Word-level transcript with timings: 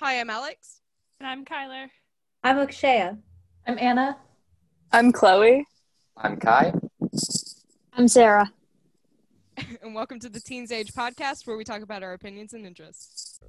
Hi, 0.00 0.20
I'm 0.20 0.30
Alex. 0.30 0.80
And 1.18 1.26
I'm 1.26 1.44
Kyler. 1.44 1.88
I'm 2.44 2.56
Akshaya. 2.58 3.18
I'm 3.66 3.76
Anna. 3.80 4.16
I'm 4.92 5.10
Chloe. 5.10 5.66
I'm 6.16 6.36
Kai. 6.36 6.72
I'm 7.94 8.06
Sarah. 8.06 8.52
and 9.82 9.96
welcome 9.96 10.20
to 10.20 10.28
the 10.28 10.38
Teens 10.38 10.70
Age 10.70 10.92
podcast 10.92 11.48
where 11.48 11.56
we 11.56 11.64
talk 11.64 11.82
about 11.82 12.04
our 12.04 12.12
opinions 12.12 12.52
and 12.52 12.64
interests. 12.64 13.40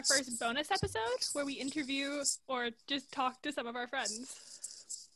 Our 0.00 0.16
first 0.16 0.40
bonus 0.40 0.70
episode 0.70 1.20
where 1.34 1.44
we 1.44 1.52
interview 1.54 2.22
or 2.48 2.70
just 2.86 3.12
talk 3.12 3.42
to 3.42 3.52
some 3.52 3.66
of 3.66 3.76
our 3.76 3.86
friends. 3.86 5.08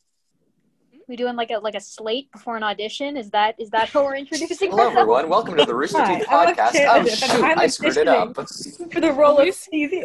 We 1.08 1.16
doing 1.16 1.36
like 1.36 1.50
a 1.50 1.58
like 1.58 1.74
a 1.74 1.80
slate 1.80 2.30
before 2.32 2.58
an 2.58 2.62
audition? 2.62 3.16
Is 3.16 3.30
that 3.30 3.54
is 3.58 3.70
that 3.70 3.88
how 3.88 4.04
we're 4.04 4.16
introducing? 4.16 4.70
Hello, 4.70 4.88
ourselves? 4.88 5.00
everyone. 5.00 5.28
Welcome 5.30 5.56
to 5.56 5.64
the 5.64 5.74
Rooster 5.74 6.02
Hi, 6.02 6.18
Teeth 6.18 6.26
I'm 6.28 6.54
podcast. 6.54 6.72
Oh, 6.74 7.06
shoot. 7.06 7.44
I'm 7.44 7.58
I 7.58 7.66
screwed 7.66 7.96
it 7.96 8.08
up. 8.08 8.34
For 8.34 9.00
the 9.00 9.12
role 9.12 9.38
of 9.38 9.54
Stevie. 9.54 10.02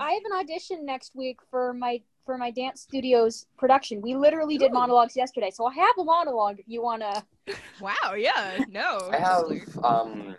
I 0.00 0.12
have 0.12 0.22
an 0.24 0.32
audition 0.40 0.84
next 0.84 1.14
week 1.14 1.38
for 1.48 1.72
my 1.72 2.00
for 2.26 2.36
my 2.36 2.50
dance 2.50 2.80
studios 2.80 3.46
production. 3.58 4.00
We 4.02 4.16
literally 4.16 4.58
did 4.58 4.72
monologues 4.72 5.16
yesterday, 5.16 5.50
so 5.52 5.66
I 5.66 5.74
have 5.74 5.98
a 5.98 6.04
monologue 6.04 6.58
if 6.58 6.68
you 6.68 6.82
wanna. 6.82 7.24
Wow, 7.80 8.14
yeah, 8.16 8.64
no. 8.68 9.08
I 9.12 9.18
have, 9.18 9.84
um, 9.84 10.36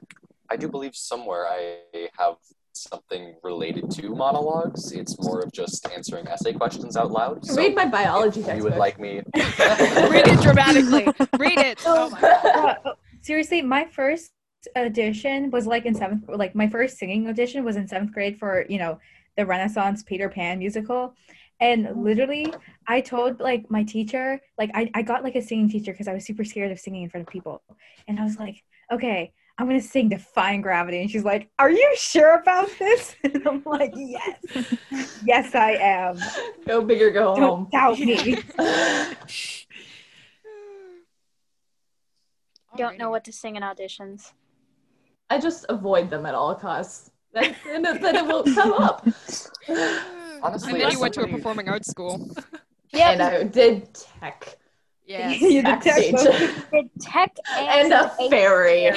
I 0.49 0.55
do 0.55 0.67
believe 0.69 0.95
somewhere 0.95 1.47
I 1.47 1.77
have 2.17 2.35
something 2.75 3.35
related 3.43 3.89
to 3.91 4.09
monologues. 4.15 4.91
It's 4.91 5.19
more 5.21 5.41
of 5.41 5.51
just 5.51 5.87
answering 5.91 6.27
essay 6.27 6.53
questions 6.53 6.97
out 6.97 7.11
loud. 7.11 7.45
So 7.45 7.55
Read 7.55 7.75
my 7.75 7.85
biology 7.85 8.41
textbook. 8.41 8.57
you 8.57 8.63
would 8.63 8.75
like 8.77 8.99
me. 8.99 9.21
Read 9.35 10.27
it 10.27 10.41
dramatically. 10.41 11.05
Read 11.37 11.59
it. 11.59 11.79
Oh 11.85 12.09
my 12.09 12.21
God. 12.21 12.77
Uh, 12.85 12.93
seriously, 13.21 13.61
my 13.61 13.85
first 13.85 14.31
audition 14.75 15.51
was 15.51 15.67
like 15.67 15.85
in 15.85 15.93
seventh. 15.95 16.25
Like 16.27 16.55
my 16.55 16.67
first 16.67 16.97
singing 16.97 17.27
audition 17.27 17.63
was 17.63 17.75
in 17.75 17.87
seventh 17.87 18.13
grade 18.13 18.37
for 18.39 18.65
you 18.69 18.77
know 18.79 18.99
the 19.37 19.45
Renaissance 19.45 20.03
Peter 20.03 20.29
Pan 20.29 20.59
musical, 20.59 21.15
and 21.59 21.89
literally 21.95 22.53
I 22.87 23.01
told 23.01 23.39
like 23.39 23.69
my 23.69 23.83
teacher 23.83 24.41
like 24.57 24.71
I 24.73 24.89
I 24.93 25.01
got 25.01 25.23
like 25.23 25.35
a 25.35 25.41
singing 25.41 25.69
teacher 25.69 25.91
because 25.91 26.07
I 26.07 26.13
was 26.13 26.25
super 26.25 26.43
scared 26.43 26.71
of 26.71 26.79
singing 26.79 27.03
in 27.03 27.09
front 27.09 27.27
of 27.27 27.33
people, 27.33 27.61
and 28.07 28.19
I 28.19 28.23
was 28.23 28.37
like, 28.37 28.63
okay. 28.91 29.33
I'm 29.57 29.67
gonna 29.67 29.81
sing 29.81 30.09
Defying 30.09 30.61
Gravity, 30.61 31.01
and 31.01 31.09
she's 31.09 31.23
like, 31.23 31.49
"Are 31.59 31.69
you 31.69 31.93
sure 31.95 32.39
about 32.39 32.69
this?" 32.79 33.15
And 33.23 33.47
I'm 33.47 33.61
like, 33.65 33.93
"Yes, 33.95 34.39
yes, 35.23 35.53
I 35.55 35.73
am. 35.73 36.17
Go 36.65 36.81
big 36.81 37.01
or 37.01 37.11
go 37.11 37.35
home. 37.35 37.39
Don't 37.39 37.71
doubt 37.71 37.99
me." 37.99 38.37
Don't 42.75 42.97
know 42.97 43.11
what 43.11 43.23
to 43.25 43.31
sing 43.31 43.55
in 43.55 43.61
auditions. 43.61 44.31
I 45.29 45.37
just 45.37 45.67
avoid 45.69 46.09
them 46.09 46.25
at 46.25 46.33
all 46.33 46.55
costs. 46.55 47.11
Then, 47.31 47.55
then, 47.63 47.85
it, 47.85 48.01
then 48.01 48.15
it 48.15 48.25
won't 48.25 48.53
come 48.55 48.73
up. 48.73 49.07
Honestly, 50.41 50.71
and 50.71 50.81
then 50.81 50.87
as 50.87 50.93
you 50.93 50.99
went 50.99 51.13
to 51.13 51.21
a 51.21 51.27
performing 51.27 51.69
arts 51.69 51.89
school. 51.89 52.29
And 52.93 53.21
I 53.21 53.43
did 53.43 53.93
tech 53.93 54.57
Yes. 55.05 55.41
You 55.41 55.61
did 55.61 55.63
backstage. 55.63 56.11
textbook. 56.13 56.71
Did 56.71 56.89
tech 57.01 57.31
and, 57.57 57.91
and 57.91 57.93
a 57.93 58.29
fairy. 58.29 58.91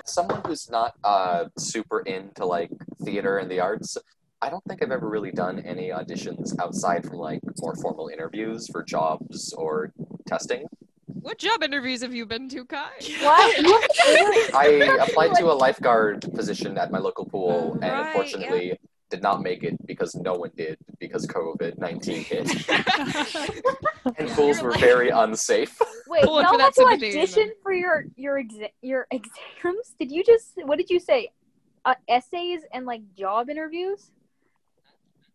someone 0.04 0.42
who's 0.46 0.70
not 0.70 0.94
uh, 1.02 1.46
super 1.56 2.00
into 2.00 2.44
like 2.44 2.70
theater 3.04 3.38
and 3.38 3.50
the 3.50 3.60
arts, 3.60 3.96
I 4.40 4.50
don't 4.50 4.62
think 4.64 4.82
I've 4.82 4.90
ever 4.90 5.08
really 5.08 5.32
done 5.32 5.60
any 5.60 5.88
auditions 5.88 6.52
outside 6.60 7.04
from 7.06 7.18
like 7.18 7.40
more 7.60 7.74
formal 7.76 8.08
interviews 8.08 8.68
for 8.68 8.82
jobs 8.82 9.52
or 9.54 9.92
testing. 10.26 10.66
What 11.06 11.38
job 11.38 11.62
interviews 11.62 12.02
have 12.02 12.14
you 12.14 12.26
been 12.26 12.48
to, 12.48 12.64
Kai? 12.64 12.90
What? 13.22 14.54
I 14.54 14.98
applied 15.08 15.34
to 15.36 15.52
a 15.52 15.54
lifeguard 15.54 16.22
position 16.34 16.76
at 16.78 16.90
my 16.90 16.98
local 16.98 17.24
pool, 17.26 17.74
and 17.74 17.82
Right, 17.82 18.06
unfortunately 18.06 18.78
did 19.12 19.22
not 19.22 19.42
make 19.42 19.62
it 19.62 19.76
because 19.86 20.14
no 20.14 20.32
one 20.34 20.50
did 20.56 20.78
because 20.98 21.26
COVID 21.26 21.76
nineteen 21.78 22.24
hit, 22.30 22.46
and 24.18 24.28
pools 24.30 24.62
were 24.62 24.72
very 24.78 25.10
unsafe. 25.10 25.78
Wait, 26.08 26.24
Pull 26.24 26.40
y'all 26.40 26.50
for 26.52 26.56
that 26.58 26.64
had 26.64 26.74
to 26.74 27.06
audition 27.06 27.48
then. 27.48 27.52
for 27.62 27.72
your 27.74 28.06
your 28.16 28.42
exa- 28.42 28.72
your 28.80 29.06
exams? 29.10 29.94
Did 30.00 30.10
you 30.10 30.24
just 30.24 30.52
what 30.64 30.78
did 30.78 30.88
you 30.90 30.98
say? 30.98 31.28
Uh, 31.84 31.94
essays 32.08 32.62
and 32.72 32.86
like 32.86 33.02
job 33.14 33.50
interviews? 33.50 34.10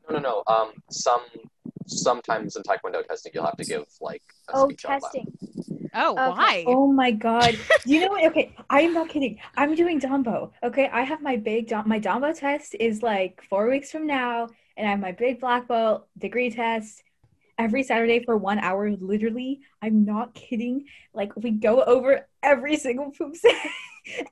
No, 0.09 0.17
no, 0.17 0.21
no. 0.47 0.53
Um, 0.53 0.71
some 0.89 1.21
sometimes 1.85 2.55
in 2.55 2.63
Taekwondo 2.63 3.05
testing, 3.05 3.31
you'll 3.35 3.45
have 3.45 3.57
to 3.57 3.65
give 3.65 3.85
like 4.01 4.23
a 4.49 4.53
Oh, 4.55 4.65
speech 4.65 4.85
out 4.85 4.91
loud. 4.91 5.01
testing. 5.01 5.37
Oh, 5.97 6.11
Okay. 6.11 6.29
why? 6.29 6.63
Oh 6.67 6.91
my 6.91 7.11
god. 7.11 7.57
You 7.85 8.01
know 8.01 8.09
what? 8.09 8.25
Okay, 8.25 8.53
I'm 8.69 8.93
not 8.93 9.09
kidding. 9.09 9.39
I'm 9.55 9.73
doing 9.75 9.99
Dombo. 9.99 10.51
Okay, 10.61 10.89
I 10.91 11.01
have 11.03 11.21
my 11.21 11.37
big 11.37 11.67
Dom- 11.67 11.87
my 11.87 11.99
Dombo 11.99 12.37
test 12.37 12.75
is 12.79 13.01
like 13.01 13.41
four 13.49 13.69
weeks 13.69 13.91
from 13.91 14.05
now, 14.05 14.47
and 14.75 14.85
I 14.87 14.91
have 14.91 14.99
my 14.99 15.13
big 15.13 15.39
black 15.39 15.67
belt 15.67 16.07
degree 16.17 16.49
test 16.51 17.03
every 17.57 17.83
Saturday 17.83 18.23
for 18.23 18.35
one 18.37 18.59
hour. 18.59 18.91
Literally, 18.91 19.61
I'm 19.81 20.05
not 20.05 20.33
kidding. 20.33 20.85
Like 21.13 21.31
we 21.35 21.51
go 21.51 21.81
over 21.83 22.27
every 22.43 22.75
single 22.77 23.11
poop 23.11 23.35
set 23.43 23.55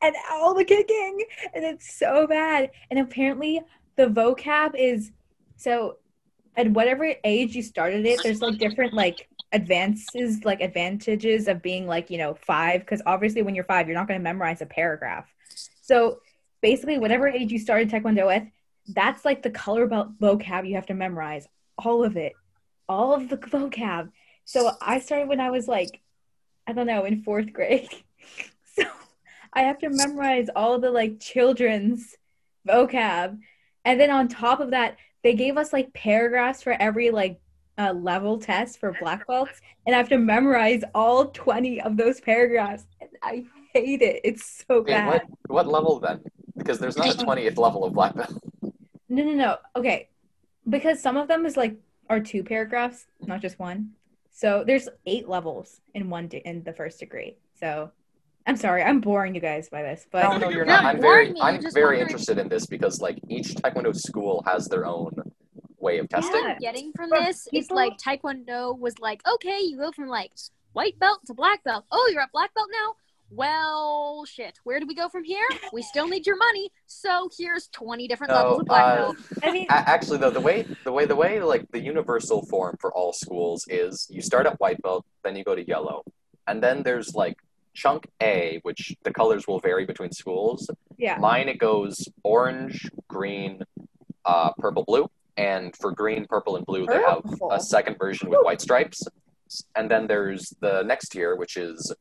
and 0.01 0.15
all 0.31 0.53
the 0.53 0.65
kicking, 0.65 1.23
and 1.53 1.63
it's 1.65 1.97
so 1.97 2.27
bad. 2.27 2.71
And 2.91 2.99
apparently, 2.99 3.61
the 3.95 4.07
vocab 4.07 4.75
is 4.77 5.11
so. 5.55 5.97
At 6.57 6.71
whatever 6.71 7.13
age 7.25 7.53
you 7.53 7.61
started 7.61 8.05
it, 8.05 8.23
there's 8.23 8.41
like 8.41 8.57
different 8.57 8.93
like 8.93 9.27
advances 9.55 10.43
like 10.43 10.59
advantages 10.59 11.47
of 11.47 11.61
being 11.61 11.88
like 11.88 12.09
you 12.09 12.17
know 12.17 12.33
five 12.33 12.81
because 12.81 13.01
obviously 13.05 13.41
when 13.41 13.55
you're 13.55 13.63
five 13.63 13.88
you're 13.88 13.97
not 13.97 14.07
going 14.07 14.19
to 14.19 14.23
memorize 14.23 14.61
a 14.61 14.66
paragraph. 14.66 15.33
So 15.81 16.19
basically 16.61 16.99
whatever 16.99 17.27
age 17.27 17.51
you 17.51 17.59
started 17.59 17.89
taekwondo 17.89 18.27
with 18.27 18.44
that's 18.89 19.23
like 19.23 19.41
the 19.41 19.49
color 19.49 19.88
belt 19.88 20.19
vocab 20.19 20.67
you 20.67 20.75
have 20.75 20.88
to 20.88 20.94
memorize. 20.94 21.47
All 21.77 22.03
of 22.03 22.17
it. 22.17 22.33
All 22.89 23.13
of 23.13 23.29
the 23.29 23.38
vocab. 23.38 24.11
So 24.44 24.71
i 24.81 24.99
started 24.99 25.29
when 25.29 25.39
i 25.39 25.49
was 25.49 25.69
like 25.69 26.01
i 26.67 26.73
don't 26.73 26.88
know 26.88 27.05
in 27.05 27.23
fourth 27.23 27.53
grade. 27.53 27.89
So 28.77 28.83
i 29.53 29.61
have 29.61 29.79
to 29.79 29.89
memorize 29.89 30.49
all 30.53 30.79
the 30.79 30.91
like 30.91 31.21
children's 31.21 32.13
vocab. 32.67 33.39
And 33.85 33.99
then 34.01 34.11
on 34.11 34.27
top 34.27 34.59
of 34.59 34.71
that 34.71 34.97
they 35.23 35.33
gave 35.33 35.55
us 35.55 35.71
like 35.71 35.94
paragraphs 35.94 36.61
for 36.61 36.73
every 36.73 37.09
like 37.09 37.39
uh, 37.78 37.94
level 37.94 38.38
test 38.38 38.80
for 38.80 38.96
black 39.02 39.28
belts 39.28 39.59
and 39.86 39.96
I 39.96 39.97
have 39.97 40.09
to 40.09 40.18
memorize 40.18 40.81
all 40.94 41.25
20 41.28 41.81
of 41.81 41.97
those 41.97 42.22
paragraphs. 42.22 42.86
And 43.02 43.09
I 43.22 43.44
hate 43.74 44.02
it. 44.02 44.22
It's 44.24 44.63
so 44.68 44.80
Wait, 44.81 44.88
bad. 44.88 45.08
what 45.08 45.24
what 45.47 45.68
level 45.68 46.00
then? 46.00 46.22
Because 46.58 46.80
there's 46.80 46.96
not 46.97 47.13
a 47.13 47.18
twentieth 47.25 47.58
level 47.58 47.84
of 47.84 47.94
black 47.94 48.16
belt. 48.16 48.34
No, 49.09 49.24
no, 49.24 49.34
no. 49.34 49.58
Okay. 49.75 50.09
Because 50.69 51.02
some 51.02 51.18
of 51.18 51.28
them 51.28 51.46
is 51.46 51.58
like 51.58 51.75
are 52.09 52.19
two 52.19 52.44
paragraphs, 52.44 53.06
not 53.22 53.41
just 53.41 53.59
one. 53.59 53.92
So 54.31 54.63
there's 54.66 54.88
eight 55.06 55.28
levels 55.28 55.81
in 55.94 56.09
one 56.09 56.28
de- 56.28 56.47
in 56.47 56.63
the 56.63 56.74
first 56.74 57.00
degree. 57.00 57.38
So 57.59 57.92
I'm 58.47 58.56
sorry, 58.56 58.84
I'm 58.84 59.02
boring 59.02 59.34
you 59.36 59.42
guys 59.42 59.69
by 59.69 59.81
this, 59.81 60.07
but 60.12 60.24
No, 60.24 60.38
no, 60.38 60.50
you're 60.50 60.57
You're 60.59 60.66
not. 60.66 60.86
I'm 60.86 61.02
very, 61.02 61.25
boring 61.25 61.34
me, 61.34 61.42
I'm 61.42 61.62
just 61.62 61.74
very 61.74 61.86
wondering- 61.97 62.02
interested 62.03 62.38
in 62.38 62.47
this 62.47 62.66
because 62.68 63.02
like 63.02 63.18
each 63.28 63.50
Taekwondo 63.56 63.94
school 63.96 64.44
has 64.47 64.68
their 64.68 64.86
own 64.86 65.12
way 65.85 66.00
of 66.00 66.09
testing. 66.09 66.41
Yeah. 66.44 66.57
getting 66.59 66.91
from 66.96 67.09
this 67.12 67.47
is 67.53 67.68
people- 67.68 67.78
like 67.78 67.94
taekwondo 67.97 68.78
was 68.78 68.96
like 69.00 69.22
okay 69.34 69.59
you 69.62 69.78
go 69.78 69.91
from 69.91 70.07
like 70.09 70.31
white 70.73 70.97
belt 71.00 71.19
to 71.28 71.34
black 71.34 71.63
belt 71.63 71.85
oh 71.91 72.09
you're 72.12 72.22
at 72.22 72.31
black 72.34 72.53
belt 72.56 72.68
now 72.72 72.96
well 73.31 74.24
shit 74.25 74.59
where 74.63 74.79
do 74.79 74.85
we 74.88 74.95
go 74.95 75.07
from 75.09 75.24
here 75.24 75.47
we 75.74 75.81
still 75.81 76.07
need 76.07 76.25
your 76.25 76.38
money 76.38 76.69
so 76.85 77.29
here's 77.38 77.68
20 77.69 78.07
different 78.07 78.31
No, 78.31 78.38
levels 78.38 78.59
of 78.62 78.66
black 78.66 78.85
uh, 78.85 78.95
belt 78.97 79.18
I 79.44 79.51
mean, 79.51 79.66
actually, 79.69 80.18
though, 80.19 80.29
the 80.31 80.41
way 80.41 80.65
the 80.83 80.92
way 80.92 81.06
the 81.06 81.15
way 81.15 81.39
like 81.42 81.65
the 81.71 81.80
universal 81.80 82.45
form 82.48 82.75
for 82.80 82.92
all 82.94 83.13
schools 83.13 83.65
is 83.69 84.07
you 84.09 84.21
start 84.21 84.45
at 84.48 84.59
white 84.59 84.81
belt, 84.81 85.06
then 85.24 85.36
you 85.36 85.44
go 85.44 85.56
to 85.56 85.65
yellow, 85.68 86.04
and 86.48 86.62
then 86.63 86.83
there's 86.83 87.13
like 87.15 87.38
chunk 87.74 88.07
A, 88.21 88.59
which 88.63 88.95
the 89.04 89.12
colors 89.12 89.44
will 89.48 89.59
vary 89.59 89.86
between 89.86 90.12
schools. 90.12 90.69
yeah. 90.98 91.18
Mine 91.18 91.48
it 91.50 91.57
goes 91.59 91.95
orange, 92.24 92.89
green, 93.07 93.62
uh, 94.24 94.51
purple, 94.57 94.83
blue, 94.86 95.06
and 95.37 95.75
for 95.75 95.91
green, 95.91 96.25
purple, 96.25 96.55
and 96.55 96.65
blue 96.65 96.85
they 96.85 97.01
have 97.01 97.23
a 97.51 97.59
second 97.59 97.97
version 97.97 98.29
with 98.29 98.39
white 98.43 98.61
stripes, 98.61 99.03
and 99.75 99.89
then 99.89 100.07
there's 100.07 100.53
the 100.61 100.83
next 100.83 101.09
tier, 101.09 101.35
which 101.35 101.57
is, 101.57 101.93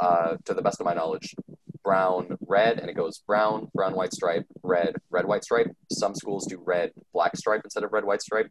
uh, 0.00 0.36
to 0.44 0.54
the 0.54 0.62
best 0.62 0.80
of 0.80 0.86
my 0.86 0.94
knowledge, 0.94 1.34
brown, 1.82 2.36
red, 2.46 2.78
and 2.78 2.88
it 2.88 2.94
goes 2.94 3.18
brown, 3.26 3.68
brown, 3.74 3.94
white 3.94 4.12
stripe, 4.12 4.46
red, 4.62 4.96
red, 5.10 5.26
white 5.26 5.44
stripe. 5.44 5.70
Some 5.92 6.14
schools 6.14 6.46
do 6.46 6.60
red, 6.64 6.92
black 7.12 7.36
stripe 7.36 7.60
instead 7.64 7.84
of 7.84 7.92
red, 7.92 8.04
white 8.04 8.22
stripe. 8.22 8.50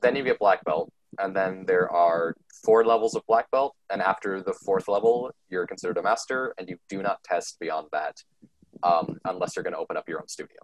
Then 0.00 0.16
you 0.16 0.24
get 0.24 0.38
black 0.38 0.64
belt, 0.64 0.90
and 1.18 1.36
then 1.36 1.64
there 1.66 1.90
are 1.90 2.34
four 2.64 2.84
levels 2.84 3.14
of 3.14 3.22
black 3.26 3.50
belt, 3.50 3.76
and 3.90 4.00
after 4.00 4.42
the 4.42 4.54
fourth 4.64 4.88
level, 4.88 5.30
you're 5.50 5.66
considered 5.66 5.98
a 5.98 6.02
master, 6.02 6.54
and 6.58 6.68
you 6.68 6.78
do 6.88 7.02
not 7.02 7.22
test 7.22 7.58
beyond 7.60 7.88
that, 7.92 8.16
um, 8.82 9.18
unless 9.24 9.54
you're 9.54 9.62
going 9.62 9.74
to 9.74 9.78
open 9.78 9.96
up 9.96 10.08
your 10.08 10.20
own 10.20 10.28
studio. 10.28 10.58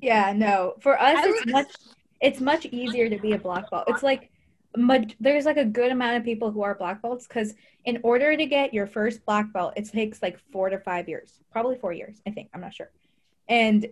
Yeah, 0.00 0.32
no. 0.34 0.74
For 0.80 1.00
us, 1.00 1.18
it's 1.24 1.46
much 1.50 1.72
it's 2.20 2.40
much 2.40 2.66
easier 2.66 3.08
to 3.08 3.18
be 3.18 3.32
a 3.32 3.38
black 3.38 3.70
belt. 3.70 3.84
It's 3.88 4.02
like 4.02 4.30
there's 5.18 5.46
like 5.46 5.56
a 5.56 5.64
good 5.64 5.90
amount 5.90 6.16
of 6.16 6.24
people 6.24 6.50
who 6.50 6.62
are 6.62 6.74
black 6.74 7.02
belts 7.02 7.26
because 7.26 7.54
in 7.84 7.98
order 8.02 8.36
to 8.36 8.46
get 8.46 8.72
your 8.72 8.86
first 8.86 9.24
black 9.24 9.52
belt, 9.52 9.72
it 9.76 9.88
takes 9.88 10.22
like 10.22 10.38
four 10.52 10.68
to 10.70 10.78
five 10.78 11.08
years, 11.08 11.40
probably 11.50 11.76
four 11.76 11.92
years. 11.92 12.20
I 12.26 12.30
think 12.30 12.50
I'm 12.54 12.60
not 12.60 12.74
sure. 12.74 12.90
And 13.48 13.86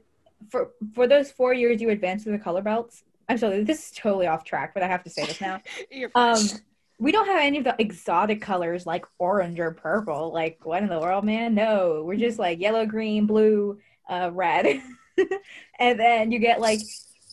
for 0.51 0.71
for 0.95 1.07
those 1.07 1.31
four 1.31 1.53
years, 1.53 1.81
you 1.81 1.91
advance 1.91 2.25
to 2.25 2.31
the 2.31 2.39
color 2.39 2.63
belts. 2.63 3.03
I'm 3.29 3.39
sorry, 3.39 3.63
this 3.65 3.87
is 3.87 3.93
totally 3.93 4.27
off 4.27 4.45
track, 4.45 4.73
but 4.73 4.83
I 4.83 4.87
have 4.87 5.05
to 5.05 5.11
say 5.11 5.27
this 5.27 5.41
now. 5.41 5.61
Um, 6.15 6.39
we 6.99 7.13
don't 7.13 7.27
have 7.27 7.41
any 7.41 7.59
of 7.59 7.65
the 7.65 7.77
exotic 7.79 8.41
colors 8.41 8.87
like 8.87 9.07
orange 9.19 9.61
or 9.61 9.71
purple. 9.73 10.33
Like, 10.33 10.59
what 10.65 10.83
in 10.83 10.89
the 10.89 10.99
world, 10.99 11.25
man? 11.25 11.55
No, 11.55 12.03
we're 12.05 12.17
just 12.17 12.39
like 12.39 12.59
yellow, 12.61 12.87
green, 12.87 13.27
blue, 13.27 13.79
uh, 14.09 14.31
red, 14.33 14.83
and 15.79 15.99
then 15.99 16.31
you 16.31 16.39
get 16.39 16.61
like 16.61 16.81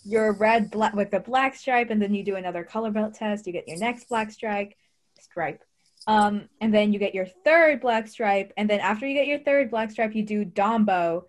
your 0.03 0.33
red 0.33 0.71
black 0.71 0.93
with 0.93 1.11
the 1.11 1.19
black 1.19 1.55
stripe, 1.55 1.89
and 1.89 2.01
then 2.01 2.13
you 2.13 2.23
do 2.23 2.35
another 2.35 2.63
color 2.63 2.91
belt 2.91 3.15
test. 3.15 3.47
You 3.47 3.53
get 3.53 3.67
your 3.67 3.77
next 3.77 4.09
black 4.09 4.31
stripe, 4.31 4.73
stripe, 5.19 5.63
um, 6.07 6.49
and 6.61 6.73
then 6.73 6.93
you 6.93 6.99
get 6.99 7.15
your 7.15 7.27
third 7.43 7.81
black 7.81 8.07
stripe, 8.07 8.53
and 8.57 8.69
then 8.69 8.79
after 8.79 9.07
you 9.07 9.13
get 9.13 9.27
your 9.27 9.39
third 9.39 9.71
black 9.71 9.91
stripe, 9.91 10.15
you 10.15 10.23
do 10.23 10.45
dombo 10.45 11.23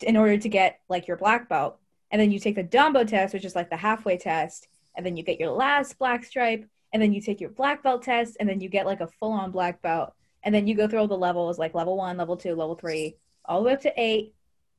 in 0.00 0.16
order 0.16 0.36
to 0.36 0.48
get 0.48 0.80
like 0.88 1.06
your 1.06 1.16
black 1.16 1.48
belt, 1.48 1.78
and 2.10 2.20
then 2.20 2.30
you 2.30 2.38
take 2.38 2.56
the 2.56 2.64
dombo 2.64 3.06
test, 3.06 3.34
which 3.34 3.44
is 3.44 3.54
like 3.54 3.70
the 3.70 3.76
halfway 3.76 4.16
test, 4.16 4.68
and 4.96 5.04
then 5.04 5.16
you 5.16 5.22
get 5.22 5.40
your 5.40 5.50
last 5.50 5.98
black 5.98 6.24
stripe 6.24 6.68
and 6.94 7.02
then 7.02 7.12
you 7.12 7.20
take 7.20 7.40
your 7.40 7.50
black 7.50 7.82
belt 7.82 8.04
test 8.04 8.36
and 8.38 8.48
then 8.48 8.60
you 8.60 8.68
get 8.68 8.86
like 8.86 9.00
a 9.00 9.08
full 9.08 9.32
on 9.32 9.50
black 9.50 9.82
belt. 9.82 10.14
And 10.44 10.54
then 10.54 10.66
you 10.66 10.76
go 10.76 10.86
through 10.86 11.00
all 11.00 11.08
the 11.08 11.16
levels 11.16 11.58
like 11.58 11.74
level 11.74 11.96
one 11.96 12.16
level 12.16 12.36
two 12.36 12.54
level 12.54 12.76
three 12.76 13.16
all 13.44 13.60
the 13.60 13.66
way 13.66 13.72
up 13.72 13.80
to 13.80 13.92
eight 14.00 14.34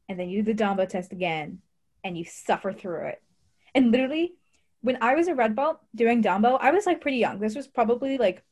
and 0.07 0.19
then 0.19 0.29
you 0.29 0.43
do 0.43 0.53
the 0.53 0.63
dombo 0.63 0.87
test 0.87 1.11
again 1.11 1.59
and 2.03 2.17
you 2.17 2.25
suffer 2.25 2.71
through 2.71 3.07
it. 3.07 3.21
And 3.73 3.91
literally 3.91 4.33
when 4.81 4.99
i 5.01 5.15
was 5.15 5.27
a 5.27 5.33
red 5.33 5.55
belt 5.55 5.79
doing 5.95 6.21
dombo 6.21 6.59
i 6.61 6.71
was 6.71 6.85
like 6.85 7.01
pretty 7.01 7.17
young. 7.17 7.39
This 7.39 7.55
was 7.55 7.67
probably 7.67 8.17
like 8.17 8.43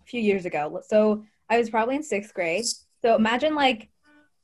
a 0.00 0.04
few 0.04 0.20
years 0.20 0.44
ago. 0.44 0.80
So 0.86 1.24
i 1.50 1.58
was 1.58 1.70
probably 1.70 1.96
in 1.96 2.02
sixth 2.02 2.32
grade. 2.32 2.64
So 3.02 3.14
imagine 3.16 3.54
like 3.54 3.88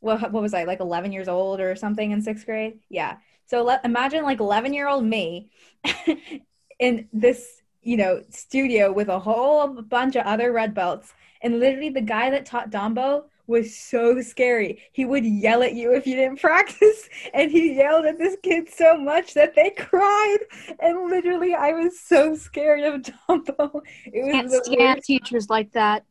what, 0.00 0.32
what 0.32 0.42
was 0.42 0.54
i 0.54 0.64
like 0.64 0.80
11 0.80 1.12
years 1.12 1.28
old 1.28 1.60
or 1.60 1.76
something 1.76 2.10
in 2.10 2.20
sixth 2.20 2.44
grade? 2.44 2.80
Yeah. 2.90 3.16
So 3.46 3.62
let, 3.62 3.84
imagine 3.84 4.24
like 4.24 4.40
11 4.40 4.74
year 4.74 4.88
old 4.88 5.04
me 5.04 5.50
in 6.78 7.08
this 7.12 7.62
you 7.82 7.96
know 7.96 8.22
studio 8.30 8.90
with 8.90 9.08
a 9.08 9.18
whole 9.18 9.82
bunch 9.82 10.16
of 10.16 10.26
other 10.26 10.52
red 10.52 10.74
belts. 10.74 11.12
And 11.42 11.60
literally 11.60 11.90
the 11.90 12.00
guy 12.00 12.30
that 12.30 12.46
taught 12.46 12.70
dombo 12.70 13.24
was 13.46 13.76
so 13.76 14.20
scary 14.20 14.80
he 14.92 15.04
would 15.04 15.24
yell 15.24 15.62
at 15.62 15.74
you 15.74 15.92
if 15.94 16.06
you 16.06 16.16
didn't 16.16 16.40
practice 16.40 17.08
and 17.32 17.50
he 17.50 17.74
yelled 17.74 18.04
at 18.06 18.18
this 18.18 18.36
kid 18.42 18.68
so 18.68 18.96
much 18.96 19.34
that 19.34 19.54
they 19.54 19.70
cried 19.70 20.38
and 20.80 21.10
literally 21.10 21.54
i 21.54 21.72
was 21.72 21.98
so 22.00 22.34
scared 22.34 22.80
of 22.82 23.02
dombo 23.28 23.82
it 24.06 24.24
was 24.24 24.32
Can't 24.32 24.50
stand 24.64 24.96
worst. 24.96 25.06
teachers 25.06 25.50
like 25.50 25.72
that. 25.72 26.04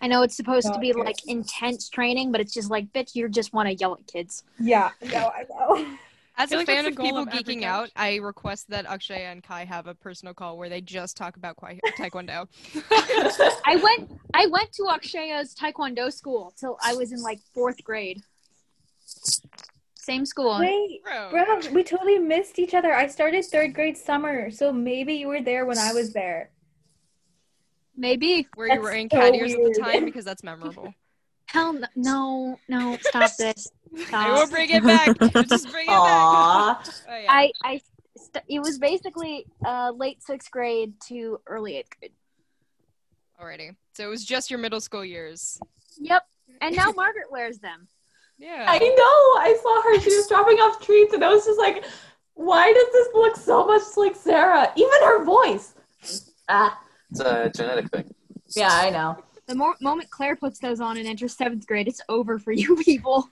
I 0.00 0.08
know 0.08 0.22
it's 0.22 0.36
supposed 0.36 0.66
to 0.66 0.74
oh, 0.74 0.80
be 0.80 0.92
like 0.92 1.28
intense 1.28 1.88
training, 1.88 2.32
but 2.32 2.40
it's 2.40 2.52
just 2.52 2.70
like, 2.70 2.92
bitch, 2.92 3.14
you 3.14 3.28
just 3.28 3.52
want 3.52 3.68
to 3.68 3.74
yell 3.74 3.94
at 3.94 4.04
kids. 4.06 4.42
yeah 4.58 4.90
no 5.12 5.30
i 5.36 5.44
know 5.48 5.96
As 6.38 6.50
a 6.50 6.56
like 6.56 6.66
fan 6.66 6.86
of 6.86 6.96
people 6.96 7.18
of 7.18 7.28
geeking 7.28 7.62
out, 7.62 7.90
I 7.94 8.16
request 8.16 8.70
that 8.70 8.86
Akshay 8.86 9.24
and 9.24 9.42
Kai 9.42 9.64
have 9.64 9.86
a 9.86 9.94
personal 9.94 10.32
call 10.34 10.56
where 10.56 10.68
they 10.68 10.80
just 10.80 11.16
talk 11.16 11.36
about 11.36 11.56
taekwondo. 11.98 12.48
I 13.66 13.76
went 13.82 14.10
I 14.34 14.46
went 14.46 14.72
to 14.72 14.82
Akshaya's 14.84 15.54
taekwondo 15.54 16.12
school 16.12 16.54
till 16.58 16.78
I 16.82 16.94
was 16.94 17.12
in 17.12 17.22
like 17.22 17.40
fourth 17.54 17.82
grade. 17.84 18.22
Same 19.94 20.26
school. 20.26 20.58
wait 20.58 21.00
Bro. 21.04 21.30
bro 21.30 21.70
we 21.72 21.84
totally 21.84 22.18
missed 22.18 22.58
each 22.58 22.74
other 22.74 22.92
i 22.92 23.06
started 23.06 23.44
third 23.44 23.72
grade 23.72 23.96
summer 23.96 24.50
so 24.50 24.72
maybe 24.72 25.14
you 25.14 25.28
were 25.28 25.40
there 25.40 25.64
when 25.64 25.78
i 25.78 25.92
was 25.92 26.12
there 26.12 26.50
Maybe. 27.96 28.48
Where 28.54 28.68
you 28.68 28.74
That's 28.74 28.82
were 28.82 28.92
in 28.92 29.10
so 29.10 29.16
cat 29.16 29.34
ears 29.34 29.52
at 29.54 29.60
the 29.62 29.80
time 29.80 30.04
because 30.04 30.24
that's 30.24 30.42
memorable. 30.42 30.94
Hell 31.46 31.74
no, 31.74 31.86
no, 31.94 32.58
no 32.68 32.98
stop 33.00 33.30
this. 33.38 33.68
I 34.12 34.32
will 34.32 34.48
bring 34.48 34.70
it 34.70 34.82
back. 34.84 35.18
Just 35.48 35.70
bring 35.70 35.86
it 35.86 35.90
back. 35.90 36.86
Oh, 37.08 37.16
yeah. 37.16 37.26
I 37.28 37.52
I 37.62 37.80
st- 38.16 38.44
it 38.48 38.60
was 38.60 38.78
basically 38.78 39.46
uh 39.66 39.92
late 39.94 40.22
sixth 40.22 40.50
grade 40.50 40.94
to 41.08 41.40
early 41.46 41.76
eighth 41.76 41.90
grade. 41.98 42.12
Alrighty. 43.40 43.74
So 43.94 44.04
it 44.04 44.08
was 44.08 44.24
just 44.24 44.50
your 44.50 44.58
middle 44.58 44.80
school 44.80 45.04
years. 45.04 45.58
Yep. 45.98 46.22
And 46.60 46.74
now 46.76 46.90
Margaret 46.92 47.30
wears 47.30 47.58
them. 47.58 47.88
Yeah. 48.38 48.64
I 48.68 48.78
know. 48.78 48.84
I 48.94 49.58
saw 49.62 49.82
her. 49.82 50.00
She 50.00 50.16
was 50.16 50.26
dropping 50.28 50.56
off 50.58 50.80
treats, 50.80 51.12
and 51.12 51.24
I 51.24 51.28
was 51.28 51.44
just 51.44 51.58
like, 51.58 51.84
"Why 52.34 52.72
does 52.72 52.92
this 52.92 53.08
look 53.14 53.36
so 53.36 53.66
much 53.66 53.82
like 53.96 54.16
Sarah? 54.16 54.72
Even 54.76 55.00
her 55.04 55.24
voice." 55.24 55.74
Ah, 56.48 56.80
It's 57.10 57.20
a 57.20 57.50
genetic 57.54 57.88
thing. 57.90 58.12
yeah, 58.56 58.70
I 58.72 58.90
know. 58.90 59.16
The 59.46 59.54
mo- 59.54 59.74
moment 59.80 60.10
Claire 60.10 60.36
puts 60.36 60.58
those 60.60 60.80
on 60.80 60.96
and 60.96 61.06
enters 61.06 61.36
seventh 61.36 61.66
grade, 61.66 61.88
it's 61.88 62.00
over 62.08 62.38
for 62.38 62.52
you 62.52 62.76
people. 62.76 63.28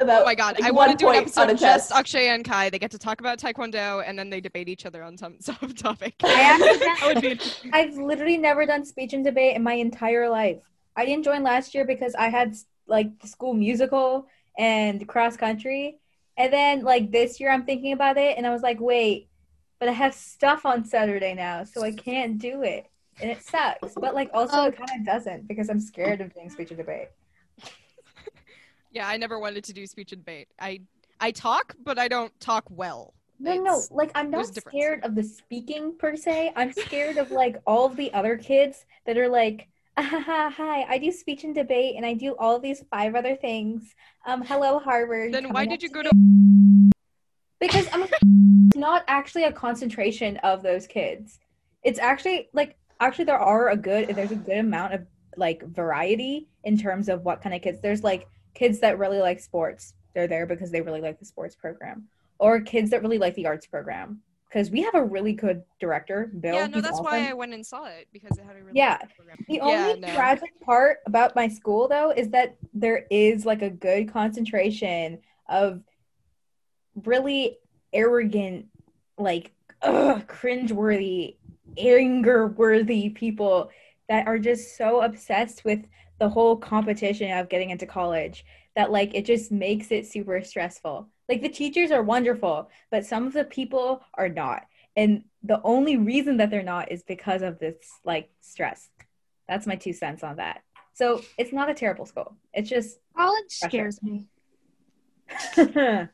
About 0.00 0.22
Oh 0.22 0.24
my 0.24 0.34
god, 0.34 0.58
like, 0.58 0.64
I 0.64 0.70
want 0.72 0.90
to 0.90 0.96
do 0.96 1.10
an 1.10 1.14
episode 1.14 1.50
a 1.50 1.54
just. 1.54 1.92
Akshay 1.92 2.28
and 2.28 2.44
Kai. 2.44 2.70
They 2.70 2.80
get 2.80 2.90
to 2.90 2.98
talk 2.98 3.20
about 3.20 3.38
Taekwondo 3.38 4.02
and 4.04 4.18
then 4.18 4.30
they 4.30 4.40
debate 4.40 4.68
each 4.68 4.84
other 4.84 5.04
on 5.04 5.16
some 5.16 5.36
some 5.40 5.56
topic. 5.76 6.14
I 6.24 6.40
actually 6.40 6.78
That 6.86 7.00
would 7.14 7.22
be. 7.22 7.38
I've 7.72 7.96
literally 7.96 8.36
never 8.36 8.66
done 8.66 8.84
speech 8.84 9.12
and 9.12 9.24
debate 9.24 9.54
in 9.54 9.62
my 9.62 9.74
entire 9.74 10.28
life. 10.28 10.62
I 10.96 11.06
didn't 11.06 11.24
join 11.24 11.44
last 11.44 11.74
year 11.74 11.84
because 11.84 12.16
I 12.16 12.28
had 12.28 12.56
like 12.88 13.20
the 13.20 13.28
school 13.28 13.54
musical 13.54 14.26
and 14.58 15.06
cross 15.06 15.36
country. 15.36 15.98
And 16.36 16.52
then 16.52 16.82
like 16.82 17.12
this 17.12 17.38
year 17.38 17.52
I'm 17.52 17.64
thinking 17.64 17.92
about 17.92 18.16
it 18.16 18.36
and 18.36 18.46
I 18.46 18.50
was 18.50 18.62
like, 18.62 18.80
wait, 18.80 19.28
but 19.78 19.88
I 19.88 19.92
have 19.92 20.14
stuff 20.14 20.66
on 20.66 20.84
Saturday 20.84 21.34
now, 21.34 21.64
so 21.64 21.82
I 21.82 21.92
can't 21.92 22.38
do 22.38 22.62
it. 22.62 22.86
And 23.20 23.30
it 23.30 23.42
sucks. 23.42 23.94
But 23.94 24.14
like 24.14 24.30
also 24.32 24.56
Oh. 24.56 24.64
it 24.66 24.76
kind 24.76 24.90
of 25.00 25.06
doesn't 25.06 25.46
because 25.48 25.68
I'm 25.68 25.80
scared 25.80 26.20
of 26.20 26.32
doing 26.34 26.50
speech 26.50 26.70
and 26.70 26.78
debate. 26.78 27.08
Yeah, 28.94 29.08
I 29.08 29.16
never 29.16 29.38
wanted 29.38 29.64
to 29.64 29.72
do 29.72 29.86
speech 29.86 30.12
and 30.12 30.20
debate. 30.22 30.48
I 30.60 30.80
I 31.18 31.30
talk, 31.30 31.74
but 31.82 31.98
I 31.98 32.08
don't 32.08 32.38
talk 32.40 32.64
well. 32.68 33.14
No, 33.38 33.54
no, 33.54 33.82
like 33.90 34.10
I'm 34.14 34.30
not 34.30 34.54
scared 34.54 35.02
of 35.02 35.14
the 35.14 35.22
speaking 35.22 35.96
per 35.98 36.14
se. 36.14 36.52
I'm 36.56 36.72
scared 36.72 37.16
of 37.16 37.30
like 37.30 37.56
all 37.66 37.86
of 37.86 37.96
the 37.96 38.12
other 38.12 38.36
kids 38.36 38.84
that 39.06 39.16
are 39.16 39.28
like, 39.30 39.68
ah, 39.96 40.52
hi, 40.54 40.82
I 40.82 40.98
do 40.98 41.10
speech 41.10 41.42
and 41.44 41.54
debate, 41.54 41.94
and 41.96 42.04
I 42.04 42.12
do 42.12 42.36
all 42.38 42.58
these 42.58 42.84
five 42.90 43.14
other 43.14 43.34
things. 43.34 43.94
Um, 44.26 44.42
hello 44.42 44.78
Harvard. 44.78 45.32
Then 45.32 45.52
why 45.54 45.64
did 45.64 45.82
you 45.82 45.88
go 45.88 46.02
to 46.02 46.10
Because 47.60 47.88
I'm 47.94 48.04
not 48.74 49.04
actually 49.08 49.44
a 49.44 49.52
concentration 49.52 50.36
of 50.38 50.62
those 50.62 50.86
kids. 50.86 51.40
It's 51.82 51.98
actually 51.98 52.48
like 52.52 52.76
actually 53.06 53.24
there 53.24 53.38
are 53.38 53.68
a 53.70 53.76
good 53.76 54.08
there's 54.14 54.30
a 54.32 54.36
good 54.36 54.58
amount 54.58 54.94
of 54.94 55.06
like 55.36 55.62
variety 55.66 56.48
in 56.64 56.76
terms 56.78 57.08
of 57.08 57.22
what 57.24 57.42
kind 57.42 57.54
of 57.54 57.62
kids. 57.62 57.80
There's 57.80 58.02
like 58.04 58.26
kids 58.54 58.80
that 58.80 58.98
really 58.98 59.18
like 59.18 59.40
sports. 59.40 59.94
They're 60.14 60.26
there 60.26 60.46
because 60.46 60.70
they 60.70 60.80
really 60.82 61.00
like 61.00 61.18
the 61.18 61.24
sports 61.24 61.54
program. 61.56 62.08
Or 62.38 62.60
kids 62.60 62.90
that 62.90 63.02
really 63.02 63.18
like 63.18 63.34
the 63.34 63.46
arts 63.46 63.66
program. 63.66 64.20
Because 64.48 64.70
we 64.70 64.82
have 64.82 64.94
a 64.94 65.02
really 65.02 65.32
good 65.32 65.62
director, 65.80 66.30
Bill. 66.38 66.54
Yeah, 66.54 66.66
no, 66.66 66.82
that's 66.82 66.98
awesome. 66.98 67.04
why 67.06 67.30
I 67.30 67.32
went 67.32 67.54
and 67.54 67.64
saw 67.64 67.86
it 67.86 68.08
because 68.12 68.36
it 68.36 68.44
had 68.44 68.56
a 68.56 68.58
really 68.58 68.72
Yeah. 68.74 68.98
good 68.98 69.08
program. 69.16 69.36
The 69.48 69.54
Yeah, 69.54 69.62
only 69.88 70.00
no. 70.00 70.08
tragic 70.08 70.60
part 70.60 70.98
about 71.06 71.34
my 71.34 71.48
school, 71.48 71.88
though, 71.88 72.10
is 72.10 72.28
that 72.30 72.56
there 72.74 73.06
is 73.10 73.46
like 73.46 73.62
a 73.62 73.70
good 73.70 74.12
concentration 74.12 75.20
of 75.48 75.82
really 77.06 77.58
arrogant, 77.94 78.66
like 79.16 79.52
ugh, 79.80 80.26
cringeworthy, 80.28 81.36
anger-worthy 81.76 83.10
people 83.10 83.70
that 84.08 84.26
are 84.26 84.38
just 84.38 84.76
so 84.76 85.02
obsessed 85.02 85.64
with 85.64 85.80
the 86.18 86.28
whole 86.28 86.56
competition 86.56 87.30
of 87.36 87.48
getting 87.48 87.70
into 87.70 87.86
college 87.86 88.44
that 88.76 88.90
like 88.90 89.14
it 89.14 89.24
just 89.24 89.50
makes 89.50 89.90
it 89.90 90.06
super 90.06 90.42
stressful. 90.42 91.08
Like 91.28 91.42
the 91.42 91.48
teachers 91.48 91.90
are 91.90 92.02
wonderful, 92.02 92.70
but 92.90 93.06
some 93.06 93.26
of 93.26 93.32
the 93.32 93.44
people 93.44 94.02
are 94.14 94.28
not. 94.28 94.66
And 94.96 95.24
the 95.42 95.60
only 95.64 95.96
reason 95.96 96.36
that 96.38 96.50
they're 96.50 96.62
not 96.62 96.92
is 96.92 97.02
because 97.02 97.42
of 97.42 97.58
this 97.58 97.76
like 98.04 98.30
stress. 98.40 98.88
That's 99.48 99.66
my 99.66 99.76
two 99.76 99.92
cents 99.92 100.22
on 100.22 100.36
that. 100.36 100.62
So 100.94 101.22
it's 101.38 101.52
not 101.52 101.70
a 101.70 101.74
terrible 101.74 102.06
school. 102.06 102.36
It's 102.52 102.68
just 102.68 102.98
College 103.16 103.60
Pressure. 103.60 103.90
scares 103.90 104.02
me. 104.02 104.26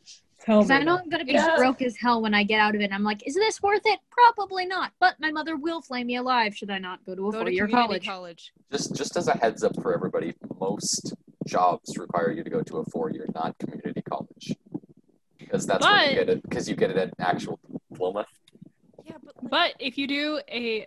tell 0.48 0.62
Because 0.62 0.70
I 0.70 0.82
know 0.82 0.96
I'm 0.98 1.08
gonna 1.08 1.24
be 1.24 1.32
Yeah. 1.32 1.56
broke 1.56 1.82
as 1.82 1.96
hell 1.96 2.22
when 2.22 2.34
I 2.34 2.42
get 2.42 2.60
out 2.60 2.74
of 2.74 2.80
it. 2.80 2.84
And 2.84 2.94
I'm 2.94 3.02
like, 3.04 3.26
is 3.26 3.34
this 3.34 3.62
worth 3.62 3.82
it? 3.84 4.00
Probably 4.10 4.66
not. 4.66 4.92
But 4.98 5.16
my 5.20 5.30
mother 5.30 5.56
will 5.56 5.82
flay 5.82 6.04
me 6.04 6.16
alive 6.16 6.56
should 6.56 6.70
I 6.70 6.78
not 6.78 7.04
go 7.04 7.14
to 7.14 7.28
a 7.28 7.32
Go 7.32 7.40
four-year 7.40 7.66
community 7.66 8.06
college. 8.06 8.06
college. 8.06 8.52
Just 8.72 8.94
just 8.96 9.16
as 9.16 9.28
a 9.28 9.36
heads 9.36 9.62
up 9.62 9.74
for 9.82 9.94
everybody, 9.94 10.34
most 10.60 11.14
jobs 11.46 11.96
require 11.98 12.30
you 12.32 12.42
to 12.44 12.50
go 12.50 12.62
to 12.62 12.78
a 12.78 12.84
four-year 12.86 13.26
non-community 13.34 14.02
college 14.02 14.54
because 15.38 15.66
that's 15.66 15.84
when 15.86 16.10
you 16.10 16.14
get 16.16 16.28
it 16.28 16.42
because 16.42 16.68
you 16.68 16.76
get 16.76 16.90
it 16.90 16.96
at 16.96 17.14
actual 17.18 17.58
diploma. 17.90 18.26
Yeah, 19.04 19.14
but 19.24 19.34
like, 19.42 19.50
But 19.50 19.74
if 19.78 19.96
you 19.98 20.06
do 20.06 20.40
a 20.50 20.86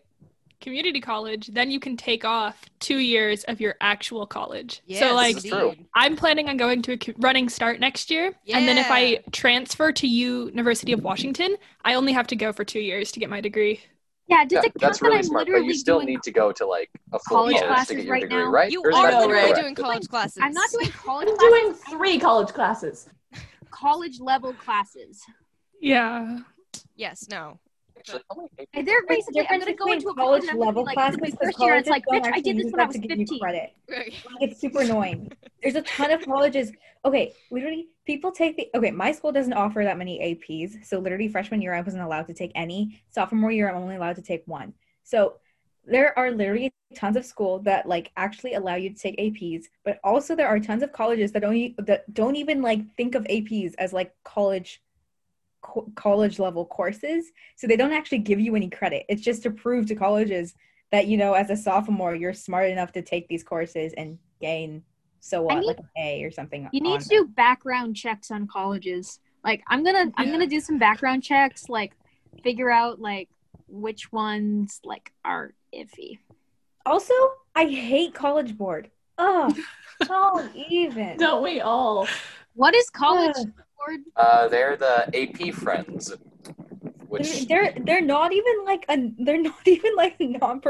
community 0.62 1.02
college, 1.02 1.48
then 1.48 1.70
you 1.72 1.80
can 1.80 1.98
take 1.98 2.24
off 2.24 2.64
two 2.80 2.98
years 3.00 3.44
of 3.46 3.60
your 3.60 3.76
actual 3.82 4.26
college. 4.26 4.82
Yes, 4.86 5.00
so 5.00 5.14
like 5.16 5.44
true. 5.44 5.76
I'm 5.96 6.16
planning 6.16 6.48
on 6.50 6.58
going 6.58 6.82
to 6.84 6.94
a 6.94 7.14
running 7.18 7.50
start 7.50 7.80
next 7.80 8.10
year, 8.10 8.34
and 8.54 8.68
then 8.68 8.78
if 8.78 8.88
I 8.90 9.20
transfer 9.32 9.92
to 9.92 10.08
University 10.08 10.94
of 10.94 11.04
Washington, 11.04 11.58
I 11.84 11.96
only 11.96 12.14
have 12.14 12.28
to 12.28 12.36
go 12.36 12.54
for 12.54 12.64
two 12.64 12.80
years 12.80 13.12
to 13.14 13.20
get 13.20 13.30
my 13.30 13.42
degree. 13.42 13.82
Yeah, 14.28 14.46
does 14.46 14.52
Yeah, 14.54 14.60
it 14.60 14.64
count 14.64 14.80
that's 14.80 15.00
that 15.00 15.06
really 15.06 15.18
I'm 15.18 15.24
smart, 15.24 15.46
but 15.48 15.52
literally 15.52 15.68
you 15.68 15.74
still 15.74 16.00
need 16.02 16.24
to 16.24 16.32
go 16.32 16.52
to 16.54 16.66
like 16.66 16.90
a 17.12 17.20
full 17.20 17.38
college 17.38 17.56
college 17.60 17.62
to 17.62 17.68
classes 17.68 17.96
get 17.98 18.06
your 18.06 18.14
right 18.14 18.22
degree, 18.22 18.38
now? 18.44 18.50
right? 18.50 18.72
You 18.72 18.82
Or 18.82 18.94
are 18.94 19.12
that 19.12 19.20
literally 19.20 19.40
incorrect? 19.50 19.62
doing 19.62 19.76
college 19.76 20.08
classes. 20.08 20.38
I'm 20.42 20.54
not 20.54 20.70
doing 20.72 20.90
college 20.92 21.28
I'm 21.30 21.38
doing 21.38 21.74
three 21.74 22.20
college 22.20 22.50
classes. 22.50 23.10
college 23.72 24.20
level 24.20 24.54
classes. 24.54 25.22
Yeah. 25.82 26.40
Yes, 26.96 27.28
no. 27.30 27.60
Actually, 27.98 28.22
how 28.30 28.38
many 28.38 28.50
AP 28.60 28.68
And 28.74 28.88
they're 28.88 29.02
There's 29.08 29.28
a 29.28 29.32
basically, 29.32 29.48
I'm 29.50 29.60
gonna 29.60 29.74
go 29.76 29.92
into 29.92 30.10
a 30.10 30.14
college 30.16 30.16
college 30.16 30.42
and 30.44 30.52
I'm 30.52 30.58
gonna 30.58 30.68
level 30.68 30.84
be 30.84 30.86
like, 30.88 30.96
classes 30.96 31.20
this 31.20 31.30
is 31.30 31.40
my 31.40 31.46
first 31.46 31.60
year. 31.60 31.76
It's 31.76 31.90
like, 31.90 32.06
bitch, 32.06 32.26
I 32.26 32.42
did 32.42 32.58
this 32.58 32.66
use 32.66 32.72
when 32.72 32.82
I 32.82 32.86
was 32.86 32.96
to 32.96 33.02
give 33.02 33.18
you 33.18 33.26
15. 33.26 33.40
credit. 33.40 33.70
It's 34.42 34.60
super 34.60 34.82
annoying. 34.82 35.32
There's 35.62 35.76
a 35.76 35.82
ton 35.84 36.12
of 36.12 36.22
colleges. 36.26 36.72
Okay, 37.06 37.34
literally, 37.50 37.88
people 38.06 38.32
take 38.32 38.58
the. 38.58 38.70
Okay, 38.76 38.92
my 38.92 39.12
school 39.12 39.32
doesn't 39.32 39.54
offer 39.54 39.84
that 39.84 39.98
many 39.98 40.20
APs. 40.20 40.86
So, 40.86 41.00
literally, 41.00 41.28
freshman 41.28 41.62
year, 41.62 41.74
I 41.74 41.82
wasn't 41.82 42.04
allowed 42.04 42.28
to 42.28 42.34
take 42.34 42.52
any. 42.56 43.02
Sophomore 43.10 43.52
year, 43.52 43.70
I'm 43.70 43.82
only 43.82 43.96
allowed 43.96 44.16
to 44.18 44.22
take 44.22 44.44
one. 44.46 44.74
So, 45.04 45.36
there 45.86 46.18
are 46.18 46.32
literally 46.32 46.72
tons 46.96 47.16
of 47.16 47.26
school 47.26 47.60
that 47.60 47.88
like 47.88 48.12
actually 48.18 48.54
allow 48.54 48.76
you 48.76 48.90
to 48.90 48.96
take 48.96 49.18
APs, 49.18 49.66
but 49.84 50.00
also 50.04 50.36
there 50.36 50.48
are 50.48 50.60
tons 50.60 50.84
of 50.84 50.92
colleges 50.92 51.32
that 51.32 51.42
don't 51.42 51.56
e- 51.56 51.76
that 51.80 52.12
don't 52.14 52.36
even 52.36 52.62
like 52.62 52.82
think 52.96 53.16
of 53.16 53.24
APs 53.26 53.74
as 53.78 53.94
like 53.94 54.14
college 54.24 54.82
co- 55.62 55.92
college 55.96 56.40
level 56.40 56.66
courses. 56.66 57.32
So 57.56 57.68
they 57.68 57.78
don't 57.78 57.94
actually 57.94 58.20
give 58.20 58.40
you 58.40 58.56
any 58.56 58.70
credit. 58.70 59.06
It's 59.10 59.22
just 59.22 59.44
to 59.44 59.52
prove 59.52 59.86
to 59.88 59.96
colleges 59.96 60.56
that 60.92 61.08
you 61.08 61.18
know 61.18 61.34
as 61.34 61.50
a 61.50 61.56
sophomore 61.56 62.16
you're 62.16 62.34
smart 62.34 62.70
enough 62.70 62.92
to 62.92 63.02
take 63.02 63.28
these 63.30 63.44
courses 63.44 63.94
and 63.96 64.18
gain 64.42 64.84
so 65.22 65.44
what 65.44 65.60
need- 65.60 65.68
like 65.68 65.78
an 65.80 65.86
A 65.98 66.24
or 66.24 66.32
something. 66.32 66.68
You 66.74 66.82
need 66.82 67.00
to 67.02 67.10
them. 67.10 67.26
do 67.28 67.32
background 67.34 67.96
checks 67.96 68.32
on 68.32 68.48
colleges. 68.48 69.20
Like 69.44 69.64
I'm 69.68 69.84
gonna 69.84 70.12
I'm 70.18 70.32
gonna 70.32 70.48
do 70.48 70.60
some 70.60 70.78
background 70.78 71.24
checks, 71.24 71.70
like 71.70 71.94
figure 72.44 72.70
out 72.72 73.00
like 73.00 73.30
which 73.68 74.12
ones 74.12 74.82
like 74.84 75.12
are 75.24 75.54
iffy. 75.74 76.20
Also, 76.86 77.14
I 77.56 77.66
hate 77.66 78.14
College 78.14 78.58
Board. 78.58 78.90
Oh, 79.18 79.56
don't 80.04 80.56
even. 80.56 81.18
Don't 81.18 81.44
we 81.44 81.62
all? 81.62 82.08
What 82.56 82.76
is 82.76 82.90
college 82.90 83.36
Ugh. 83.82 83.88
board? 83.88 84.00
Uh, 84.16 84.48
they're 84.48 84.76
the 84.76 85.10
AP 85.16 85.54
friends, 85.54 86.14
which 87.08 87.48
They're, 87.48 87.74
they're 87.74 87.84
they're 87.86 88.02
not 88.02 88.34
even 88.34 88.66
like 88.66 88.86
a 88.90 89.12
they're 89.20 89.42
not 89.52 89.68
even 89.68 89.96
like 89.96 90.16
a 90.20 90.28
non 90.28 90.62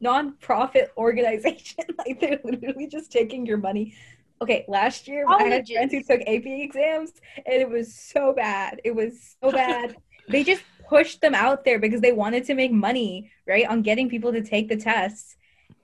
non-profit 0.00 0.92
organization. 0.96 1.84
Like 1.98 2.20
they're 2.20 2.40
literally 2.44 2.86
just 2.86 3.12
taking 3.12 3.46
your 3.46 3.58
money. 3.58 3.94
Okay, 4.40 4.64
last 4.66 5.06
year 5.06 5.24
I 5.28 5.44
had 5.44 5.68
friends 5.68 5.92
who 5.92 6.02
took 6.02 6.20
AP 6.22 6.46
exams 6.46 7.12
and 7.36 7.62
it 7.62 7.68
was 7.68 7.94
so 7.94 8.32
bad. 8.32 8.80
It 8.82 8.94
was 8.94 9.36
so 9.40 9.52
bad. 9.62 9.96
they 10.28 10.42
just 10.42 10.62
pushed 10.88 11.20
them 11.20 11.34
out 11.34 11.64
there 11.64 11.78
because 11.78 12.00
they 12.00 12.12
wanted 12.12 12.44
to 12.44 12.54
make 12.54 12.72
money, 12.72 13.30
right, 13.46 13.66
on 13.68 13.82
getting 13.82 14.08
people 14.08 14.32
to 14.32 14.42
take 14.42 14.68
the 14.68 14.76
tests. 14.76 15.36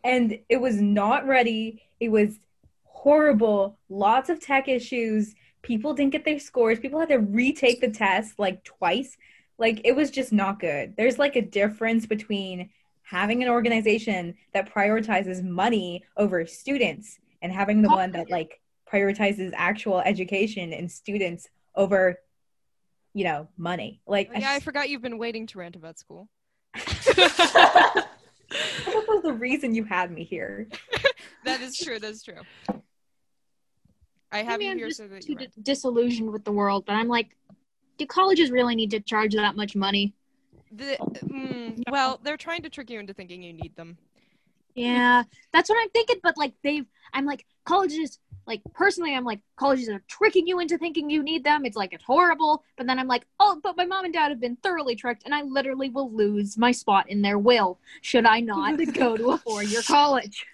And 0.03 0.39
it 0.49 0.61
was 0.61 0.81
not 0.81 1.27
ready. 1.27 1.83
It 2.01 2.11
was 2.11 2.41
horrible. 2.85 3.79
Lots 3.89 4.29
of 4.29 4.41
tech 4.41 4.67
issues. 4.69 5.35
People 5.69 5.95
didn't 5.95 6.13
get 6.13 6.25
their 6.25 6.39
scores. 6.39 6.81
People 6.81 6.99
had 6.99 7.11
to 7.11 7.19
retake 7.19 7.81
the 7.81 7.91
test 7.91 8.39
like 8.39 8.65
twice 8.65 9.17
like 9.59 9.81
it 9.85 9.95
was 9.95 10.11
just 10.11 10.33
not 10.33 10.61
good 10.61 10.97
there's 10.97 11.19
like 11.19 11.37
a 11.37 11.43
difference 11.43 12.07
between 12.07 12.71
having 13.03 13.43
an 13.43 13.49
organization 13.49 14.35
that 14.55 14.73
prioritizes 14.73 15.43
money 15.43 16.05
over 16.17 16.47
students 16.47 17.19
and 17.43 17.53
having 17.53 17.83
the 17.83 17.89
one 17.89 18.13
that 18.13 18.31
like 18.31 18.61
prioritizes 18.91 19.53
actual 19.55 20.01
education 20.01 20.73
and 20.73 20.91
students 20.91 21.49
over 21.75 22.19
you 23.15 23.25
know 23.25 23.49
money 23.57 24.01
like 24.07 24.31
Oh, 24.35 24.39
yeah, 24.39 24.53
I 24.53 24.61
forgot 24.61 24.89
you've 24.89 25.03
been 25.03 25.19
waiting 25.19 25.47
to 25.49 25.59
rant 25.59 25.77
about 25.77 25.99
school. 25.99 26.29
that 26.75 28.07
was 28.87 29.23
the 29.23 29.33
reason 29.33 29.75
you 29.75 29.85
had 29.85 30.11
me 30.11 30.25
here 30.25 30.69
That 31.45 31.61
is 31.61 31.79
true. 31.79 31.99
That 31.99 32.11
is 32.11 32.23
true. 32.23 32.43
I 34.31 34.39
have 34.43 34.59
Maybe 34.59 34.65
you 34.67 34.71
I'm 34.73 34.79
here 34.79 34.91
so 34.91 35.09
that 35.09 35.23
too 35.23 35.35
di- 35.35 35.49
disillusioned 35.63 36.31
with 36.31 36.45
the 36.45 36.53
world, 36.53 36.85
but 36.87 36.95
I'm 36.95 37.09
like, 37.09 37.35
do 37.97 38.07
colleges 38.07 38.51
really 38.51 38.75
need 38.75 38.91
to 38.93 39.01
charge 39.01 39.35
that 39.35 39.57
much 39.57 39.75
money? 39.75 40.15
The, 40.71 40.97
mm, 41.25 41.83
well, 41.91 42.21
they're 42.23 42.37
trying 42.37 42.63
to 42.63 42.71
trick 42.71 42.91
you 42.91 43.01
into 43.01 43.15
thinking 43.15 43.43
you 43.43 43.53
need 43.53 43.75
them. 43.77 43.97
Yeah, 44.75 45.25
that's 45.53 45.69
what 45.69 45.79
I'm 45.81 45.91
thinking. 45.91 46.21
But 46.23 46.37
like 46.37 46.53
they've, 46.63 46.87
I'm 47.13 47.27
like 47.27 47.47
colleges. 47.65 48.19
Like 48.47 48.63
personally, 48.75 49.15
I'm 49.15 49.25
like 49.25 49.41
colleges 49.57 49.89
are 49.91 50.03
tricking 50.09 50.47
you 50.47 50.61
into 50.61 50.79
thinking 50.79 51.11
you 51.11 51.23
need 51.23 51.45
them. 51.45 51.67
It's 51.67 51.77
like 51.77 51.93
it's 51.93 52.05
horrible. 52.05 52.65
But 52.77 52.87
then 52.87 52.99
I'm 52.99 53.09
like, 53.09 53.27
oh, 53.41 53.61
but 53.63 53.77
my 53.77 53.85
mom 53.85 54.05
and 54.05 54.15
dad 54.15 54.31
have 54.31 54.41
been 54.41 54.57
thoroughly 54.57 54.95
tricked, 54.95 55.25
and 55.25 55.35
I 55.35 55.43
literally 55.43 55.91
will 55.91 56.11
lose 56.11 56.57
my 56.57 56.71
spot 56.71 57.11
in 57.11 57.23
their 57.23 57.39
will 57.39 57.79
should 58.03 58.25
I 58.25 58.41
not 58.41 58.79
go 58.95 59.17
to 59.17 59.33
a 59.33 59.39
four-year 59.39 59.83
college. 59.83 60.47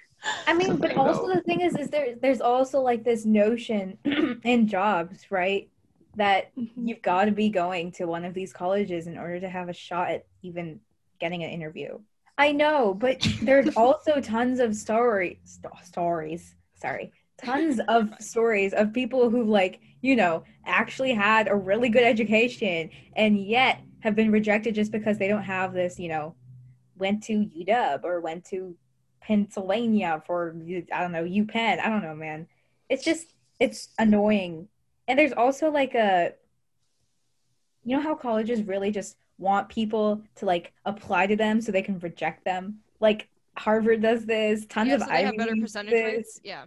I 0.47 0.55
mean, 0.55 0.77
but 0.77 0.97
also 0.97 1.27
know. 1.27 1.35
the 1.35 1.43
thing 1.43 1.61
is, 1.61 1.77
is 1.77 1.89
there 1.89 2.15
there's 2.21 2.41
also 2.41 2.81
like 2.81 3.05
this 3.05 3.25
notion 3.25 3.99
in 4.45 4.67
jobs, 4.67 5.31
right? 5.31 5.69
That 6.17 6.55
mm-hmm. 6.57 6.87
you've 6.87 7.03
got 7.03 7.27
to 7.27 7.33
be 7.33 7.51
going 7.51 7.93
to 7.93 8.07
one 8.07 8.25
of 8.25 8.35
these 8.35 8.53
colleges 8.53 9.07
in 9.07 9.19
order 9.19 9.41
to 9.41 9.49
have 9.49 9.69
a 9.69 9.73
shot 9.73 10.11
at 10.11 10.27
even 10.43 10.81
getting 11.19 11.43
an 11.43 11.51
interview. 11.51 11.99
I 12.39 12.53
know, 12.53 12.95
but 12.95 13.27
there's 13.43 13.69
also 13.77 14.21
tons 14.21 14.61
of 14.61 14.75
story 14.75 15.41
st- 15.45 15.73
stories. 15.85 16.55
Sorry, 16.75 17.13
tons 17.39 17.81
of 17.89 18.11
stories 18.21 18.73
of 18.73 18.93
people 18.93 19.31
who 19.31 19.45
like 19.45 19.81
you 20.01 20.17
know 20.17 20.45
actually 20.67 21.13
had 21.13 21.49
a 21.49 21.55
really 21.55 21.89
good 21.89 22.05
education 22.05 22.91
and 23.17 23.39
yet 23.39 23.81
have 24.01 24.15
been 24.15 24.31
rejected 24.31 24.75
just 24.75 24.93
because 24.93 25.17
they 25.19 25.29
don't 25.29 25.43
have 25.43 25.73
this 25.73 25.99
you 25.99 26.09
know 26.09 26.35
went 26.97 27.23
to 27.25 27.51
UW 27.59 28.05
or 28.05 28.21
went 28.21 28.45
to 28.45 28.77
Pennsylvania 29.27 30.23
for 30.27 30.55
I 30.93 31.01
don't 31.01 31.13
know 31.13 31.25
UPenn. 31.25 31.81
I 31.81 31.89
don't 31.89 32.03
know, 32.03 32.15
man. 32.15 32.47
It's 32.89 33.03
just 33.03 33.29
it's 33.59 33.89
annoying. 33.99 34.69
And 35.09 35.19
there's 35.19 35.33
also 35.33 35.71
like 35.71 35.95
a 35.95 36.35
you 37.85 37.97
know 37.97 38.03
how 38.03 38.15
colleges 38.15 38.63
really 38.63 38.91
just 38.91 39.17
want 39.39 39.69
people 39.69 40.23
to 40.37 40.47
like 40.47 40.73
apply 40.85 41.27
to 41.27 41.37
them 41.37 41.61
so 41.61 41.73
they 41.73 41.83
can 41.83 41.99
reject 42.01 42.45
them. 42.45 42.81
Like 43.01 43.29
Harvard 43.57 44.03
does 44.03 44.27
this, 44.27 44.67
tons 44.67 44.89
yeah, 44.89 44.95
of 44.97 45.01
so 45.03 45.07
they 45.07 45.23
have 45.23 45.29
Ivy 45.29 45.37
better 45.39 45.57
percentage 45.61 45.93
this. 45.93 46.05
rates. 46.05 46.41
Yeah. 46.45 46.65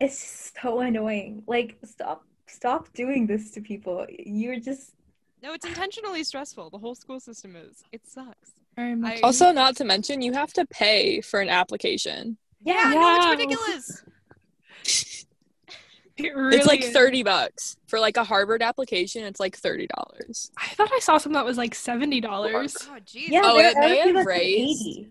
It's 0.00 0.52
so 0.62 0.80
annoying. 0.80 1.42
Like 1.46 1.78
stop 1.84 2.24
stop 2.46 2.92
doing 2.94 3.26
this 3.26 3.50
to 3.52 3.60
people. 3.60 4.06
You're 4.08 4.58
just 4.58 4.94
No, 5.42 5.52
it's 5.52 5.66
intentionally 5.66 6.24
stressful. 6.24 6.70
The 6.70 6.78
whole 6.78 6.94
school 6.94 7.20
system 7.20 7.56
is. 7.56 7.84
It 7.92 8.06
sucks. 8.06 8.52
Very 8.80 8.94
much. 8.94 9.18
I- 9.18 9.20
Also, 9.20 9.52
not 9.52 9.76
to 9.76 9.84
mention, 9.84 10.22
you 10.22 10.32
have 10.32 10.52
to 10.54 10.64
pay 10.66 11.20
for 11.20 11.40
an 11.40 11.48
application. 11.48 12.38
Yeah, 12.62 12.92
yeah. 12.92 13.00
no, 13.00 13.16
it's 13.16 13.40
ridiculous. 14.86 15.24
It 16.16 16.36
really 16.36 16.58
it's 16.58 16.66
like 16.66 16.82
is. 16.82 16.92
30 16.92 17.22
bucks. 17.22 17.78
For 17.86 17.98
like 17.98 18.18
a 18.18 18.24
Harvard 18.24 18.60
application, 18.62 19.24
it's 19.24 19.40
like 19.40 19.58
$30. 19.58 19.86
I 20.58 20.66
thought 20.74 20.90
I 20.92 20.98
saw 20.98 21.16
some 21.16 21.32
that 21.32 21.46
was 21.46 21.56
like 21.56 21.74
seventy 21.74 22.20
dollars. 22.20 22.76
Oh, 22.90 22.96
jeez. 23.06 23.28
Yeah, 23.28 23.40
Oh, 23.42 23.56
there 23.56 23.70
it 23.70 23.76
may 23.78 23.96
have 24.00 24.06
that's 24.08 24.16
like 24.16 24.26
raised. 24.26 25.06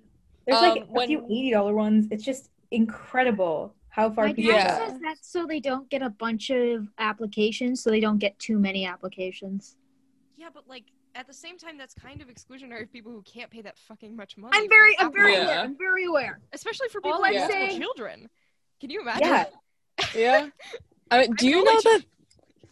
There's 0.46 0.62
like 0.62 0.84
Um, 0.84 0.88
a 0.90 0.92
when- 0.92 1.08
few 1.08 1.26
eighty 1.26 1.50
dollar 1.50 1.74
ones. 1.74 2.08
It's 2.12 2.24
just 2.24 2.52
incredible 2.70 3.74
how 3.88 4.12
far 4.12 4.28
My 4.28 4.34
people 4.34 4.52
dad 4.52 4.58
Yeah. 4.68 4.88
says 4.88 5.00
that's 5.02 5.28
so 5.32 5.48
they 5.48 5.60
don't 5.60 5.90
get 5.90 6.04
a 6.04 6.12
bunch 6.12 6.52
of 6.52 6.88
applications, 7.00 7.82
so 7.82 7.90
they 7.90 8.00
don't 8.02 8.20
get 8.20 8.38
too 8.38 8.60
many 8.60 8.86
applications. 8.86 9.78
Yeah, 10.38 10.50
but 10.54 10.68
like 10.68 10.84
at 11.20 11.28
the 11.28 11.34
same 11.34 11.58
time, 11.58 11.78
that's 11.78 11.94
kind 11.94 12.22
of 12.22 12.30
exclusionary 12.30 12.84
of 12.84 12.92
people 12.94 13.12
who 13.12 13.22
can't 13.24 13.52
pay 13.52 13.62
that 13.62 13.78
fucking 13.78 14.16
much 14.16 14.38
money. 14.38 14.58
I'm 14.58 14.70
very, 14.70 14.98
I'm 14.98 15.12
very 15.12 15.34
Yeah. 15.34 15.44
aware. 15.44 15.60
I'm 15.60 15.78
very 15.78 16.06
aware. 16.06 16.40
especially 16.54 16.88
for 16.88 17.02
people 17.02 17.14
All 17.16 17.22
with 17.22 17.42
I'm 17.42 17.50
saying- 17.50 17.82
children. 17.82 18.30
Can 18.80 18.90
you 18.90 19.02
imagine? 19.02 19.28
Yeah. 19.28 19.46
Yeah. 20.16 20.48
I 21.12 21.20
mean, 21.22 21.34
do 21.36 21.46
I'm 21.48 21.52
you 21.54 21.64
know 21.66 21.82
that? 21.82 22.02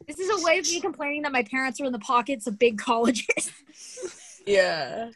This 0.08 0.18
is 0.20 0.30
a 0.42 0.46
way 0.46 0.60
of 0.60 0.66
me 0.66 0.80
complaining 0.80 1.24
that 1.24 1.34
my 1.34 1.44
parents 1.44 1.82
are 1.82 1.86
in 1.86 1.92
the 1.92 2.00
pockets 2.00 2.48
of 2.48 2.58
big 2.58 2.78
colleges. 2.80 3.52
Yeah. 4.48 5.10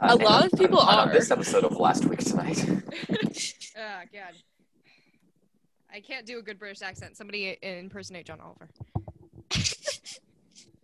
uh, 0.00 0.06
A 0.08 0.12
and 0.14 0.22
lot 0.24 0.52
of 0.52 0.58
people 0.58 0.80
on 0.80 1.08
are. 1.10 1.12
this 1.12 1.30
episode 1.30 1.62
of 1.62 1.76
last 1.76 2.04
week 2.06 2.18
tonight. 2.18 2.58
Oh 2.68 4.00
god. 4.12 4.34
I 5.92 6.00
can't 6.00 6.26
do 6.26 6.40
a 6.40 6.42
good 6.42 6.58
British 6.58 6.82
accent. 6.82 7.16
Somebody 7.16 7.56
impersonate 7.62 8.26
John 8.26 8.40
Oliver. 8.40 8.68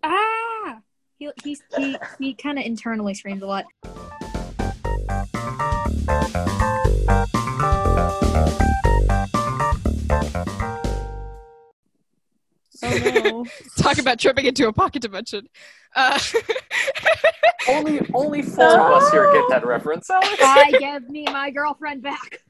ah, 0.04 0.78
he 1.20 1.30
he 1.44 1.58
he, 1.76 1.96
he 2.18 2.34
kind 2.34 2.58
of 2.58 2.64
internally 2.64 3.14
screams 3.14 3.42
a 3.42 3.46
lot. 3.46 3.66
Oh 12.82 12.98
no. 13.14 13.46
Talk 13.76 13.98
about 13.98 14.18
tripping 14.18 14.46
into 14.46 14.66
a 14.66 14.72
pocket 14.72 15.02
dimension. 15.02 15.46
Uh, 15.94 16.18
Only 17.68 18.00
only 18.14 18.42
four 18.42 18.64
of 18.64 19.02
us 19.02 19.10
here 19.12 19.30
get 19.32 19.44
that 19.50 19.66
reference, 19.66 20.08
Alex. 20.08 20.36
I 20.40 20.72
give 20.72 21.10
me 21.10 21.24
my 21.24 21.50
girlfriend 21.50 22.02
back. 22.02 22.40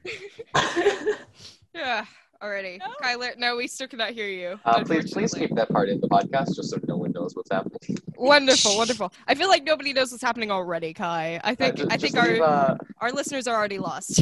yeah. 1.75 2.05
Alrighty. 2.41 2.79
No? 2.79 2.85
Kyler, 3.01 3.37
no, 3.37 3.55
we 3.55 3.67
still 3.67 3.87
cannot 3.87 4.11
hear 4.11 4.27
you. 4.27 4.59
Uh, 4.65 4.83
please, 4.83 5.11
please 5.13 5.33
keep 5.33 5.53
that 5.55 5.69
part 5.69 5.89
in 5.89 6.01
the 6.01 6.07
podcast, 6.07 6.55
just 6.55 6.71
so 6.71 6.77
no 6.87 6.97
one 6.97 7.11
knows 7.11 7.35
what's 7.35 7.51
happening. 7.51 7.97
Wonderful, 8.15 8.77
wonderful. 8.77 9.13
I 9.27 9.35
feel 9.35 9.47
like 9.47 9.63
nobody 9.63 9.93
knows 9.93 10.11
what's 10.11 10.23
happening 10.23 10.49
already, 10.49 10.93
Kai. 10.93 11.39
I 11.43 11.51
Uh, 11.51 11.55
think 11.55 11.75
just, 11.75 11.91
I 11.91 11.97
think 11.97 12.15
just 12.15 12.17
our 12.17 12.33
leave, 12.33 12.41
uh, 12.41 12.75
our 12.99 13.11
listeners 13.11 13.47
are 13.47 13.55
already 13.55 13.77
lost. 13.77 14.15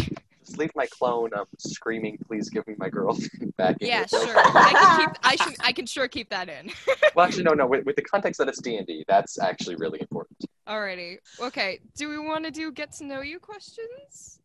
just 0.45 0.57
leave 0.57 0.71
my 0.75 0.85
clone 0.87 1.29
um, 1.33 1.45
screaming, 1.59 2.17
"Please 2.27 2.49
give 2.49 2.67
me 2.67 2.75
my 2.77 2.89
girl 2.89 3.17
back." 3.57 3.77
in 3.79 3.87
yeah, 3.87 4.05
sure. 4.05 4.19
I 4.37 4.71
can 4.73 4.99
keep. 4.99 5.09
I 5.23 5.35
should. 5.45 5.55
I 5.61 5.71
can 5.71 5.85
sure 5.85 6.09
keep 6.09 6.29
that 6.29 6.49
in. 6.49 6.71
Well, 7.15 7.25
actually, 7.25 7.43
no, 7.43 7.51
no. 7.53 7.67
With, 7.67 7.85
with 7.85 7.95
the 7.95 8.01
context 8.01 8.39
that 8.39 8.49
it's 8.49 8.61
D 8.61 8.75
and 8.75 8.85
D, 8.85 9.05
that's 9.07 9.39
actually 9.39 9.75
really 9.77 10.01
important. 10.01 10.43
Alrighty. 10.67 11.19
Okay. 11.39 11.79
Do 11.95 12.09
we 12.09 12.19
want 12.19 12.43
to 12.45 12.51
do 12.51 12.69
get 12.73 12.91
to 12.93 13.05
know 13.05 13.21
you 13.21 13.39
questions? 13.39 14.38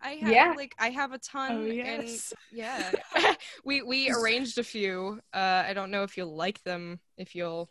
I 0.00 0.10
have 0.12 0.30
Yeah. 0.32 0.52
like 0.56 0.74
I 0.78 0.90
have 0.90 1.12
a 1.12 1.18
ton 1.18 1.50
Oh, 1.52 1.62
and 1.64 1.74
yes. 1.74 2.32
yeah. 2.52 2.92
we 3.64 3.82
we 3.82 4.10
arranged 4.10 4.58
a 4.58 4.64
few. 4.64 5.20
Uh 5.34 5.64
I 5.66 5.72
don't 5.74 5.90
know 5.90 6.02
if 6.04 6.16
you'll 6.16 6.34
like 6.36 6.62
them, 6.64 7.00
if 7.16 7.34
you'll 7.34 7.68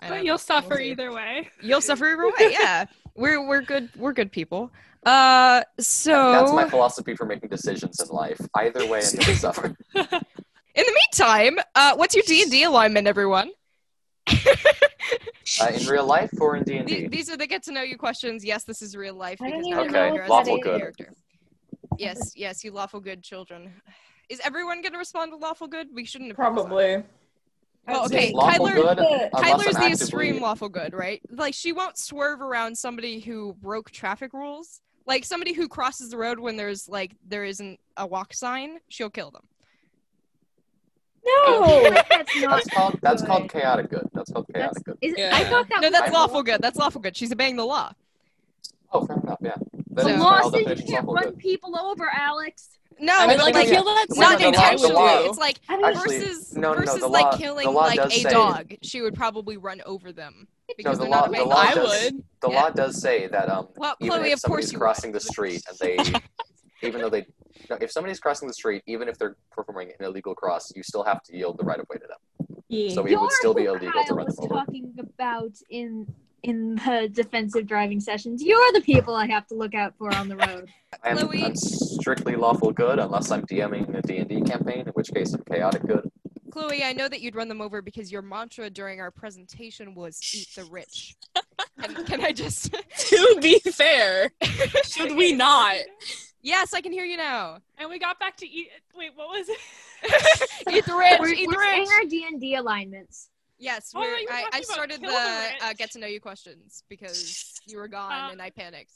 I 0.00 0.08
don't 0.08 0.10
But 0.10 0.14
know. 0.16 0.22
you'll 0.22 0.32
We'll 0.32 0.38
suffer 0.38 0.78
either 0.78 1.12
way. 1.12 1.48
You'll 1.62 1.80
suffer 1.80 2.06
either 2.06 2.26
way. 2.26 2.52
Yeah. 2.52 2.86
We're 3.16 3.46
we're 3.46 3.62
good 3.62 3.90
we're 3.96 4.12
good 4.12 4.30
people. 4.32 4.70
Uh 5.04 5.62
so 5.80 6.32
That's 6.32 6.52
my 6.52 6.68
philosophy 6.68 7.14
for 7.16 7.26
making 7.26 7.50
decisions 7.50 8.00
in 8.00 8.08
life. 8.08 8.40
Either 8.54 8.86
way, 8.86 9.00
I'm 9.04 9.18
gonna 9.18 9.36
suffer. 9.36 9.66
in 9.94 10.04
the 10.90 10.98
meantime, 11.02 11.58
uh 11.74 11.94
what's 11.96 12.14
your 12.14 12.24
D&D 12.26 12.62
alignment 12.64 13.06
everyone? 13.06 13.50
Uh, 15.60 15.66
in 15.78 15.86
real 15.86 16.06
life 16.06 16.30
or 16.40 16.56
in 16.56 16.62
D&D? 16.64 17.08
These 17.08 17.28
are 17.30 17.36
the 17.36 17.46
get 17.46 17.62
to 17.64 17.72
know 17.72 17.82
you 17.82 17.98
questions. 17.98 18.42
Yes, 18.44 18.64
this 18.64 18.80
is 18.80 18.96
real 18.96 19.14
life 19.14 19.40
I 19.42 19.50
don't 19.50 19.60
because 19.62 19.66
even 19.82 19.92
now 19.92 20.08
know 20.08 20.14
you're 20.14 20.24
what 20.26 20.40
as 20.42 20.48
lawful 20.48 20.54
a 20.56 20.60
good. 20.60 20.78
character. 20.80 21.12
Yes, 21.98 22.32
yes, 22.36 22.64
you 22.64 22.72
lawful 22.72 23.00
good 23.00 23.22
children. 23.22 23.72
Is 24.28 24.40
everyone 24.44 24.80
going 24.82 24.92
to 24.92 24.98
respond 24.98 25.32
to 25.32 25.36
lawful 25.36 25.66
good? 25.68 25.88
We 25.92 26.04
shouldn't 26.04 26.30
have 26.30 26.36
Probably. 26.36 27.02
Well, 27.86 28.00
I'd 28.04 28.06
okay, 28.06 28.28
say 28.28 28.32
Kyler- 28.32 28.74
good, 28.74 28.96
the- 28.98 29.30
Kyler's 29.34 29.76
the 29.76 29.86
extreme 29.86 30.40
lawful 30.40 30.70
good, 30.70 30.94
right? 30.94 31.20
Like 31.30 31.52
she 31.52 31.72
won't 31.72 31.98
swerve 31.98 32.40
around 32.40 32.76
somebody 32.78 33.20
who 33.20 33.54
broke 33.60 33.90
traffic 33.90 34.32
rules. 34.32 34.80
Like 35.06 35.24
somebody 35.26 35.52
who 35.52 35.68
crosses 35.68 36.08
the 36.10 36.16
road 36.16 36.38
when 36.38 36.56
there's 36.56 36.88
like 36.88 37.12
there 37.28 37.44
isn't 37.44 37.78
a 37.98 38.06
walk 38.06 38.32
sign, 38.32 38.78
she'll 38.88 39.10
kill 39.10 39.30
them. 39.30 39.42
No. 41.26 41.90
That's 42.08 42.40
not. 42.40 42.50
That's 42.50 42.70
called 42.70 42.98
that's 43.02 43.22
called 43.22 43.50
chaotic 43.52 43.90
good. 43.90 44.08
That's 44.14 44.30
called 44.32 44.46
That's, 44.52 44.78
chaotic 44.78 44.84
good. 44.84 44.98
is, 45.02 45.14
Yeah. 45.18 45.30
I 45.34 45.44
thought 45.44 45.68
that 45.68 45.80
No, 45.82 45.88
was 45.90 45.98
that's 46.00 46.12
lawful 46.12 46.42
good. 46.42 46.62
That's 46.62 46.78
lawful 46.78 47.00
good. 47.02 47.16
She's 47.16 47.32
obeying 47.32 47.56
the 47.56 47.66
law. 47.66 47.92
Oh, 48.92 49.04
fair 49.06 49.16
enough. 49.18 49.38
Yeah. 49.42 49.56
That 49.94 50.04
the 50.04 50.10
is 50.10 50.16
So- 50.16 50.22
law 50.22 50.50
says 50.50 50.80
you 50.80 50.86
can't 50.86 51.06
run 51.06 51.24
good. 51.24 51.38
people 51.38 51.78
over, 51.78 52.08
Alex. 52.12 52.70
No, 53.00 53.12
I 53.16 53.26
mean, 53.26 53.38
like, 53.38 53.54
like, 53.54 53.66
I 53.66 53.70
feel 53.70 53.84
that's 53.84 54.14
no, 54.16 54.20
not 54.20 54.40
no, 54.40 54.50
the 54.52 54.56
law- 54.56 54.62
the 54.62 54.64
intentionally. 54.64 55.28
It's 55.28 55.38
like 55.38 55.58
I 55.68 55.76
mean, 55.76 55.84
Actually, 55.86 56.18
versus 56.20 56.54
no, 56.54 56.60
no, 56.60 56.74
no, 56.74 56.80
versus 56.80 57.00
the 57.00 57.08
like 57.08 57.36
killing 57.38 57.72
like 57.74 57.98
a 57.98 58.08
say- 58.10 58.22
dog. 58.30 58.72
She 58.82 59.00
would 59.02 59.14
probably 59.14 59.56
run 59.56 59.82
over 59.84 60.12
them 60.12 60.46
because 60.76 60.98
the 60.98 61.04
they're 61.04 61.10
law- 61.10 61.20
not 61.22 61.32
the 61.32 61.38
obeying 61.40 61.48
law 61.48 61.56
I 61.56 61.74
does- 61.74 62.02
would. 62.12 62.24
The 62.40 62.50
Yeah. 62.50 62.62
law 62.62 62.70
does 62.70 63.00
say 63.00 63.26
that 63.28 63.48
um, 63.48 63.68
Well, 63.76 63.96
even 64.00 64.18
Chloe, 64.20 64.30
if 64.30 64.38
somebody's 64.38 64.70
crossing 64.72 65.10
would. 65.10 65.20
the 65.20 65.24
street 65.26 65.62
and 65.68 65.76
they, 65.78 65.96
even 66.86 67.00
though 67.00 67.10
they, 67.10 67.26
no, 67.68 67.78
if 67.80 67.90
somebody's 67.90 68.20
crossing 68.20 68.46
the 68.46 68.54
street, 68.54 68.82
even 68.86 69.08
if 69.08 69.18
they're 69.18 69.36
performing 69.50 69.90
an 69.98 70.04
illegal 70.04 70.34
cross, 70.36 70.70
you 70.76 70.82
still 70.84 71.02
have 71.02 71.20
to 71.24 71.36
yield 71.36 71.58
the 71.58 71.64
right 71.64 71.80
of 71.80 71.86
way 71.88 71.96
to 71.96 72.06
them. 72.06 72.18
Yeah. 72.68 72.94
So 72.94 73.04
it 73.04 73.10
You're 73.10 73.20
would 73.20 73.32
still 73.32 73.54
be 73.54 73.64
who 73.64 73.70
illegal 73.74 74.02
to 74.04 74.08
Kyle 74.08 74.16
run 74.16 74.26
was 74.26 74.36
them 74.36 74.44
over. 74.44 74.54
talking 74.54 74.94
about 75.00 75.52
in 75.68 76.06
in 76.44 76.74
the 76.74 77.08
defensive 77.10 77.66
driving 77.66 78.00
sessions. 78.00 78.42
You're 78.42 78.72
the 78.74 78.82
people 78.82 79.14
I 79.14 79.26
have 79.26 79.46
to 79.48 79.54
look 79.54 79.74
out 79.74 79.94
for 79.96 80.14
on 80.14 80.28
the 80.28 80.36
road. 80.36 80.68
I'm, 81.02 81.16
Chloe- 81.16 81.42
I'm 81.42 81.56
strictly 81.56 82.36
lawful 82.36 82.70
good 82.70 82.98
unless 82.98 83.30
I'm 83.30 83.42
DMing 83.46 83.96
a 83.96 84.02
D&D 84.02 84.42
campaign, 84.42 84.80
in 84.80 84.92
which 84.92 85.12
case 85.12 85.32
I'm 85.32 85.42
chaotic 85.50 85.86
good. 85.86 86.08
Chloe, 86.50 86.84
I 86.84 86.92
know 86.92 87.08
that 87.08 87.22
you'd 87.22 87.34
run 87.34 87.48
them 87.48 87.62
over 87.62 87.80
because 87.82 88.12
your 88.12 88.22
mantra 88.22 88.68
during 88.70 89.00
our 89.00 89.10
presentation 89.10 89.94
was 89.94 90.20
"eat 90.32 90.48
the 90.54 90.64
rich." 90.66 91.16
can, 91.80 92.04
can 92.04 92.20
I 92.20 92.30
just? 92.30 92.72
to 92.96 93.38
be 93.40 93.58
fair, 93.58 94.30
should 94.84 95.16
we 95.16 95.32
not? 95.32 95.78
yes, 96.42 96.72
I 96.72 96.80
can 96.80 96.92
hear 96.92 97.04
you 97.04 97.16
now. 97.16 97.58
And 97.76 97.90
we 97.90 97.98
got 97.98 98.20
back 98.20 98.36
to 98.36 98.46
eat. 98.46 98.68
Wait, 98.94 99.10
what 99.16 99.30
was 99.30 99.48
it? 99.48 99.58
eat 100.72 100.84
the 100.84 100.94
rich. 100.94 101.18
We're, 101.18 101.28
eat 101.28 101.48
we're 101.48 101.60
saying 101.60 101.80
rich. 101.80 101.90
our 101.98 102.04
D 102.04 102.24
and 102.28 102.40
D 102.40 102.54
alignments. 102.54 103.30
Yes, 103.58 103.92
Oh, 103.94 104.00
we're, 104.00 104.16
I, 104.32 104.48
I 104.52 104.60
started 104.62 105.00
the, 105.00 105.06
the 105.06 105.66
uh, 105.66 105.72
get 105.76 105.92
to 105.92 105.98
know 105.98 106.06
you 106.06 106.20
questions 106.20 106.82
because 106.88 107.52
you 107.66 107.78
were 107.78 107.88
gone 107.88 108.12
Uh, 108.12 108.32
and 108.32 108.42
I 108.42 108.50
panicked. 108.50 108.92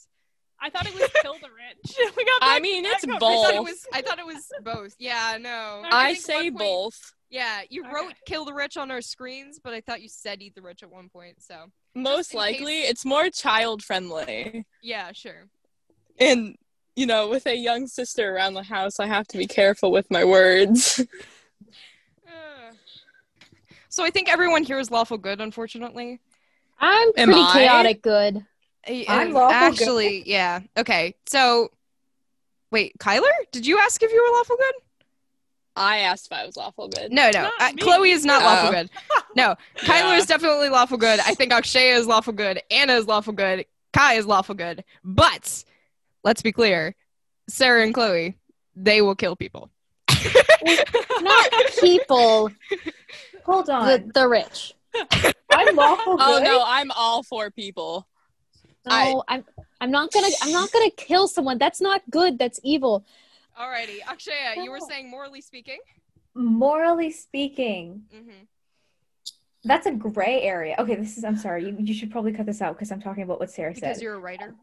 I 0.61 0.69
thought 0.69 0.85
it 0.85 0.93
was 0.93 1.09
kill 1.21 1.35
the 1.35 1.47
rich. 1.47 1.95
we 2.17 2.25
got 2.25 2.33
I 2.41 2.59
mean, 2.59 2.83
it's 2.85 3.03
up. 3.05 3.09
I 3.11 3.19
thought 3.19 3.49
it 3.53 3.55
both. 3.57 3.65
was. 3.65 3.85
I 3.93 4.01
thought 4.01 4.19
it 4.19 4.25
was 4.25 4.45
both. 4.63 4.93
Yeah, 4.99 5.37
no. 5.39 5.83
Okay. 5.85 5.89
I 5.91 6.13
say 6.15 6.33
one 6.35 6.43
point- 6.43 6.57
both. 6.57 7.13
Yeah, 7.31 7.61
you 7.69 7.83
Okay. 7.85 7.93
wrote 7.93 8.13
"kill 8.25 8.43
the 8.43 8.53
rich" 8.53 8.75
on 8.75 8.89
our 8.91 9.01
screens, 9.01 9.59
but 9.63 9.71
I 9.73 9.81
thought 9.81 10.01
you 10.01 10.09
said 10.09 10.41
"eat 10.41 10.55
the 10.55 10.61
rich" 10.63 10.81
at 10.83 10.89
one 10.91 11.09
point. 11.09 11.37
So 11.41 11.67
Most 11.95 12.33
likely, 12.33 12.81
case- 12.81 12.89
it's 12.89 13.05
more 13.05 13.29
child 13.29 13.83
friendly. 13.83 14.65
yeah, 14.81 15.11
sure. 15.13 15.45
And, 16.19 16.55
you 16.97 17.05
know, 17.05 17.29
with 17.29 17.45
a 17.45 17.55
young 17.55 17.87
sister 17.87 18.35
around 18.35 18.55
the 18.55 18.63
house, 18.63 18.99
I 18.99 19.05
have 19.05 19.27
to 19.29 19.37
be 19.37 19.45
careful 19.47 19.91
with 19.91 20.09
my 20.11 20.25
words. 20.25 21.05
So 23.89 24.03
I 24.03 24.09
think 24.11 24.29
everyone 24.31 24.63
here 24.63 24.79
is 24.79 24.91
lawful 24.91 25.17
good, 25.17 25.41
unfortunately. 25.41 26.19
I'm 26.79 27.09
Am 27.17 27.25
pretty 27.27 27.41
I? 27.41 27.53
chaotic 27.53 28.01
good. 28.01 28.45
I'm 28.87 29.31
uh, 29.35 29.39
lawful 29.39 29.49
good. 29.49 29.81
Actually, 29.81 30.23
yeah. 30.29 30.61
Okay, 30.77 31.15
so 31.25 31.69
wait, 32.71 32.93
Kyler, 32.99 33.29
did 33.51 33.65
you 33.67 33.79
ask 33.79 34.01
if 34.01 34.11
you 34.11 34.23
were 34.31 34.37
lawful 34.37 34.55
good? 34.57 34.73
I 35.75 35.99
asked 35.99 36.27
if 36.27 36.33
I 36.37 36.45
was 36.45 36.57
lawful 36.57 36.87
good. 36.89 37.11
No, 37.11 37.29
no. 37.33 37.43
Not 37.43 37.53
Uh. 37.59 37.71
Chloe 37.79 38.11
is 38.11 38.25
not 38.25 38.41
lawful 38.43 38.69
Oh. 38.69 38.71
good. 38.71 38.89
No, 39.35 39.55
Kyler 39.77 40.17
is 40.17 40.25
definitely 40.25 40.69
lawful 40.69 40.97
good. 40.97 41.19
I 41.21 41.33
think 41.35 41.51
Akshaya 41.51 41.95
is 41.97 42.05
lawful 42.07 42.33
good. 42.33 42.61
Anna 42.71 42.93
is 42.93 43.07
lawful 43.07 43.33
good. 43.33 43.65
Kai 43.93 44.15
is 44.15 44.25
lawful 44.25 44.55
good. 44.55 44.83
But 45.03 45.63
let's 46.23 46.41
be 46.41 46.51
clear, 46.51 46.95
Sarah 47.47 47.83
and 47.83 47.93
Chloe, 47.93 48.37
they 48.75 49.01
will 49.01 49.15
kill 49.15 49.35
people. 49.35 49.69
Not 51.21 51.49
people, 51.79 52.51
Hold 53.45 53.69
on. 53.69 53.87
the, 53.87 54.11
the 54.13 54.27
rich. 54.27 54.73
I'm 55.51 55.75
lawful 55.75 56.17
good. 56.17 56.41
Oh 56.41 56.43
no, 56.43 56.63
I'm 56.65 56.91
all 56.91 57.23
for 57.23 57.49
people. 57.51 58.07
I- 58.85 59.09
No, 59.11 59.23
I'm 59.27 59.43
I'm 59.81 59.91
not 59.91 60.11
gonna 60.11 60.27
I'm 60.41 60.51
not 60.51 60.71
gonna 60.71 60.91
kill 60.91 61.27
someone. 61.27 61.57
That's 61.57 61.81
not 61.81 62.01
good. 62.09 62.37
That's 62.37 62.59
evil. 62.63 63.05
Alrighty, 63.59 63.99
Akshaya, 64.01 64.63
you 64.63 64.71
were 64.71 64.79
saying 64.79 65.09
morally 65.09 65.41
speaking. 65.41 65.79
Morally 66.35 67.11
speaking, 67.11 68.03
Mm-hmm. 68.15 68.43
that's 69.65 69.85
a 69.87 69.91
gray 69.91 70.41
area. 70.43 70.75
Okay, 70.79 70.95
this 70.95 71.17
is. 71.17 71.23
I'm 71.23 71.35
sorry. 71.37 71.65
You, 71.65 71.75
you 71.79 71.93
should 71.93 72.11
probably 72.11 72.31
cut 72.31 72.45
this 72.45 72.61
out 72.61 72.75
because 72.75 72.91
I'm 72.91 73.01
talking 73.01 73.23
about 73.23 73.39
what 73.39 73.51
Sarah 73.51 73.71
Because 73.71 73.81
said. 73.81 73.87
Because 73.89 74.01
you're 74.01 74.15
a 74.15 74.19
writer. 74.19 74.53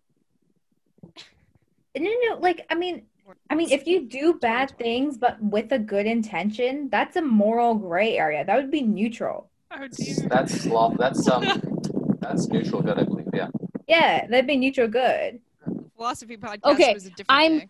No, 1.98 2.10
no, 2.28 2.38
like 2.38 2.64
I 2.70 2.74
mean, 2.74 3.02
I 3.50 3.54
mean, 3.54 3.70
if 3.70 3.86
you 3.86 4.06
do 4.06 4.34
bad 4.34 4.76
things 4.78 5.18
but 5.18 5.42
with 5.42 5.72
a 5.72 5.78
good 5.78 6.06
intention, 6.06 6.88
that's 6.90 7.16
a 7.16 7.22
moral 7.22 7.74
gray 7.74 8.16
area. 8.16 8.44
That 8.44 8.56
would 8.56 8.70
be 8.70 8.82
neutral. 8.82 9.50
Oh 9.70 9.86
dear. 9.88 10.28
That's 10.28 10.64
law. 10.66 10.90
That's 10.96 11.28
um, 11.28 11.44
that's 12.20 12.48
neutral 12.48 12.82
good, 12.82 12.98
I 12.98 13.04
believe. 13.04 13.26
Yeah. 13.34 13.48
Yeah, 13.88 14.26
that'd 14.26 14.46
be 14.46 14.56
neutral 14.56 14.88
good. 14.88 15.40
Philosophy 15.96 16.36
podcast 16.36 16.64
Okay, 16.64 16.94
was 16.94 17.06
a 17.06 17.10
different 17.10 17.30
I'm- 17.30 17.58
day. 17.60 17.68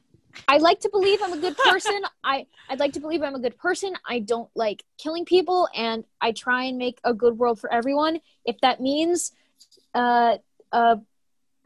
I 0.48 0.58
like 0.58 0.80
to 0.80 0.90
believe 0.90 1.18
I'm 1.24 1.32
a 1.32 1.38
good 1.38 1.56
person. 1.56 1.98
I 2.22 2.46
I'd 2.68 2.78
like 2.78 2.92
to 2.92 3.00
believe 3.00 3.22
I'm 3.22 3.34
a 3.34 3.38
good 3.40 3.56
person. 3.56 3.94
I 4.06 4.18
don't 4.18 4.50
like 4.54 4.84
killing 4.98 5.24
people, 5.24 5.66
and 5.74 6.04
I 6.20 6.32
try 6.32 6.64
and 6.64 6.76
make 6.76 6.98
a 7.04 7.14
good 7.14 7.38
world 7.38 7.58
for 7.58 7.72
everyone. 7.72 8.20
If 8.44 8.60
that 8.60 8.78
means, 8.82 9.32
uh, 9.94 10.36
uh, 10.72 10.96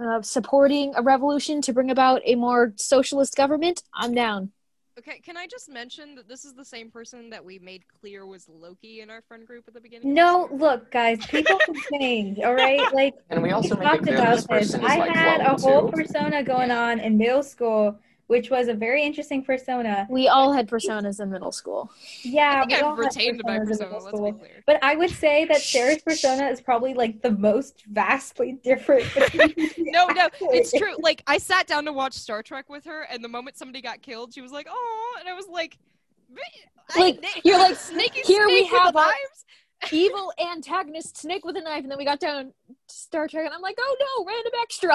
uh, 0.01 0.23
supporting 0.23 0.93
a 0.97 1.03
revolution 1.03 1.61
to 1.63 1.73
bring 1.73 1.91
about 1.91 2.23
a 2.25 2.35
more 2.35 2.73
socialist 2.77 3.37
government, 3.37 3.83
I'm 3.95 4.15
down. 4.15 4.53
Okay, 4.99 5.19
can 5.21 5.37
I 5.37 5.47
just 5.47 5.71
mention 5.71 6.15
that 6.17 6.29
this 6.29 6.45
is 6.45 6.53
the 6.53 6.65
same 6.65 6.91
person 6.91 7.31
that 7.31 7.43
we 7.43 7.59
made 7.59 7.85
clear 8.01 8.27
was 8.27 8.47
Loki 8.49 9.01
in 9.01 9.09
our 9.09 9.23
friend 9.23 9.47
group 9.47 9.65
at 9.67 9.73
the 9.73 9.81
beginning? 9.81 10.13
No, 10.13 10.49
this 10.51 10.61
look, 10.61 10.91
guys, 10.91 11.25
people 11.27 11.59
can 11.65 11.75
change. 11.93 12.39
All 12.41 12.55
right, 12.55 12.93
like 12.93 13.15
And 13.31 13.43
we 13.43 13.49
we 13.49 13.53
also 13.53 13.77
make 13.77 13.87
it 13.87 13.89
talked 13.89 14.09
about 14.09 14.47
this 14.49 14.73
this. 14.73 14.75
I 14.75 14.97
like 14.99 15.15
had 15.15 15.41
a 15.41 15.57
whole 15.57 15.91
too. 15.91 15.93
persona 15.93 16.43
going 16.43 16.71
on 16.71 17.01
in 17.01 17.17
middle 17.17 17.43
school, 17.43 17.99
which 18.31 18.49
was 18.49 18.69
a 18.69 18.75
very 18.75 19.03
interesting 19.03 19.43
persona. 19.45 20.07
We 20.09 20.29
all 20.29 20.53
had 20.53 20.69
personas 20.69 21.19
in 21.21 21.31
middle 21.33 21.51
school. 21.51 21.91
Yeah, 22.23 22.63
I 22.63 22.67
think 22.67 22.71
we 22.81 22.87
all 22.87 22.93
I've 22.93 22.99
had 22.99 23.05
retained 23.07 23.41
my 23.45 23.59
personas 23.59 23.61
in 23.63 23.67
persona. 23.69 23.87
middle 23.91 24.05
Let's 24.05 24.17
school. 24.17 24.33
be 24.33 24.39
clear. 24.39 24.63
But 24.67 24.79
I 24.83 24.95
would 24.95 25.11
say 25.11 25.45
that 25.47 25.61
Sarah's 25.61 26.01
persona 26.01 26.47
is 26.49 26.61
probably 26.61 26.95
like 26.95 27.23
the 27.23 27.33
most 27.33 27.85
vastly 27.91 28.53
different. 28.63 29.05
No, 29.79 30.07
no, 30.07 30.29
it's 30.53 30.71
true. 30.73 30.95
Like 31.01 31.23
I 31.27 31.39
sat 31.39 31.67
down 31.67 31.85
to 31.87 31.93
watch 31.93 32.13
Star 32.15 32.43
Trek 32.45 32.69
with 32.71 32.85
her, 32.85 33.03
and 33.11 33.25
the 33.25 33.29
moment 33.29 33.57
somebody 33.57 33.83
got 33.83 34.01
killed, 34.03 34.33
she 34.33 34.41
was 34.41 34.53
like, 34.53 34.69
"Oh," 34.71 35.17
and 35.19 35.29
I 35.29 35.33
was 35.33 35.49
like, 35.49 35.77
"But 36.33 36.45
I- 36.95 37.01
Like, 37.01 37.21
Nick- 37.21 37.45
you're 37.45 37.59
like, 37.59 37.75
snaky 37.91 38.21
here 38.25 38.47
we 38.47 38.61
snake 38.61 38.73
with 38.73 38.81
have 38.81 38.97
our- 38.97 39.11
vibes." 39.11 39.45
evil 39.93 40.31
antagonist 40.39 41.17
snake 41.17 41.45
with 41.45 41.57
a 41.57 41.61
knife, 41.61 41.83
and 41.83 41.91
then 41.91 41.99
we 41.99 42.05
got 42.05 42.21
down 42.21 42.45
to 42.47 42.53
Star 42.89 43.27
Trek, 43.27 43.47
and 43.47 43.55
I'm 43.55 43.63
like, 43.63 43.77
oh 43.81 43.97
no, 43.99 44.25
random 44.25 44.53
extra. 44.63 44.95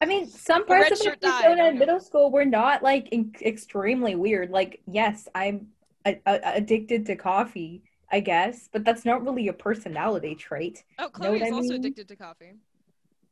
I 0.00 0.06
mean, 0.06 0.26
some 0.28 0.66
parts 0.66 0.90
of 0.90 0.98
shirt 0.98 1.22
my 1.22 1.28
died, 1.42 1.58
in 1.58 1.78
middle 1.78 2.00
school 2.00 2.30
were 2.30 2.44
not 2.44 2.82
like 2.82 3.08
in- 3.08 3.34
extremely 3.40 4.14
weird. 4.14 4.50
Like, 4.50 4.82
yes, 4.86 5.26
I'm 5.34 5.68
a- 6.04 6.20
a- 6.26 6.54
addicted 6.56 7.06
to 7.06 7.16
coffee, 7.16 7.82
I 8.12 8.20
guess, 8.20 8.68
but 8.72 8.84
that's 8.84 9.04
not 9.04 9.24
really 9.24 9.48
a 9.48 9.52
personality 9.54 10.34
trait. 10.34 10.84
Oh, 10.98 11.08
Chloe 11.08 11.38
what 11.38 11.42
is 11.46 11.52
I 11.52 11.54
also 11.54 11.68
mean? 11.70 11.80
addicted 11.80 12.08
to 12.08 12.16
coffee. 12.16 12.52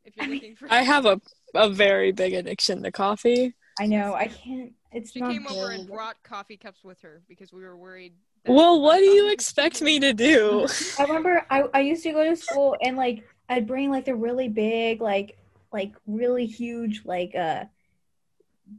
If 0.05 0.17
you're 0.17 0.25
I 0.25 0.29
mean- 0.29 0.37
looking 0.37 0.57
for, 0.57 0.73
I 0.73 0.83
have 0.83 1.07
a 1.07 1.21
a 1.55 1.69
very 1.71 2.11
big 2.13 2.33
addiction 2.33 2.83
to 2.83 2.91
coffee. 2.91 3.55
I 3.79 3.87
know, 3.87 4.15
I 4.15 4.27
can't. 4.27 4.73
It's 4.93 5.13
she 5.13 5.21
not 5.21 5.33
came 5.33 5.47
over 5.47 5.71
and 5.71 5.87
brought 5.87 6.21
coffee 6.23 6.57
cups 6.57 6.83
with 6.83 7.01
her 7.03 7.23
because 7.29 7.53
we 7.53 7.63
were 7.63 7.77
worried. 7.77 8.15
Well, 8.47 8.81
what 8.81 8.99
do 8.99 9.05
you 9.05 9.31
expect 9.31 9.83
me 9.83 10.01
to 10.01 10.13
do? 10.13 10.67
I 10.99 11.03
remember 11.05 11.47
I, 11.51 11.65
I 11.75 11.81
used 11.81 12.03
to 12.05 12.13
go 12.13 12.25
to 12.25 12.37
school 12.37 12.77
and 12.83 12.97
like 12.97 13.25
I'd 13.49 13.67
bring 13.67 13.91
like 13.91 14.05
the 14.07 14.15
really 14.15 14.49
big 14.49 15.01
like 15.01 15.37
like 15.75 15.93
really 16.07 16.47
huge 16.47 17.03
like 17.05 17.35
uh 17.35 17.65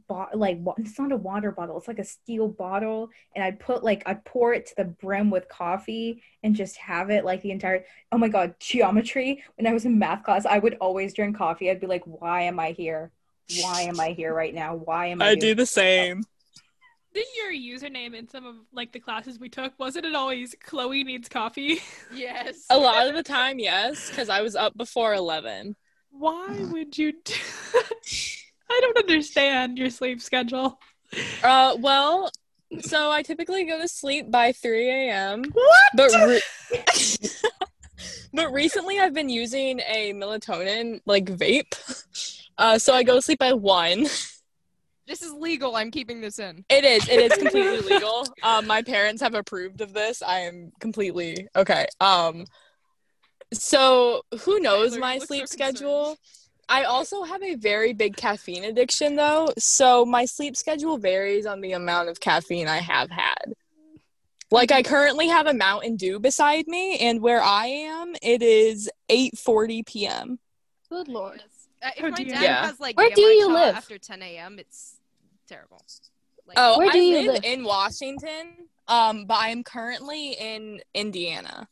bo- 0.08 0.28
like 0.34 0.58
it's 0.78 0.98
not 0.98 1.12
a 1.12 1.16
water 1.16 1.52
bottle 1.52 1.76
it's 1.76 1.86
like 1.86 1.98
a 1.98 2.04
steel 2.04 2.48
bottle 2.48 3.10
and 3.34 3.44
I'd 3.44 3.60
put 3.60 3.84
like 3.84 4.02
I'd 4.06 4.24
pour 4.24 4.54
it 4.54 4.64
to 4.68 4.76
the 4.76 4.84
brim 4.84 5.30
with 5.30 5.46
coffee 5.46 6.22
and 6.42 6.56
just 6.56 6.76
have 6.78 7.10
it 7.10 7.24
like 7.24 7.42
the 7.42 7.50
entire 7.50 7.84
oh 8.10 8.18
my 8.18 8.28
god 8.28 8.54
geometry 8.58 9.44
when 9.56 9.66
I 9.66 9.74
was 9.74 9.84
in 9.84 9.98
math 9.98 10.24
class 10.24 10.46
I 10.46 10.58
would 10.58 10.78
always 10.80 11.12
drink 11.12 11.36
coffee 11.36 11.70
I'd 11.70 11.80
be 11.80 11.86
like 11.86 12.04
why 12.06 12.42
am 12.42 12.58
I 12.58 12.72
here 12.72 13.12
why 13.60 13.82
am 13.82 14.00
I 14.00 14.08
here 14.12 14.34
right 14.34 14.54
now 14.54 14.74
why 14.74 15.08
am 15.08 15.20
I 15.20 15.28
I 15.28 15.34
do 15.34 15.54
the 15.54 15.66
same. 15.66 16.24
Didn't 17.12 17.28
your 17.34 17.78
username 17.78 18.14
in 18.14 18.28
some 18.28 18.44
of 18.46 18.56
like 18.72 18.92
the 18.92 19.00
classes 19.00 19.38
we 19.38 19.50
took 19.50 19.74
wasn't 19.78 20.06
it 20.06 20.14
always 20.14 20.54
Chloe 20.64 21.04
needs 21.04 21.28
coffee? 21.28 21.80
Yes. 22.12 22.64
A 22.70 22.78
lot 22.78 23.06
of 23.06 23.14
the 23.14 23.22
time, 23.22 23.58
yes, 23.58 24.08
because 24.08 24.28
I 24.30 24.40
was 24.40 24.56
up 24.56 24.76
before 24.76 25.14
eleven. 25.14 25.76
Why 26.18 26.64
would 26.70 26.96
you? 26.96 27.12
Do- 27.12 27.34
I 28.70 28.80
don't 28.80 28.98
understand 28.98 29.78
your 29.78 29.90
sleep 29.90 30.20
schedule. 30.20 30.78
Uh, 31.42 31.76
well, 31.78 32.30
so 32.80 33.10
I 33.10 33.22
typically 33.22 33.64
go 33.64 33.80
to 33.80 33.88
sleep 33.88 34.30
by 34.30 34.52
three 34.52 34.90
a.m. 34.90 35.44
What? 35.52 35.90
But 35.94 36.10
re- 36.12 37.20
but 38.34 38.52
recently, 38.52 38.98
I've 38.98 39.14
been 39.14 39.28
using 39.28 39.80
a 39.80 40.12
melatonin 40.12 41.00
like 41.06 41.26
vape. 41.26 41.74
Uh, 42.58 42.78
so 42.78 42.94
I 42.94 43.02
go 43.02 43.14
to 43.14 43.22
sleep 43.22 43.38
by 43.38 43.52
one. 43.52 44.06
This 45.06 45.22
is 45.22 45.32
legal. 45.32 45.76
I'm 45.76 45.92
keeping 45.92 46.20
this 46.20 46.40
in. 46.40 46.64
It 46.68 46.84
is. 46.84 47.08
It 47.08 47.20
is 47.20 47.38
completely 47.38 47.78
legal. 47.94 48.26
Um, 48.42 48.66
my 48.66 48.82
parents 48.82 49.22
have 49.22 49.34
approved 49.34 49.80
of 49.80 49.92
this. 49.92 50.20
I 50.20 50.40
am 50.40 50.72
completely 50.80 51.46
okay. 51.54 51.86
Um, 52.00 52.44
so 53.52 54.22
who 54.40 54.58
knows 54.60 54.90
Tyler, 54.90 55.00
my 55.00 55.14
you 55.14 55.20
so 55.20 55.26
sleep 55.26 55.48
schedule? 55.48 56.16
I 56.68 56.82
also 56.84 57.22
have 57.22 57.42
a 57.42 57.54
very 57.54 57.92
big 57.92 58.16
caffeine 58.16 58.64
addiction, 58.64 59.14
though. 59.14 59.48
So 59.56 60.04
my 60.04 60.24
sleep 60.24 60.56
schedule 60.56 60.98
varies 60.98 61.46
on 61.46 61.60
the 61.60 61.72
amount 61.72 62.08
of 62.08 62.18
caffeine 62.18 62.66
I 62.66 62.78
have 62.78 63.10
had. 63.10 63.54
Like 64.50 64.70
I 64.72 64.82
currently 64.82 65.28
have 65.28 65.46
a 65.46 65.54
Mountain 65.54 65.96
Dew 65.96 66.18
beside 66.20 66.66
me, 66.68 66.98
and 66.98 67.20
where 67.20 67.42
I 67.42 67.66
am, 67.66 68.14
it 68.22 68.42
is 68.42 68.90
8:40 69.08 69.86
p.m. 69.86 70.38
Good 70.88 71.08
lord. 71.08 71.42
Uh, 71.82 71.90
if 71.96 72.04
Oh, 72.04 72.10
my 72.10 72.22
dad 72.24 72.42
Yeah. 72.42 72.66
has 72.66 72.78
like 72.80 72.96
Where 72.96 73.10
do 73.10 73.20
you 73.22 73.52
live? 73.52 73.74
after 73.76 73.98
10 73.98 74.22
a.m., 74.22 74.58
it's 74.58 74.96
terrible. 75.48 75.84
Like, 76.46 76.56
Oh, 76.58 76.78
Where 76.78 76.90
do 76.90 76.98
I 76.98 77.00
you 77.02 77.16
live 77.16 77.34
live? 77.34 77.44
in 77.44 77.64
Washington, 77.64 78.68
um, 78.86 79.26
but 79.26 79.34
I 79.34 79.48
am 79.48 79.64
currently 79.64 80.32
in 80.32 80.80
Indiana. 80.94 81.68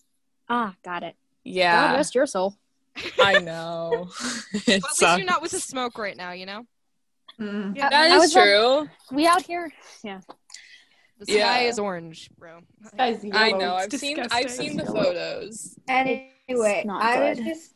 Ah, 0.48 0.74
got 0.84 1.02
it. 1.04 1.16
Yeah. 1.44 1.88
God 1.88 1.96
rest 1.96 2.14
your 2.14 2.26
soul. 2.26 2.56
I 3.20 3.38
know. 3.40 4.08
it 4.52 4.66
Well, 4.66 4.76
at 4.76 4.82
least 4.82 4.96
sucks. 4.96 5.18
you're 5.18 5.26
not 5.26 5.42
with 5.42 5.50
the 5.52 5.60
smoke 5.60 5.98
right 5.98 6.16
now, 6.16 6.32
you 6.32 6.46
know? 6.46 6.64
Mm. 7.40 7.76
Yeah. 7.76 7.88
That 7.90 8.06
is 8.06 8.12
I 8.12 8.16
is 8.16 8.20
was 8.22 8.36
on- 8.36 8.42
true. 8.42 8.88
We 9.16 9.26
out 9.26 9.42
here. 9.42 9.70
Yeah. 10.02 10.20
The 11.18 11.32
Yeah. 11.32 11.44
sky 11.44 11.60
is 11.66 11.78
orange, 11.78 12.30
bro. 12.38 12.60
Guys, 12.96 13.24
I 13.32 13.52
know. 13.52 13.74
I've 13.74 13.92
seen. 13.92 14.18
I've 14.30 14.50
seen 14.50 14.76
the 14.76 14.84
photos. 14.86 15.76
Anyway, 15.88 16.84
I 16.88 17.30
was 17.30 17.38
just 17.38 17.74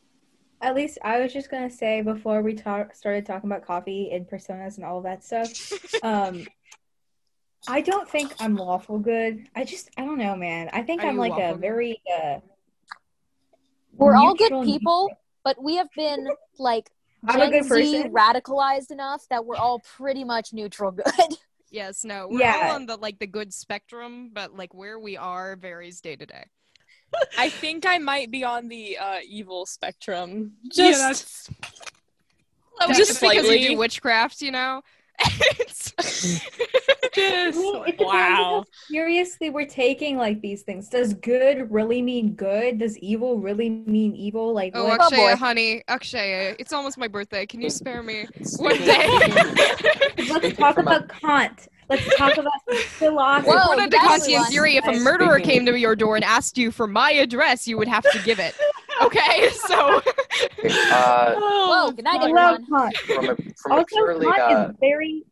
at 0.61 0.75
least 0.75 0.97
I 1.03 1.19
was 1.21 1.31
just 1.31 1.49
gonna 1.49 1.69
say 1.69 2.01
before 2.01 2.41
we 2.41 2.53
talk 2.53 2.93
started 2.93 3.25
talking 3.25 3.49
about 3.49 3.65
coffee 3.65 4.11
and 4.11 4.27
personas 4.27 4.75
and 4.75 4.85
all 4.85 4.97
of 4.97 5.03
that 5.05 5.23
stuff. 5.23 5.49
Um, 6.03 6.45
I 7.67 7.81
don't 7.81 8.09
think 8.09 8.33
I'm 8.39 8.55
lawful 8.55 8.99
good. 8.99 9.47
I 9.55 9.63
just 9.65 9.89
I 9.97 10.05
don't 10.05 10.17
know, 10.17 10.35
man. 10.35 10.69
I 10.73 10.81
think 10.83 11.01
Are 11.03 11.07
I'm 11.07 11.17
like 11.17 11.33
a 11.33 11.51
good? 11.53 11.61
very 11.61 12.01
uh. 12.21 12.39
We're 13.99 14.15
all 14.15 14.33
good 14.35 14.51
neutral- 14.51 14.63
people, 14.65 15.09
but 15.43 15.61
we 15.61 15.75
have 15.75 15.89
been 15.95 16.27
like 16.57 16.89
I'm 17.27 17.41
a 17.41 17.49
Gen 17.49 17.51
good 17.51 17.63
Z 17.63 17.69
person. 18.03 18.13
radicalized 18.13 18.91
enough 18.91 19.25
that 19.29 19.45
we're 19.45 19.57
all 19.57 19.79
pretty 19.97 20.23
much 20.23 20.53
neutral 20.53 20.91
good. 20.91 21.05
Yes, 21.71 22.03
no. 22.03 22.27
We're 22.27 22.39
Yeah. 22.39 22.61
all 22.69 22.75
on 22.77 22.87
the 22.87 22.95
like 22.97 23.19
the 23.19 23.27
good 23.27 23.53
spectrum, 23.53 24.31
but 24.33 24.55
like 24.57 24.73
where 24.73 24.97
we 24.97 25.17
are 25.17 25.55
varies 25.55 26.01
day 26.01 26.15
to 26.15 26.25
day. 26.25 26.45
I 27.37 27.49
think 27.49 27.85
I 27.85 27.99
might 27.99 28.31
be 28.31 28.43
on 28.43 28.69
the 28.69 28.97
uh, 28.97 29.17
evil 29.23 29.67
spectrum. 29.67 30.53
yeah, 30.63 30.89
Just 30.91 31.49
that's 32.79 32.97
Just 32.97 33.09
just 33.09 33.21
because 33.21 33.35
you 33.35 33.41
slightly. 33.43 33.67
do 33.67 33.77
witchcraft, 33.77 34.41
you 34.41 34.49
know. 34.49 34.81
It's- 35.21 35.91
just 37.13 37.57
I 37.57 37.83
it 37.87 37.99
Wow. 37.99 38.63
seriously 38.87 39.49
we're 39.49 39.65
taking 39.65 40.17
like 40.17 40.41
these 40.41 40.61
things. 40.61 40.87
Does 40.89 41.13
good 41.13 41.71
really 41.71 42.01
mean 42.01 42.33
good? 42.33 42.79
Does 42.79 42.97
evil 42.99 43.39
really 43.39 43.69
mean 43.69 44.15
evil? 44.15 44.53
Like 44.53 44.73
oh, 44.75 44.85
what? 44.85 44.99
Oh, 45.01 45.09
Akshaya, 45.09 45.31
boy. 45.31 45.35
honey, 45.35 45.83
Akshaya, 45.89 46.55
it's 46.59 46.71
almost 46.73 46.97
my 46.97 47.07
birthday. 47.07 47.45
Can 47.45 47.61
you 47.61 47.69
spare 47.69 48.03
me 48.03 48.27
one 48.57 48.77
day? 48.77 49.07
Let's 50.29 50.57
talk 50.57 50.75
from 50.75 50.87
a- 50.87 50.91
about 50.97 51.09
Kant. 51.21 51.67
Let's 51.89 52.17
talk 52.17 52.37
about 52.37 52.53
philosophy. 52.97 53.49
Whoa, 53.49 53.57
According 53.57 53.85
to 53.85 53.97
that's 53.97 54.27
Kantian 54.27 54.45
theory, 54.47 54.75
if 54.75 54.85
a 54.87 54.99
murderer 54.99 55.39
came 55.39 55.65
to 55.65 55.77
your 55.77 55.95
door 55.95 56.15
and 56.15 56.23
asked 56.23 56.57
you 56.57 56.71
for 56.71 56.87
my 56.87 57.11
address, 57.11 57.67
you 57.67 57.77
would 57.77 57.87
have 57.87 58.03
to 58.11 58.21
give 58.23 58.39
it. 58.39 58.55
Okay, 59.01 59.49
so 59.67 60.01
uh, 60.91 61.35
Whoa, 61.35 61.91
good 61.91 62.05
night, 62.05 62.19
I 62.21 62.29
everyone. 62.29 62.65
love 62.69 62.91
Kant. 62.91 62.97
from 62.97 63.29
a 63.29 63.35
from 63.35 63.71
also 63.71 63.85
purely 63.87 64.25
Kant 64.25 64.41
uh, 64.41 64.69
is 64.69 64.75
very 64.79 65.23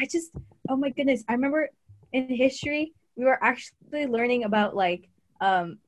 i 0.00 0.06
just 0.06 0.30
oh 0.68 0.76
my 0.76 0.90
goodness 0.90 1.24
i 1.28 1.32
remember 1.32 1.68
in 2.12 2.28
history 2.28 2.92
we 3.16 3.24
were 3.24 3.42
actually 3.42 4.06
learning 4.06 4.44
about 4.44 4.74
like 4.76 5.08
um 5.40 5.78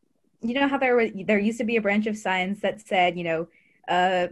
you 0.42 0.54
know 0.54 0.68
how 0.68 0.78
there 0.78 0.96
was 0.96 1.10
there 1.26 1.38
used 1.38 1.58
to 1.58 1.64
be 1.64 1.76
a 1.76 1.80
branch 1.80 2.06
of 2.06 2.16
science 2.16 2.60
that 2.60 2.80
said 2.86 3.16
you 3.16 3.24
know 3.24 3.48
uh 3.88 4.26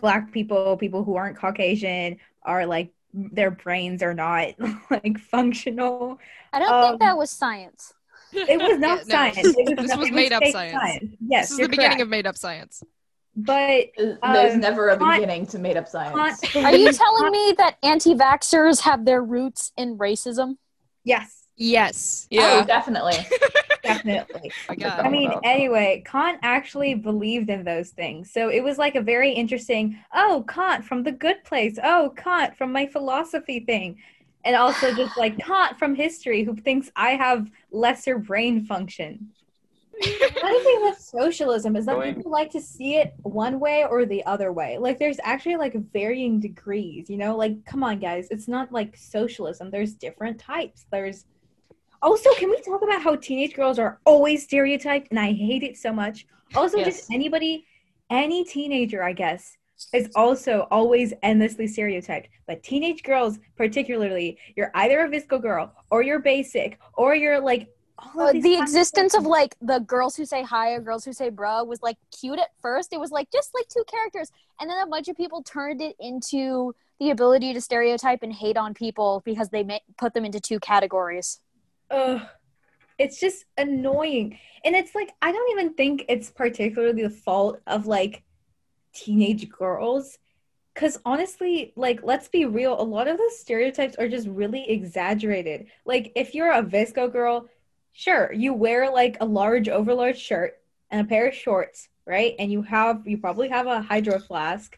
black 0.00 0.32
people 0.32 0.76
people 0.76 1.04
who 1.04 1.16
aren't 1.16 1.36
caucasian 1.36 2.16
are 2.42 2.66
like 2.66 2.90
their 3.14 3.50
brains 3.50 4.02
are 4.02 4.12
not 4.14 4.48
like 4.90 5.18
functional 5.18 6.18
I 6.52 6.58
don't 6.58 6.72
Um, 6.72 6.84
think 6.90 7.00
that 7.00 7.16
was 7.16 7.30
science. 7.30 7.92
it 8.32 8.60
was 8.60 8.78
not 8.78 8.98
Yeah, 9.06 9.28
no. 9.28 9.32
science 9.32 9.38
it 9.56 9.78
was, 9.78 9.86
This 9.88 9.96
was 9.96 10.08
it 10.08 10.14
made 10.14 10.32
up 10.32 10.42
fake 10.42 10.52
science. 10.52 11.14
yes 11.26 11.44
this 11.48 11.52
is 11.52 11.58
you're 11.58 11.66
the 11.68 11.70
beginning 11.70 11.90
correct. 11.98 12.02
of 12.02 12.08
made 12.08 12.26
up 12.26 12.36
science. 12.36 12.82
but 13.36 13.86
There's 13.96 14.54
Um, 14.54 14.60
never 14.60 14.88
a 14.90 14.98
Kant- 14.98 15.14
beginning 15.20 15.46
to 15.48 15.58
made 15.58 15.76
up 15.76 15.88
science. 15.88 16.40
Kant 16.40 16.64
Are 16.66 16.74
you 16.76 16.92
telling 16.92 17.30
me 17.30 17.54
that 17.58 17.76
anti-vaxxers 17.82 18.80
have 18.80 19.04
their 19.04 19.22
roots 19.22 19.72
in 19.76 19.96
racism? 19.98 20.56
yes 21.04 21.43
Yes. 21.56 22.26
Oh, 22.32 22.36
yeah. 22.36 22.64
definitely. 22.64 23.14
definitely 23.82 24.50
my 24.68 24.72
Like 24.72 24.78
God. 24.80 25.00
I 25.00 25.08
mean, 25.08 25.30
about. 25.30 25.42
anyway, 25.44 26.02
Kant 26.06 26.38
actually 26.42 26.94
believed 26.94 27.50
in 27.50 27.64
those 27.64 27.90
things. 27.90 28.30
So 28.32 28.48
it 28.50 28.62
was 28.62 28.78
like 28.78 28.96
a 28.96 29.00
very 29.02 29.32
interesting, 29.32 29.98
oh, 30.14 30.44
Kant 30.48 30.84
from 30.84 31.02
the 31.02 31.12
good 31.12 31.44
place. 31.44 31.78
Oh, 31.82 32.12
Kant 32.16 32.56
from 32.56 32.72
my 32.72 32.86
philosophy 32.86 33.60
thing. 33.60 33.98
And 34.44 34.56
also 34.56 34.94
just 34.94 35.16
like 35.18 35.38
Kant 35.38 35.78
from 35.78 35.94
history 35.94 36.42
who 36.44 36.56
thinks 36.56 36.90
I 36.96 37.10
have 37.10 37.50
lesser 37.70 38.18
brain 38.18 38.64
function. 38.64 39.30
Another 40.02 40.60
thing 40.64 40.82
with 40.82 40.98
socialism 40.98 41.76
is 41.76 41.86
that 41.86 41.94
Going- 41.94 42.16
people 42.16 42.32
like 42.32 42.50
to 42.50 42.60
see 42.60 42.96
it 42.96 43.14
one 43.22 43.60
way 43.60 43.84
or 43.88 44.04
the 44.04 44.24
other 44.26 44.52
way. 44.52 44.76
Like 44.76 44.98
there's 44.98 45.20
actually 45.22 45.54
like 45.56 45.74
varying 45.92 46.40
degrees, 46.40 47.08
you 47.08 47.16
know? 47.16 47.36
Like 47.36 47.64
come 47.64 47.84
on 47.84 48.00
guys, 48.00 48.26
it's 48.32 48.48
not 48.48 48.72
like 48.72 48.96
socialism. 48.96 49.70
There's 49.70 49.94
different 49.94 50.40
types. 50.40 50.86
There's 50.90 51.26
also, 52.02 52.30
can 52.34 52.50
we 52.50 52.60
talk 52.60 52.82
about 52.82 53.02
how 53.02 53.16
teenage 53.16 53.54
girls 53.54 53.78
are 53.78 54.00
always 54.04 54.44
stereotyped 54.44 55.08
and 55.10 55.18
I 55.18 55.32
hate 55.32 55.62
it 55.62 55.76
so 55.76 55.92
much? 55.92 56.26
Also, 56.54 56.78
Yes. 56.78 56.86
just 56.96 57.12
anybody 57.12 57.66
any 58.10 58.44
teenager, 58.44 59.02
I 59.02 59.12
guess, 59.12 59.56
is 59.92 60.10
also 60.14 60.66
always 60.70 61.14
endlessly 61.22 61.66
stereotyped. 61.66 62.28
But 62.46 62.62
teenage 62.62 63.02
girls, 63.02 63.38
particularly, 63.56 64.38
you're 64.56 64.70
either 64.74 65.00
a 65.00 65.08
VSCO 65.08 65.40
girl 65.40 65.72
or 65.90 66.02
you're 66.02 66.20
basic 66.20 66.78
or 66.94 67.14
you're 67.14 67.40
like 67.40 67.68
all 67.98 68.20
of 68.22 68.28
Uh, 68.28 68.32
these 68.32 68.42
the 68.44 68.58
existence 68.58 69.14
of 69.14 69.24
like 69.24 69.56
the 69.62 69.78
girls 69.78 70.16
who 70.16 70.24
say 70.24 70.42
hi 70.42 70.72
or 70.72 70.80
girls 70.80 71.04
who 71.04 71.12
say 71.12 71.30
bruh 71.30 71.66
was 71.66 71.80
like 71.82 71.96
cute 72.20 72.38
at 72.38 72.50
first. 72.60 72.92
It 72.92 73.00
was 73.00 73.10
like 73.10 73.30
just 73.32 73.54
like 73.54 73.66
two 73.68 73.84
characters, 73.86 74.30
and 74.60 74.68
then 74.68 74.78
a 74.82 74.86
bunch 74.86 75.08
of 75.08 75.16
people 75.16 75.42
turned 75.42 75.80
it 75.80 75.96
into 75.98 76.74
the 77.00 77.10
ability 77.10 77.52
to 77.54 77.60
stereotype 77.60 78.22
and 78.22 78.32
hate 78.32 78.56
on 78.56 78.74
people 78.74 79.22
because 79.24 79.48
they 79.50 79.62
ma- 79.64 79.78
put 79.96 80.12
them 80.14 80.24
into 80.24 80.40
two 80.40 80.60
categories. 80.60 81.40
Ugh. 81.90 82.22
it's 82.98 83.20
just 83.20 83.44
annoying. 83.58 84.38
And 84.64 84.74
it's 84.74 84.94
like 84.94 85.10
I 85.22 85.32
don't 85.32 85.50
even 85.58 85.74
think 85.74 86.04
it's 86.08 86.30
particularly 86.30 87.02
the 87.02 87.10
fault 87.10 87.60
of 87.66 87.86
like 87.86 88.22
teenage 88.94 89.48
girls. 89.50 90.18
Cause 90.74 90.98
honestly, 91.04 91.72
like 91.76 92.00
let's 92.02 92.28
be 92.28 92.46
real, 92.46 92.80
a 92.80 92.82
lot 92.82 93.06
of 93.06 93.16
those 93.18 93.38
stereotypes 93.38 93.96
are 93.96 94.08
just 94.08 94.26
really 94.26 94.68
exaggerated. 94.68 95.66
Like 95.84 96.12
if 96.16 96.34
you're 96.34 96.52
a 96.52 96.62
VSCO 96.64 97.12
girl, 97.12 97.48
sure, 97.92 98.32
you 98.32 98.52
wear 98.54 98.90
like 98.90 99.16
a 99.20 99.24
large 99.26 99.68
overlarge 99.68 100.16
shirt 100.16 100.54
and 100.90 101.00
a 101.00 101.08
pair 101.08 101.28
of 101.28 101.34
shorts, 101.34 101.88
right? 102.06 102.34
And 102.38 102.50
you 102.50 102.62
have 102.62 103.06
you 103.06 103.18
probably 103.18 103.48
have 103.48 103.66
a 103.66 103.82
hydro 103.82 104.18
flask, 104.18 104.76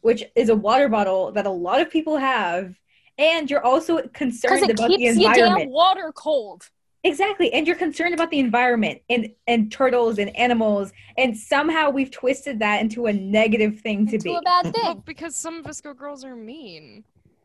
which 0.00 0.24
is 0.34 0.48
a 0.48 0.56
water 0.56 0.88
bottle 0.88 1.32
that 1.32 1.46
a 1.46 1.50
lot 1.50 1.80
of 1.80 1.90
people 1.90 2.16
have. 2.16 2.74
And 3.18 3.50
you're 3.50 3.64
also 3.64 4.00
concerned 4.14 4.62
it 4.62 4.70
about 4.70 4.88
the 4.90 4.96
keeps 4.96 5.16
your 5.18 5.28
environment. 5.30 5.58
damn 5.64 5.70
water 5.70 6.12
cold. 6.14 6.68
Exactly. 7.04 7.52
And 7.52 7.66
you're 7.66 7.76
concerned 7.76 8.14
about 8.14 8.30
the 8.30 8.38
environment 8.38 9.00
and 9.08 9.30
and 9.46 9.70
turtles 9.72 10.18
and 10.18 10.34
animals 10.36 10.92
and 11.16 11.36
somehow 11.36 11.90
we've 11.90 12.10
twisted 12.10 12.58
that 12.60 12.80
into 12.80 13.06
a 13.06 13.12
negative 13.12 13.80
thing 13.80 14.06
to 14.08 14.14
Into 14.14 14.24
be. 14.24 14.34
a 14.34 14.40
bad 14.42 14.72
Well, 14.74 14.94
thing. 14.94 15.02
because 15.06 15.34
some 15.36 15.62
VSCO 15.62 15.96
girls 15.96 16.24
are 16.24 16.36
mean. 16.36 17.04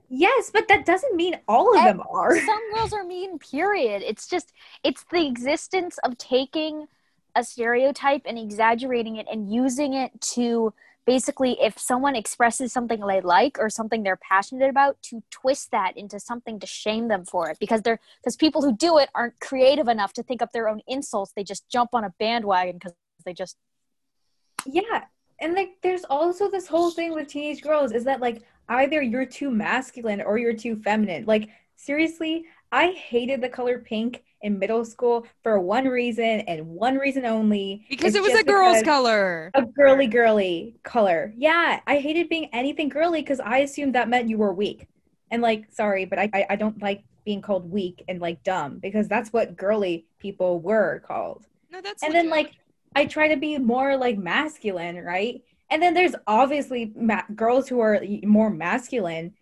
Yes, 0.10 0.52
but 0.54 0.68
that 0.68 0.86
doesn't 0.86 1.16
mean 1.16 1.40
all 1.48 1.76
of 1.76 1.82
Eh, 1.82 1.86
them 1.86 2.02
are. 2.10 2.38
Some 2.38 2.74
girls 2.74 2.94
are 2.94 3.04
mean, 3.04 3.40
period. 3.40 4.04
It's 4.06 4.28
just, 4.28 4.54
it's 4.84 5.04
the 5.12 5.26
existence 5.26 5.98
of 6.04 6.18
taking 6.20 6.88
a 7.36 7.44
stereotype 7.44 8.22
and 8.26 8.38
exaggerating 8.38 9.16
it 9.16 9.26
and 9.32 9.52
using 9.52 9.94
it 9.96 10.12
to 10.22 10.72
basically, 11.06 11.58
if 11.62 11.78
someone 11.78 12.16
expresses 12.16 12.72
something 12.72 13.00
they 13.06 13.22
like 13.22 13.58
or 13.60 13.70
something 13.70 14.04
they're 14.04 14.18
passionate 14.18 14.70
about, 14.70 15.02
to 15.04 15.24
twist 15.30 15.72
that 15.72 15.98
into 15.98 16.20
something 16.20 16.60
to 16.60 16.68
shame 16.68 17.08
them 17.08 17.26
for 17.26 17.50
it. 17.50 17.58
Because 17.60 17.82
they're, 17.82 18.00
because 18.22 18.36
people 18.36 18.62
who 18.62 18.76
do 18.76 18.98
it 18.98 19.10
aren't 19.14 19.40
creative 19.40 19.88
enough 19.88 20.14
to 20.14 20.24
think 20.24 20.42
up 20.42 20.52
their 20.52 20.70
own 20.70 20.82
insults. 20.88 21.34
They 21.36 21.44
just 21.44 21.70
jump 21.70 21.92
on 21.94 22.04
a 22.04 22.14
bandwagon 22.20 22.76
because 22.78 22.94
they 23.26 23.34
just, 23.34 23.58
Yeah. 24.66 25.04
And 25.40 25.54
like 25.56 25.78
there's 25.82 26.06
also 26.06 26.50
this 26.50 26.68
whole 26.68 26.92
thing 26.92 27.14
with 27.14 27.28
teenage 27.28 27.62
girls 27.62 27.92
is 27.92 28.06
that 28.06 28.22
like 28.22 28.44
either 28.70 29.02
you're 29.02 29.26
too 29.26 29.52
masculine 29.52 30.22
or 30.22 30.38
you're 30.38 30.54
too 30.54 30.78
feminine. 30.78 31.26
Like 31.26 31.50
seriously, 31.76 32.46
I 32.72 32.92
hated 32.92 33.42
the 33.42 33.50
color 33.50 33.80
pink 33.80 34.24
in 34.44 34.60
middle 34.60 34.86
school 34.86 35.26
for 35.44 35.60
one 35.60 35.88
reason 35.88 36.42
and 36.42 36.68
one 36.68 36.98
reason 36.98 37.26
only. 37.26 37.86
Because 37.90 38.16
It's 38.16 38.16
it 38.16 38.22
was 38.22 38.36
a 38.36 38.44
girl's 38.44 38.84
color. 38.84 39.52
a 39.56 39.64
girly 39.66 40.08
girly 40.08 40.76
color. 40.84 41.34
Yeah, 41.38 41.80
I 41.88 42.00
hated 42.00 42.30
being 42.30 42.50
anything 42.54 42.90
girly 42.90 43.22
because 43.22 43.40
I 43.40 43.60
assumed 43.60 43.96
that 43.96 44.10
meant 44.10 44.30
you 44.30 44.38
were 44.38 44.54
weak. 44.54 44.88
And 45.32 45.42
like, 45.42 45.72
sorry, 45.72 46.06
but 46.06 46.20
I, 46.20 46.30
I 46.34 46.46
I 46.52 46.56
don't 46.56 46.82
like 46.82 47.04
being 47.26 47.42
called 47.42 47.72
weak 47.72 48.04
and 48.08 48.20
like 48.22 48.44
dumb 48.44 48.80
because 48.80 49.08
that's 49.08 49.34
what 49.34 49.56
girly 49.56 50.06
people 50.20 50.60
were 50.60 51.02
called. 51.08 51.48
No, 51.72 51.82
that's 51.82 52.04
And 52.04 52.14
then 52.14 52.30
like 52.30 52.52
I 52.96 53.06
try 53.06 53.30
to 53.30 53.38
be 53.38 53.58
more 53.58 53.98
like 53.98 54.18
masculine, 54.18 54.98
right? 55.04 55.42
And 55.70 55.82
then 55.82 55.94
there's 55.96 56.16
obviously 56.28 56.92
ma- 56.96 57.24
girls 57.36 57.68
who 57.68 57.80
are 57.80 58.02
more 58.24 58.50
masculine 58.52 59.34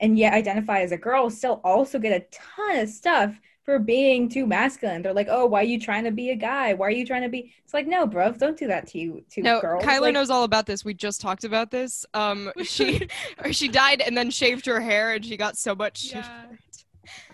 and 0.00 0.18
yet 0.18 0.32
identify 0.34 0.80
as 0.80 0.92
a 0.92 0.96
girl 0.96 1.30
still 1.30 1.60
also 1.64 1.98
get 1.98 2.12
a 2.22 2.24
ton 2.30 2.78
of 2.78 2.88
stuff 2.88 3.38
for 3.70 3.78
being 3.78 4.28
too 4.28 4.46
masculine. 4.46 5.02
They're 5.02 5.12
like, 5.12 5.28
"Oh, 5.30 5.46
why 5.46 5.60
are 5.60 5.64
you 5.64 5.78
trying 5.78 6.04
to 6.04 6.10
be 6.10 6.30
a 6.30 6.36
guy? 6.36 6.74
Why 6.74 6.88
are 6.88 6.90
you 6.90 7.06
trying 7.06 7.22
to 7.22 7.28
be?" 7.28 7.52
It's 7.64 7.72
like, 7.72 7.86
"No, 7.86 8.04
bro, 8.04 8.32
don't 8.32 8.58
do 8.58 8.66
that 8.66 8.88
to 8.88 8.98
you 8.98 9.24
to 9.30 9.42
No, 9.42 9.60
girls." 9.60 9.84
Kyler 9.84 10.00
Like, 10.00 10.14
knows 10.14 10.28
all 10.28 10.42
about 10.42 10.66
this. 10.66 10.84
We 10.84 10.92
just 10.92 11.20
talked 11.20 11.44
about 11.44 11.70
this. 11.70 12.04
Um, 12.12 12.50
she 12.64 13.08
or 13.44 13.52
she 13.52 13.68
died 13.68 14.00
and 14.00 14.16
then 14.16 14.30
shaved 14.30 14.66
her 14.66 14.80
hair, 14.80 15.12
and 15.12 15.24
she 15.24 15.36
got 15.36 15.56
so 15.56 15.74
much. 15.74 16.10
Yeah. 16.10 16.46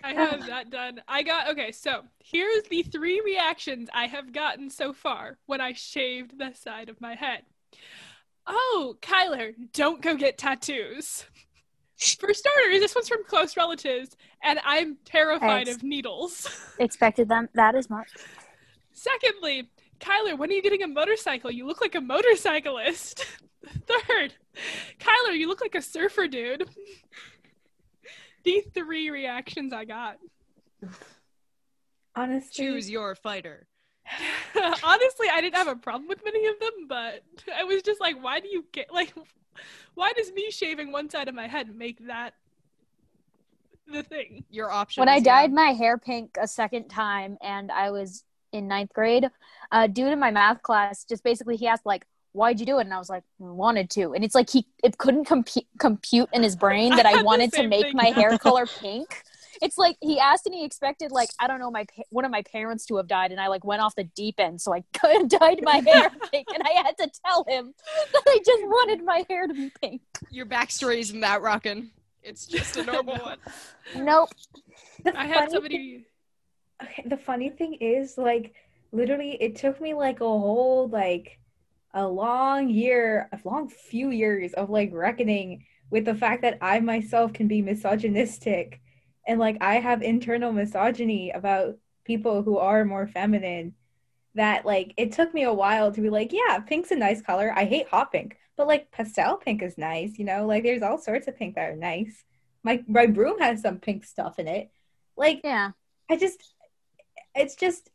I 0.04 0.12
have 0.12 0.46
that 0.46 0.70
done. 0.70 1.02
I 1.08 1.22
got 1.22 1.50
okay, 1.50 1.72
so 1.72 2.02
here's 2.22 2.64
the 2.64 2.82
three 2.82 3.20
reactions 3.20 3.88
I 3.92 4.06
have 4.06 4.32
gotten 4.32 4.70
so 4.70 4.92
far 4.92 5.38
when 5.46 5.60
I 5.60 5.72
shaved 5.72 6.38
the 6.38 6.52
side 6.52 6.88
of 6.88 7.00
my 7.00 7.14
head. 7.14 7.42
Oh, 8.46 8.96
Kyler, 9.02 9.54
don't 9.72 10.00
go 10.02 10.16
get 10.16 10.38
tattoos. 10.38 11.24
For 11.98 12.34
starters, 12.34 12.80
this 12.80 12.94
one's 12.94 13.08
from 13.08 13.24
close 13.24 13.56
relatives, 13.56 14.16
and 14.42 14.58
I'm 14.64 14.98
terrified 15.06 15.66
Thanks. 15.66 15.76
of 15.76 15.82
needles. 15.82 16.74
expected 16.78 17.28
them 17.28 17.48
that 17.54 17.74
as 17.74 17.88
much. 17.88 18.08
Secondly, 18.92 19.70
Kyler, 19.98 20.36
when 20.36 20.50
are 20.50 20.52
you 20.52 20.62
getting 20.62 20.82
a 20.82 20.88
motorcycle? 20.88 21.50
You 21.50 21.66
look 21.66 21.80
like 21.80 21.94
a 21.94 22.00
motorcyclist. 22.00 23.24
Third, 23.86 24.34
Kyler, 25.00 25.34
you 25.36 25.48
look 25.48 25.60
like 25.60 25.74
a 25.74 25.82
surfer 25.82 26.28
dude. 26.28 26.68
The 28.44 28.64
three 28.74 29.10
reactions 29.10 29.72
I 29.72 29.84
got. 29.84 30.18
honestly, 32.14 32.64
Choose 32.64 32.88
your 32.88 33.16
fighter. 33.16 33.66
Honestly, 34.84 35.26
I 35.32 35.40
didn't 35.40 35.56
have 35.56 35.66
a 35.66 35.74
problem 35.74 36.06
with 36.06 36.24
many 36.24 36.46
of 36.46 36.60
them, 36.60 36.86
but 36.86 37.24
I 37.52 37.64
was 37.64 37.82
just 37.82 38.00
like, 38.00 38.22
why 38.22 38.38
do 38.38 38.46
you 38.46 38.64
get 38.70 38.94
like 38.94 39.12
why 39.94 40.12
does 40.12 40.32
me 40.32 40.50
shaving 40.50 40.92
one 40.92 41.08
side 41.10 41.28
of 41.28 41.34
my 41.34 41.46
head 41.46 41.74
make 41.74 42.06
that 42.06 42.34
the 43.90 44.02
thing? 44.02 44.44
Your 44.50 44.70
option. 44.70 45.00
when 45.00 45.08
I 45.08 45.20
dyed 45.20 45.52
my 45.52 45.70
hair 45.70 45.98
pink 45.98 46.36
a 46.40 46.48
second 46.48 46.88
time 46.88 47.38
and 47.42 47.70
I 47.70 47.90
was 47.90 48.24
in 48.52 48.68
ninth 48.68 48.92
grade, 48.92 49.30
a 49.72 49.88
dude 49.88 50.12
in 50.12 50.18
my 50.18 50.30
math 50.30 50.62
class 50.62 51.04
just 51.04 51.22
basically 51.22 51.56
he 51.56 51.66
asked 51.66 51.86
like, 51.86 52.06
"Why'd 52.32 52.60
you 52.60 52.66
do 52.66 52.78
it?" 52.78 52.82
And 52.82 52.94
I 52.94 52.98
was 52.98 53.10
like, 53.10 53.24
"Wanted 53.38 53.90
to." 53.90 54.12
And 54.14 54.24
it's 54.24 54.34
like 54.34 54.50
he 54.50 54.66
it 54.82 54.98
couldn't 54.98 55.26
compu- 55.26 55.66
compute 55.78 56.28
in 56.32 56.42
his 56.42 56.56
brain 56.56 56.90
that 56.96 57.06
I 57.06 57.20
I, 57.20 57.22
wanted 57.22 57.52
to 57.54 57.66
make 57.68 57.86
thing. 57.86 57.96
my 57.96 58.06
hair 58.06 58.38
color 58.38 58.66
pink. 58.66 59.22
It's 59.62 59.78
like 59.78 59.96
he 60.00 60.18
asked 60.18 60.46
and 60.46 60.54
he 60.54 60.64
expected 60.64 61.12
like 61.12 61.28
I 61.40 61.46
don't 61.46 61.58
know 61.58 61.70
my 61.70 61.84
pa- 61.84 62.02
one 62.10 62.24
of 62.24 62.30
my 62.30 62.42
parents 62.42 62.86
to 62.86 62.96
have 62.96 63.06
died 63.06 63.32
and 63.32 63.40
I 63.40 63.48
like 63.48 63.64
went 63.64 63.82
off 63.82 63.94
the 63.94 64.04
deep 64.04 64.36
end 64.38 64.60
so 64.60 64.74
I 64.74 64.82
dyed 65.28 65.60
my 65.62 65.82
hair 65.86 66.10
pink 66.32 66.48
and 66.54 66.62
I 66.62 66.82
had 66.82 66.96
to 66.98 67.10
tell 67.24 67.44
him 67.48 67.74
that 68.12 68.22
I 68.26 68.38
just 68.44 68.62
wanted 68.64 69.04
my 69.04 69.24
hair 69.28 69.46
to 69.46 69.54
be 69.54 69.72
pink. 69.80 70.02
Your 70.30 70.46
backstory 70.46 70.98
isn't 70.98 71.20
that 71.20 71.42
rockin'. 71.42 71.90
It's 72.22 72.46
just 72.46 72.76
a 72.76 72.84
normal 72.84 73.16
one. 73.22 73.38
Nope. 73.96 74.30
the 75.04 75.18
I 75.18 75.26
had 75.26 75.36
funny 75.36 75.52
somebody 75.52 76.06
okay, 76.82 77.04
the 77.06 77.16
funny 77.16 77.50
thing 77.50 77.74
is 77.74 78.18
like 78.18 78.54
literally 78.92 79.36
it 79.40 79.56
took 79.56 79.80
me 79.80 79.94
like 79.94 80.20
a 80.20 80.24
whole 80.24 80.88
like 80.88 81.38
a 81.94 82.06
long 82.06 82.68
year 82.68 83.28
a 83.32 83.48
long 83.48 83.68
few 83.68 84.10
years 84.10 84.52
of 84.54 84.70
like 84.70 84.90
reckoning 84.92 85.64
with 85.90 86.04
the 86.04 86.14
fact 86.14 86.42
that 86.42 86.58
i 86.60 86.78
myself 86.80 87.32
can 87.32 87.48
be 87.48 87.62
misogynistic 87.62 88.80
and 89.26 89.38
like 89.40 89.56
i 89.60 89.76
have 89.76 90.02
internal 90.02 90.52
misogyny 90.52 91.30
about 91.30 91.76
people 92.04 92.42
who 92.42 92.58
are 92.58 92.84
more 92.84 93.06
feminine 93.06 93.74
that 94.34 94.64
like 94.66 94.92
it 94.96 95.12
took 95.12 95.32
me 95.34 95.42
a 95.44 95.52
while 95.52 95.90
to 95.92 96.00
be 96.00 96.10
like 96.10 96.32
yeah 96.32 96.58
pink's 96.60 96.90
a 96.90 96.96
nice 96.96 97.20
color 97.22 97.52
i 97.56 97.64
hate 97.64 97.88
hot 97.88 98.12
pink 98.12 98.36
but 98.56 98.66
like 98.66 98.90
pastel 98.90 99.36
pink 99.36 99.62
is 99.62 99.76
nice 99.78 100.18
you 100.18 100.24
know 100.24 100.46
like 100.46 100.62
there's 100.62 100.82
all 100.82 100.98
sorts 100.98 101.26
of 101.26 101.36
pink 101.36 101.54
that 101.54 101.70
are 101.70 101.76
nice 101.76 102.24
my 102.62 102.82
my 102.86 103.06
broom 103.06 103.38
has 103.38 103.60
some 103.62 103.78
pink 103.78 104.04
stuff 104.04 104.38
in 104.38 104.46
it 104.48 104.70
like 105.16 105.40
Yeah. 105.42 105.70
I 106.08 106.16
just, 106.16 106.40
it's 107.34 107.56
just, 107.56 107.90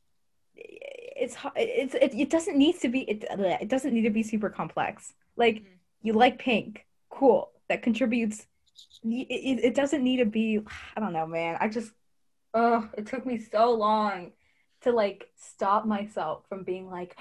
it's 0.56 1.38
it's 1.56 1.94
it, 1.94 2.14
it 2.14 2.30
doesn't 2.30 2.58
need 2.58 2.80
to 2.82 2.90
be 2.90 3.02
it, 3.02 3.24
it 3.30 3.70
doesn't 3.70 3.94
need 3.94 4.02
to 4.02 4.10
be 4.10 4.24
super 4.24 4.50
complex. 4.50 5.14
Like 5.38 5.58
Mhm. 5.58 5.66
you 6.02 6.14
like 6.14 6.40
pink, 6.40 6.86
cool. 7.10 7.52
That 7.70 7.84
contributes. 7.84 8.48
It, 9.04 9.60
it, 9.64 9.76
doesn't 9.76 10.04
need 10.04 10.18
to 10.18 10.26
be. 10.26 10.60
I 10.96 11.00
don't 11.00 11.14
know, 11.14 11.26
man. 11.26 11.58
I 11.60 11.70
just, 11.70 11.92
oh, 12.54 12.88
it 12.98 13.08
took 13.08 13.26
me 13.26 13.40
so 13.40 13.72
long 13.72 14.32
to 14.82 14.92
like 14.92 15.30
stop 15.36 15.86
myself 15.86 16.44
from 16.48 16.64
being 16.64 16.90
like, 16.90 17.18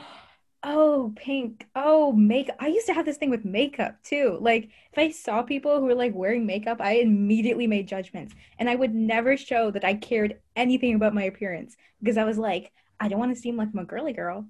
oh, 0.62 1.12
pink, 1.16 1.66
oh, 1.74 2.12
makeup. 2.12 2.56
I 2.58 2.68
used 2.68 2.86
to 2.86 2.94
have 2.94 3.06
this 3.06 3.16
thing 3.16 3.30
with 3.30 3.44
makeup 3.44 3.96
too. 4.02 4.38
Like 4.40 4.68
if 4.92 4.98
I 4.98 5.10
saw 5.10 5.42
people 5.42 5.78
who 5.78 5.86
were 5.86 5.94
like 5.94 6.14
wearing 6.14 6.46
makeup, 6.46 6.80
I 6.80 6.96
immediately 6.96 7.66
made 7.66 7.88
judgments 7.88 8.34
and 8.58 8.68
I 8.68 8.74
would 8.74 8.94
never 8.94 9.36
show 9.36 9.70
that 9.70 9.84
I 9.84 9.94
cared 9.94 10.38
anything 10.56 10.94
about 10.94 11.14
my 11.14 11.24
appearance 11.24 11.76
because 12.00 12.18
I 12.18 12.24
was 12.24 12.38
like, 12.38 12.72
I 12.98 13.08
don't 13.08 13.18
want 13.18 13.34
to 13.34 13.40
seem 13.40 13.56
like 13.56 13.68
I'm 13.72 13.78
a 13.78 13.84
girly 13.84 14.12
girl. 14.12 14.46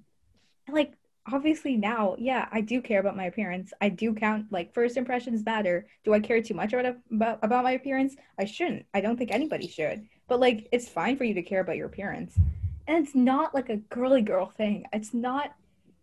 Like, 0.69 0.93
obviously 1.31 1.77
now, 1.77 2.15
yeah, 2.17 2.47
I 2.51 2.61
do 2.61 2.81
care 2.81 2.99
about 2.99 3.15
my 3.17 3.25
appearance. 3.25 3.73
I 3.81 3.89
do 3.89 4.13
count 4.13 4.47
like 4.51 4.73
first 4.73 4.97
impressions 4.97 5.45
matter. 5.45 5.85
Do 6.03 6.13
I 6.13 6.19
care 6.19 6.41
too 6.41 6.53
much 6.53 6.73
about 6.73 6.97
about, 7.11 7.39
about 7.43 7.63
my 7.63 7.71
appearance? 7.71 8.15
I 8.39 8.45
shouldn't. 8.45 8.85
I 8.93 9.01
don't 9.01 9.17
think 9.17 9.31
anybody 9.31 9.67
should. 9.67 10.07
But 10.27 10.39
like, 10.39 10.67
it's 10.71 10.89
fine 10.89 11.17
for 11.17 11.23
you 11.23 11.33
to 11.35 11.41
care 11.43 11.61
about 11.61 11.75
your 11.77 11.87
appearance, 11.87 12.39
and 12.87 13.05
it's 13.05 13.15
not 13.15 13.53
like 13.53 13.69
a 13.69 13.77
girly 13.77 14.21
girl 14.21 14.47
thing. 14.47 14.85
It's 14.93 15.13
not. 15.13 15.53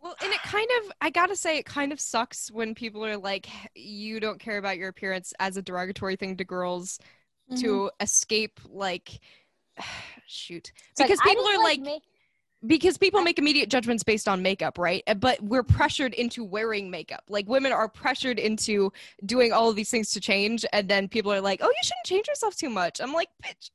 Well, 0.00 0.14
and 0.22 0.32
it 0.32 0.42
kind 0.42 0.68
of, 0.80 0.92
I 1.00 1.10
gotta 1.10 1.34
say, 1.34 1.58
it 1.58 1.66
kind 1.66 1.92
of 1.92 2.00
sucks 2.00 2.50
when 2.52 2.74
people 2.74 3.04
are 3.04 3.16
like, 3.16 3.48
you 3.74 4.20
don't 4.20 4.38
care 4.38 4.58
about 4.58 4.78
your 4.78 4.88
appearance 4.88 5.32
as 5.40 5.56
a 5.56 5.62
derogatory 5.62 6.16
thing 6.16 6.36
to 6.36 6.44
girls 6.44 6.98
Mm-hmm. 7.50 7.62
to 7.62 7.90
escape, 8.00 8.60
like, 8.68 9.20
shoot. 10.26 10.72
It's 10.90 11.00
like, 11.00 11.08
because 11.08 11.20
I 11.22 11.24
people 11.24 11.46
are 11.46 11.58
like, 11.62 11.80
ma- 11.80 11.98
because 12.66 12.98
people 12.98 13.22
make 13.22 13.38
immediate 13.38 13.68
judgments 13.70 14.02
based 14.02 14.28
on 14.28 14.42
makeup, 14.42 14.78
right? 14.78 15.02
Uh, 15.06 15.14
But 15.14 15.40
we're 15.42 15.62
pressured 15.62 16.14
into 16.14 16.42
wearing 16.44 16.90
makeup. 16.90 17.22
Like 17.28 17.48
women 17.48 17.72
are 17.72 17.88
pressured 17.88 18.38
into 18.38 18.92
doing 19.24 19.52
all 19.52 19.70
of 19.70 19.76
these 19.76 19.90
things 19.90 20.10
to 20.12 20.20
change, 20.20 20.64
and 20.72 20.88
then 20.88 21.08
people 21.08 21.32
are 21.32 21.40
like, 21.40 21.60
"Oh, 21.62 21.68
you 21.68 21.82
shouldn't 21.82 22.04
change 22.06 22.26
yourself 22.28 22.56
too 22.56 22.70
much." 22.70 23.00
I'm 23.00 23.12
like, 23.12 23.28
"Bitch, 23.44 23.70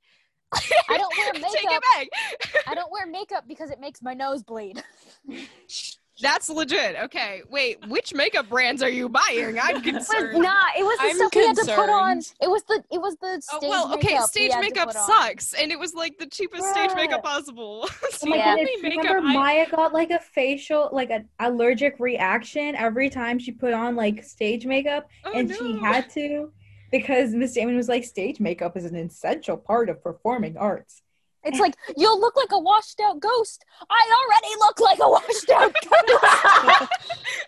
I 0.90 0.98
don't 0.98 1.18
wear 1.18 1.34
Take 1.34 1.42
makeup. 1.66 1.82
it 1.96 2.10
back. 2.52 2.64
I 2.68 2.76
don't 2.76 2.92
wear 2.92 3.08
makeup 3.08 3.46
because 3.48 3.70
it 3.72 3.80
makes 3.80 4.02
my 4.02 4.14
nose 4.14 4.44
bleed. 4.44 4.84
That's 6.24 6.50
legit. 6.50 6.96
Okay, 7.04 7.44
wait. 7.52 7.86
Which 7.88 8.14
makeup 8.16 8.50
brands 8.50 8.82
are 8.82 8.90
you 8.90 9.10
buying? 9.10 9.60
I'm 9.60 9.84
It 9.86 9.94
was 9.94 10.08
concerned. 10.08 10.42
not. 10.42 10.76
It 10.78 10.84
was 10.84 10.98
the 10.98 11.06
I'm 11.10 11.16
stuff 11.18 11.36
we 11.36 11.46
had 11.46 11.56
to 11.58 11.66
put 11.76 11.90
on. 11.90 12.18
It 12.42 12.50
was 12.50 12.64
the. 12.64 12.84
It 12.92 13.02
was 13.02 13.16
the 13.18 13.42
stage 13.42 13.50
Oh, 13.54 13.60
stage 13.60 13.70
well, 13.70 13.94
okay. 13.96 14.08
makeup 14.14 14.30
Stage 14.30 14.52
had 14.54 14.62
to 14.62 14.70
makeup 14.70 14.92
sucks, 14.94 15.54
and 15.54 15.72
it 15.72 15.78
was 15.78 15.94
like 15.94 16.18
the 16.18 16.26
cheapest 16.26 16.68
stage 16.70 16.92
makeup 16.96 17.24
possible. 17.24 17.88
Oh 18.24 18.28
my 18.28 18.38
Yeah. 18.38 18.56
goodness! 18.56 18.82
Makeup 18.82 19.04
Remember, 19.04 19.28
I- 19.28 19.34
Maya 19.34 19.70
got 19.70 19.94
like 19.94 20.10
a 20.12 20.20
facial, 20.20 20.90
like 20.92 21.12
an 21.12 21.30
allergic 21.40 22.00
reaction 22.00 22.76
every 22.76 23.10
time 23.12 23.38
she 23.38 23.52
put 23.52 23.74
on 23.74 23.96
like 23.96 24.24
stage 24.24 24.66
makeup, 24.66 25.08
Oh, 25.26 25.34
and 25.34 25.54
she 25.54 25.78
had 25.80 26.10
to 26.12 26.52
because 26.92 27.34
Miss 27.34 27.54
Damon 27.54 27.76
was 27.76 27.90
like, 27.90 28.04
"Stage 28.06 28.40
makeup 28.40 28.76
is 28.78 28.86
an 28.86 28.96
essential 28.96 29.58
part 29.58 29.90
of 29.90 30.02
performing 30.02 30.58
arts." 30.58 31.03
It's 31.44 31.60
like 31.60 31.76
you'll 31.98 32.20
look 32.20 32.36
like 32.36 32.52
a 32.52 32.60
washed 32.60 33.00
out 33.02 33.20
ghost. 33.20 33.66
I 33.90 34.16
already 34.22 34.56
look 34.60 34.80
like 34.80 35.00
a 35.00 35.10
washed 35.10 35.50
out 35.50 35.74
ghost. 35.90 36.90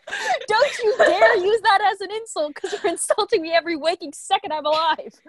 Don't 0.48 0.80
you 0.84 0.96
dare 0.98 1.38
use 1.38 1.62
that 1.62 1.82
as 1.82 2.02
an 2.02 2.12
insult 2.12 2.56
because 2.56 2.74
you're 2.74 2.92
insulting 2.92 3.42
me 3.42 3.52
every 3.54 3.76
waking 3.76 4.14
second 4.14 4.52
I'm 4.52 4.66
alive. 4.66 5.14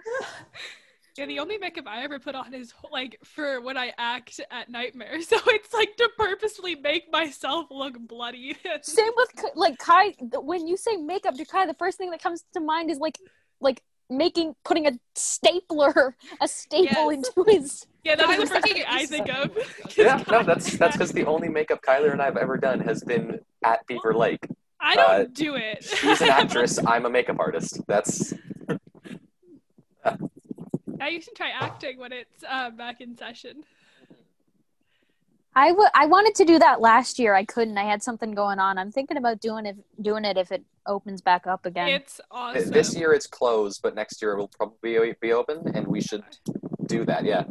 Yeah, 1.17 1.25
the 1.25 1.39
only 1.39 1.57
makeup 1.57 1.85
I 1.87 2.03
ever 2.03 2.19
put 2.19 2.35
on 2.35 2.53
is 2.53 2.75
like 2.91 3.17
for 3.23 3.59
when 3.59 3.75
I 3.75 3.91
act 3.97 4.39
at 4.51 4.69
Nightmare. 4.69 5.19
So 5.27 5.37
it's 5.47 5.73
like 5.73 5.97
to 5.97 6.09
purposely 6.15 6.75
make 6.75 7.11
myself 7.11 7.67
look 7.71 7.97
bloody. 7.99 8.55
Same 8.83 9.11
with 9.15 9.45
like 9.55 9.79
Kai. 9.79 10.13
When 10.19 10.67
you 10.67 10.77
say 10.77 10.95
makeup 10.95 11.33
to 11.35 11.45
Kai, 11.45 11.65
the 11.65 11.73
first 11.73 11.97
thing 11.97 12.11
that 12.11 12.21
comes 12.21 12.43
to 12.53 12.59
mind 12.59 12.91
is 12.91 12.99
like 12.99 13.17
like 13.59 13.81
making 14.09 14.55
putting 14.63 14.87
a 14.87 14.91
stapler 15.15 16.15
a 16.41 16.47
staple 16.47 17.11
Yes. 17.11 17.27
into 17.37 17.51
his. 17.51 17.85
yeah, 18.03 18.15
that's 18.15 18.29
I 18.29 18.37
the 18.37 18.45
first 18.47 18.63
thing 18.67 18.83
I 18.87 19.05
think 19.05 19.29
of. 19.29 19.97
Yeah, 19.97 20.23
no, 20.31 20.43
that's 20.43 20.77
that's 20.77 20.95
because 20.95 21.11
the 21.11 21.25
only 21.25 21.49
makeup 21.49 21.81
Kyler 21.81 22.11
and 22.11 22.21
I 22.21 22.25
have 22.25 22.37
ever 22.37 22.57
done 22.57 22.79
has 22.81 23.03
been 23.03 23.39
at 23.63 23.85
Beaver 23.87 24.13
Lake. 24.13 24.47
I 24.79 24.95
don't 24.95 25.09
uh, 25.09 25.25
do 25.33 25.55
it. 25.55 25.83
She's 25.83 26.21
an 26.21 26.29
actress. 26.41 26.79
I'm 26.85 27.05
a 27.05 27.09
makeup 27.09 27.37
artist. 27.39 27.81
That's 27.87 28.33
I 30.99 31.09
used 31.09 31.27
to 31.27 31.33
try 31.35 31.49
acting 31.49 31.99
when 31.99 32.11
it's 32.11 32.43
uh, 32.47 32.71
back 32.71 33.01
in 33.01 33.15
session. 33.15 33.63
I 35.57 35.71
wa- 35.71 35.89
I 35.95 36.05
wanted 36.05 36.35
to 36.35 36.45
do 36.45 36.59
that 36.59 36.81
last 36.81 37.17
year. 37.17 37.33
I 37.33 37.43
couldn't. 37.43 37.77
I 37.79 37.83
had 37.83 38.03
something 38.03 38.31
going 38.33 38.59
on. 38.59 38.77
I'm 38.77 38.91
thinking 38.91 39.17
about 39.17 39.41
doing 39.41 39.65
it 39.65 39.75
doing 40.01 40.23
it 40.23 40.37
if 40.37 40.51
it 40.51 40.63
opens 40.85 41.19
back 41.21 41.47
up 41.47 41.65
again. 41.65 41.87
It's 41.89 42.21
awesome. 42.29 42.69
this 42.69 42.95
year 42.95 43.11
it's 43.11 43.25
closed, 43.25 43.81
but 43.81 43.95
next 43.95 44.21
year 44.21 44.33
it 44.33 44.37
will 44.37 44.49
probably 44.49 45.15
be 45.19 45.33
open, 45.33 45.71
and 45.73 45.87
we 45.87 45.99
should 45.99 46.23
do 46.85 47.03
that. 47.05 47.25
Yeah. 47.25 47.43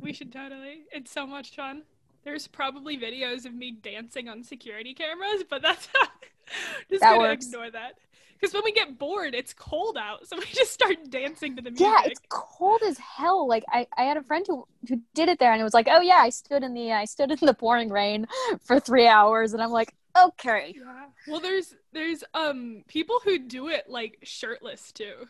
We 0.00 0.12
should 0.12 0.30
totally. 0.30 0.82
It's 0.92 1.10
so 1.10 1.26
much 1.26 1.56
fun. 1.56 1.84
There's 2.22 2.46
probably 2.46 2.98
videos 2.98 3.46
of 3.46 3.54
me 3.54 3.70
dancing 3.72 4.28
on 4.28 4.44
security 4.44 4.92
cameras, 4.92 5.44
but 5.48 5.62
that's 5.62 5.88
just 6.90 7.00
That 7.00 7.14
gonna 7.16 7.20
works. 7.30 7.46
ignore 7.46 7.70
that. 7.70 7.94
Because 8.34 8.52
when 8.52 8.64
we 8.64 8.72
get 8.72 8.98
bored, 8.98 9.34
it's 9.34 9.52
cold 9.54 9.96
out, 9.96 10.26
so 10.28 10.36
we 10.38 10.44
just 10.46 10.72
start 10.72 10.96
dancing 11.10 11.56
to 11.56 11.62
the 11.62 11.70
music. 11.70 11.86
Yeah, 11.86 12.02
it's 12.04 12.20
cold 12.28 12.82
as 12.86 12.98
hell. 12.98 13.48
Like 13.48 13.64
I, 13.68 13.86
I 13.96 14.04
had 14.04 14.16
a 14.16 14.22
friend 14.22 14.44
who 14.46 14.66
who 14.88 15.00
did 15.14 15.28
it 15.28 15.38
there, 15.38 15.52
and 15.52 15.60
it 15.60 15.64
was 15.64 15.74
like, 15.74 15.88
oh 15.90 16.00
yeah, 16.00 16.16
I 16.18 16.30
stood 16.30 16.62
in 16.62 16.74
the 16.74 16.92
I 16.92 17.04
stood 17.06 17.30
in 17.30 17.38
the 17.40 17.54
pouring 17.54 17.88
rain 17.90 18.26
for 18.62 18.78
three 18.80 19.06
hours, 19.06 19.54
and 19.54 19.62
I'm 19.62 19.70
like, 19.70 19.94
okay. 20.24 20.74
Yeah. 20.76 21.06
Well, 21.26 21.40
there's 21.40 21.74
there's 21.92 22.22
um 22.34 22.84
people 22.88 23.20
who 23.24 23.38
do 23.38 23.68
it 23.68 23.84
like 23.88 24.18
shirtless 24.22 24.92
too. 24.92 25.26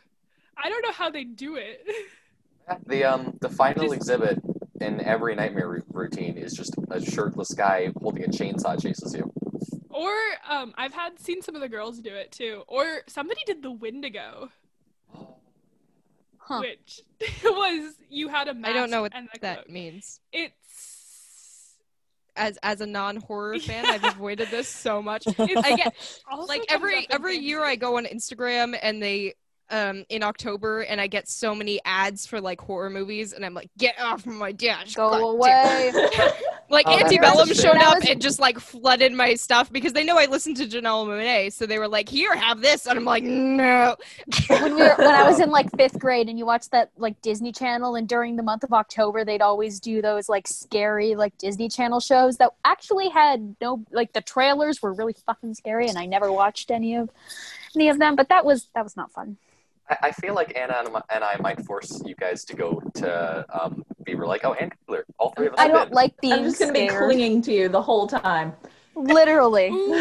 I 0.56 0.68
don't 0.68 0.82
know 0.82 0.92
how 0.92 1.10
they 1.10 1.24
do 1.24 1.56
it. 1.56 1.86
The 2.86 3.04
um 3.04 3.36
the 3.42 3.50
final 3.50 3.82
Just- 3.84 3.96
exhibit 3.96 4.38
in 4.80 4.98
every 5.02 5.34
nightmare 5.34 5.68
ru- 5.68 5.84
routine 5.92 6.38
is 6.38 6.54
just 6.54 6.74
a 6.90 6.98
shirtless 6.98 7.52
guy 7.52 7.92
holding 8.00 8.24
a 8.24 8.28
chainsaw 8.28 8.80
chases 8.80 9.14
you. 9.14 9.30
Or 9.94 10.12
um 10.48 10.74
I've 10.76 10.92
had 10.92 11.18
seen 11.18 11.40
some 11.42 11.54
of 11.54 11.60
the 11.62 11.68
girls 11.68 11.98
do 12.00 12.12
it 12.14 12.32
too. 12.32 12.62
Or 12.68 12.84
somebody 13.06 13.40
did 13.46 13.62
the 13.62 13.70
Wendigo, 13.70 14.50
Huh. 16.38 16.60
which 16.60 17.00
was 17.44 17.94
you 18.10 18.28
had 18.28 18.48
a 18.48 18.54
mask 18.54 18.70
I 18.70 18.78
don't 18.78 18.90
know 18.90 19.00
what 19.02 19.12
and 19.14 19.28
that 19.40 19.56
cloak. 19.56 19.70
means. 19.70 20.20
It's 20.32 21.76
As 22.36 22.58
as 22.62 22.80
a 22.80 22.86
non 22.86 23.16
horror 23.16 23.58
fan, 23.60 23.86
I've 23.86 24.04
avoided 24.04 24.50
this 24.50 24.68
so 24.68 25.00
much. 25.00 25.26
it's 25.38 25.62
I 25.66 25.76
get 25.76 25.94
like 26.48 26.66
every 26.68 27.06
every 27.10 27.36
year 27.38 27.62
I 27.64 27.76
go 27.76 27.96
on 27.96 28.04
Instagram 28.06 28.76
and 28.82 29.02
they 29.02 29.34
um 29.70 30.04
in 30.10 30.22
October 30.22 30.82
and 30.82 31.00
I 31.00 31.06
get 31.06 31.26
so 31.28 31.54
many 31.54 31.80
ads 31.86 32.26
for 32.26 32.38
like 32.40 32.60
horror 32.60 32.90
movies 32.90 33.32
and 33.32 33.46
I'm 33.46 33.54
like, 33.54 33.70
get 33.78 33.98
off 33.98 34.26
my 34.26 34.52
dash. 34.52 34.94
Go 34.94 35.10
God 35.12 35.22
away. 35.22 35.92
Like 36.70 36.86
Oh, 36.88 36.96
that's 36.96 37.12
Antebellum 37.12 37.52
showed 37.52 37.76
up 37.76 38.00
was- 38.00 38.08
and 38.08 38.20
just 38.20 38.38
like 38.38 38.58
flooded 38.58 39.12
my 39.12 39.34
stuff 39.34 39.70
because 39.70 39.92
they 39.92 40.04
know 40.04 40.18
I 40.18 40.26
listen 40.26 40.54
to 40.54 40.64
Janelle 40.66 41.06
Monáe, 41.06 41.52
so 41.52 41.66
they 41.66 41.78
were 41.78 41.88
like, 41.88 42.08
"Here, 42.08 42.34
have 42.34 42.60
this," 42.60 42.86
and 42.86 42.98
I'm 42.98 43.04
like, 43.04 43.22
"No." 43.22 43.96
when 44.48 44.74
we 44.74 44.82
were 44.82 44.94
when 44.96 45.14
I 45.14 45.28
was 45.28 45.40
in 45.40 45.50
like 45.50 45.68
fifth 45.76 45.98
grade, 45.98 46.28
and 46.28 46.38
you 46.38 46.46
watched 46.46 46.70
that 46.70 46.90
like 46.96 47.20
Disney 47.22 47.52
Channel, 47.52 47.96
and 47.96 48.08
during 48.08 48.36
the 48.36 48.42
month 48.42 48.64
of 48.64 48.72
October, 48.72 49.24
they'd 49.24 49.42
always 49.42 49.78
do 49.80 50.00
those 50.00 50.28
like 50.28 50.46
scary 50.48 51.14
like 51.14 51.36
Disney 51.38 51.68
Channel 51.68 52.00
shows 52.00 52.38
that 52.38 52.50
actually 52.64 53.08
had 53.10 53.56
no 53.60 53.84
like 53.90 54.12
the 54.12 54.22
trailers 54.22 54.80
were 54.82 54.92
really 54.92 55.14
fucking 55.26 55.54
scary, 55.54 55.88
and 55.88 55.98
I 55.98 56.06
never 56.06 56.32
watched 56.32 56.70
any 56.70 56.96
of 56.96 57.10
any 57.76 57.88
of 57.88 57.98
them. 57.98 58.16
But 58.16 58.28
that 58.30 58.44
was 58.44 58.68
that 58.74 58.84
was 58.84 58.96
not 58.96 59.12
fun. 59.12 59.36
I, 59.88 59.96
I 60.04 60.10
feel 60.12 60.34
like 60.34 60.56
Anna 60.56 60.76
and, 60.78 60.88
and 61.10 61.22
I 61.24 61.36
might 61.40 61.64
force 61.66 62.02
you 62.06 62.14
guys 62.14 62.44
to 62.46 62.56
go 62.56 62.80
to 62.94 63.46
um 63.52 63.84
Beaver 64.04 64.26
Lake. 64.26 64.42
Oh, 64.44 64.52
and 64.54 64.72
Kyler. 64.88 65.02
All 65.18 65.32
three 65.36 65.46
of 65.48 65.54
us 65.54 65.58
I 65.60 65.68
don't 65.68 65.88
been. 65.88 65.94
like 65.94 66.20
being 66.20 66.32
I'm 66.34 66.44
just 66.44 66.58
gonna 66.60 66.72
be 66.72 66.88
clinging 66.88 67.42
to 67.42 67.52
you 67.52 67.68
the 67.68 67.82
whole 67.82 68.06
time. 68.06 68.52
Literally. 68.96 69.70
Ooh, 69.70 69.94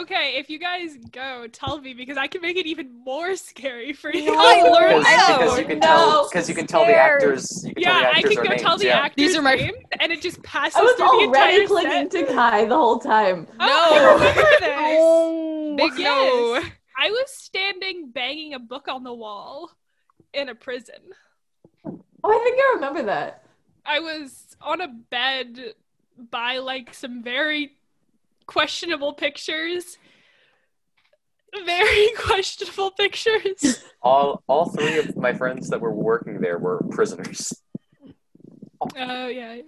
okay, 0.00 0.34
if 0.36 0.50
you 0.50 0.58
guys 0.58 0.98
go, 1.12 1.46
tell 1.50 1.80
me 1.80 1.94
because 1.94 2.18
I 2.18 2.26
can 2.26 2.42
make 2.42 2.58
it 2.58 2.66
even 2.66 3.02
more 3.02 3.36
scary 3.36 3.94
for 3.94 4.12
you. 4.14 4.26
No. 4.26 4.34
Tyler, 4.34 4.98
Because, 4.98 5.04
no, 5.04 5.38
because 5.38 5.58
you 5.58 5.64
can 5.64 5.78
no, 5.78 5.86
tell 5.86 6.28
because 6.28 6.48
you 6.50 6.54
can 6.54 6.66
tell 6.66 6.84
the 6.84 6.94
actors. 6.94 7.64
You 7.66 7.72
can 7.72 7.82
Yeah, 7.82 7.92
tell 7.92 8.02
the 8.02 8.08
I 8.18 8.22
can 8.22 8.34
go 8.34 8.42
names. 8.42 8.60
tell 8.62 8.76
the 8.76 8.84
yeah. 8.84 8.98
actors' 8.98 9.16
These 9.28 9.36
are 9.36 9.40
my- 9.42 9.54
names, 9.54 9.78
and 9.98 10.12
it 10.12 10.20
just 10.20 10.42
passes 10.42 10.76
I 10.76 10.82
was 10.82 10.92
through 10.96 11.06
the 11.06 11.10
already 11.10 11.62
entire 11.62 11.66
clinging 11.68 12.10
set. 12.10 12.26
to 12.28 12.34
Kai 12.34 12.64
the 12.66 12.76
whole 12.76 12.98
time. 12.98 13.46
Oh, 13.58 13.94
I 13.94 14.12
remember 14.12 14.42
this. 14.60 14.98
Oh. 14.98 15.74
Big 15.78 15.92
no. 15.92 16.54
Yes. 16.60 16.70
I 16.98 17.10
was 17.10 17.30
standing 17.30 18.10
banging 18.10 18.52
a 18.52 18.58
book 18.58 18.88
on 18.88 19.04
the 19.04 19.12
wall 19.14 19.70
in 20.34 20.50
a 20.50 20.54
prison. 20.54 21.00
Oh, 21.86 21.98
I 22.24 22.44
think 22.44 22.58
I 22.58 22.72
remember 22.74 23.02
that. 23.04 23.43
I 23.86 24.00
was 24.00 24.56
on 24.60 24.80
a 24.80 24.88
bed 24.88 25.74
by 26.30 26.58
like 26.58 26.94
some 26.94 27.22
very 27.22 27.72
questionable 28.46 29.12
pictures. 29.12 29.98
Very 31.64 32.08
questionable 32.18 32.90
pictures. 32.92 33.84
All 34.02 34.42
all 34.48 34.70
three 34.70 34.98
of 34.98 35.16
my 35.16 35.32
friends 35.34 35.68
that 35.70 35.80
were 35.80 35.92
working 35.94 36.40
there 36.40 36.58
were 36.58 36.82
prisoners. 36.90 37.52
Oh 38.96 39.28
yeah. 39.28 39.58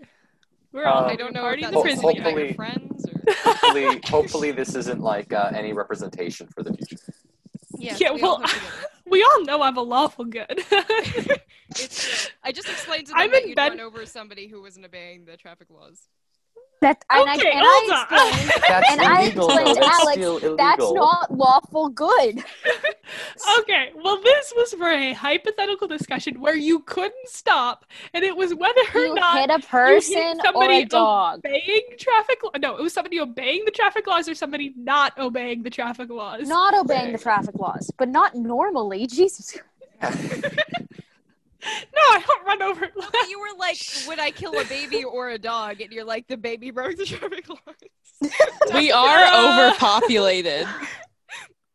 We're 0.72 0.84
all 0.86 1.04
Uh, 1.04 1.08
I 1.08 1.16
don't 1.16 1.32
know 1.32 1.40
party 1.42 1.62
if 1.62 1.68
in 1.68 1.74
the 1.74 1.82
just 1.82 2.00
prison. 2.02 2.02
hopefully- 2.22 2.44
your 2.46 2.54
friends 2.54 3.06
or 3.06 3.12
Hopefully, 3.42 4.00
hopefully 4.06 4.52
this 4.52 4.74
isn't 4.76 5.00
like 5.00 5.32
uh, 5.32 5.50
any 5.54 5.72
representation 5.72 6.46
for 6.54 6.62
the 6.62 6.72
future. 6.74 6.96
yeah. 7.78 7.96
Yeah, 7.98 8.12
we 8.12 8.22
well, 8.22 8.32
all 8.32 8.36
hope 8.38 8.46
together. 8.50 8.72
We 9.08 9.22
all 9.22 9.44
know 9.44 9.62
I'm 9.62 9.76
a 9.76 9.82
lawful 9.82 10.24
good. 10.24 10.62
It's, 11.78 12.30
I 12.44 12.52
just 12.52 12.68
explained 12.68 13.06
to 13.08 13.12
them 13.12 13.20
I'm 13.20 13.30
that 13.32 13.42
in 13.42 13.48
you'd 13.50 13.56
bed- 13.56 13.70
run 13.70 13.80
over 13.80 14.06
somebody 14.06 14.46
who 14.46 14.62
wasn't 14.62 14.86
obeying 14.86 15.24
the 15.24 15.36
traffic 15.36 15.68
laws. 15.68 16.00
That 16.86 17.04
and 17.10 17.28
Okay, 17.28 17.48
I, 17.48 17.50
and 17.50 17.66
hold 17.66 17.90
I 17.90 17.96
on. 17.98 18.38
explained 18.38 18.62
That's 18.68 18.90
And 18.92 19.00
I 19.00 19.22
illegal. 19.22 19.48
explained 19.48 19.76
That's 19.76 20.00
Alex, 20.00 20.56
that's 20.56 20.92
not 20.92 21.36
lawful 21.36 21.88
good. 21.88 22.38
okay, 23.58 23.90
well, 23.96 24.22
this 24.22 24.52
was 24.56 24.72
for 24.74 24.88
a 24.88 25.12
hypothetical 25.12 25.88
discussion 25.88 26.40
where 26.40 26.54
you 26.54 26.78
couldn't 26.80 27.28
stop, 27.28 27.86
and 28.14 28.22
it 28.22 28.36
was 28.36 28.54
whether 28.54 28.80
or 28.94 29.00
You 29.00 29.14
not 29.14 29.40
hit 29.40 29.50
a 29.50 29.58
person 29.66 30.38
or 30.38 30.44
somebody 30.44 30.82
a 30.82 30.86
dog. 30.86 31.40
obeying 31.44 31.82
traffic. 31.98 32.38
Law- 32.44 32.50
no, 32.60 32.76
it 32.76 32.82
was 32.82 32.92
somebody 32.92 33.18
obeying 33.18 33.64
the 33.64 33.72
traffic 33.72 34.06
laws 34.06 34.28
or 34.28 34.36
somebody 34.36 34.72
not 34.76 35.18
obeying 35.18 35.64
the 35.64 35.70
traffic 35.70 36.08
laws. 36.08 36.46
Not 36.46 36.72
obeying 36.74 37.10
the 37.10 37.18
traffic 37.18 37.56
laws, 37.56 37.90
but 37.98 38.08
not 38.08 38.36
normally. 38.36 39.08
Jesus. 39.08 39.58
No, 41.94 42.02
I 42.10 42.22
don't 42.26 42.46
run 42.46 42.62
over. 42.62 42.80
No, 42.96 43.08
but 43.10 43.28
you 43.28 43.40
were 43.40 43.58
like, 43.58 43.78
would 44.06 44.18
I 44.18 44.30
kill 44.30 44.58
a 44.58 44.64
baby 44.64 45.04
or 45.04 45.30
a 45.30 45.38
dog? 45.38 45.80
And 45.80 45.92
you're 45.92 46.04
like, 46.04 46.26
the 46.28 46.36
baby 46.36 46.70
broke 46.70 46.96
the 46.96 47.06
traffic 47.06 47.48
laws. 47.48 47.60
We 48.74 48.90
are 48.90 49.70
overpopulated. 49.70 50.66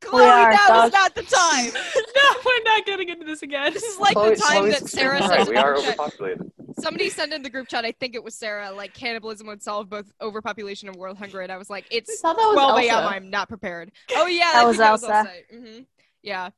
Chloe, 0.02 0.24
are, 0.24 0.52
that 0.52 0.70
was 0.72 0.92
not 0.92 1.14
the 1.14 1.22
time. 1.22 1.72
no, 1.96 2.42
we're 2.44 2.64
not 2.64 2.86
getting 2.86 3.10
into 3.10 3.24
this 3.24 3.44
again. 3.44 3.72
This 3.72 3.84
is 3.84 4.00
like 4.00 4.14
Chloe- 4.14 4.32
the 4.32 4.36
time 4.38 4.58
Chloe's 4.58 4.80
that 4.80 4.90
Sarah 4.90 5.20
right. 5.20 5.30
said 5.30 5.42
in 5.42 5.48
We 5.50 5.58
are 5.58 5.78
overpopulated. 5.78 6.52
Somebody 6.80 7.10
sent 7.10 7.34
in 7.34 7.44
the 7.44 7.50
group 7.50 7.68
chat, 7.68 7.86
I 7.86 7.92
think 7.92 8.16
it 8.16 8.24
was 8.24 8.34
Sarah, 8.34 8.72
like 8.72 8.94
cannibalism 8.94 9.46
would 9.48 9.62
solve 9.62 9.90
both 9.90 10.12
overpopulation 10.20 10.90
and 10.90 10.98
world 10.98 11.18
hunger. 11.18 11.42
And 11.42 11.52
I 11.52 11.58
was 11.58 11.70
like, 11.70 11.86
it's 11.92 12.20
thought 12.20 12.36
was 12.36 12.56
12 12.56 12.80
a.m. 12.80 13.08
I'm 13.08 13.30
not 13.30 13.48
prepared. 13.48 13.92
Oh, 14.16 14.26
yeah. 14.26 14.52
That 14.54 14.64
I 14.64 14.66
was 14.66 14.78
think 14.78 14.90
Elsa. 14.90 15.28
hmm 15.54 15.80
Yeah. 16.24 16.50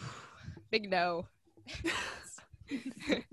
Big 0.70 0.88
no. 0.88 1.26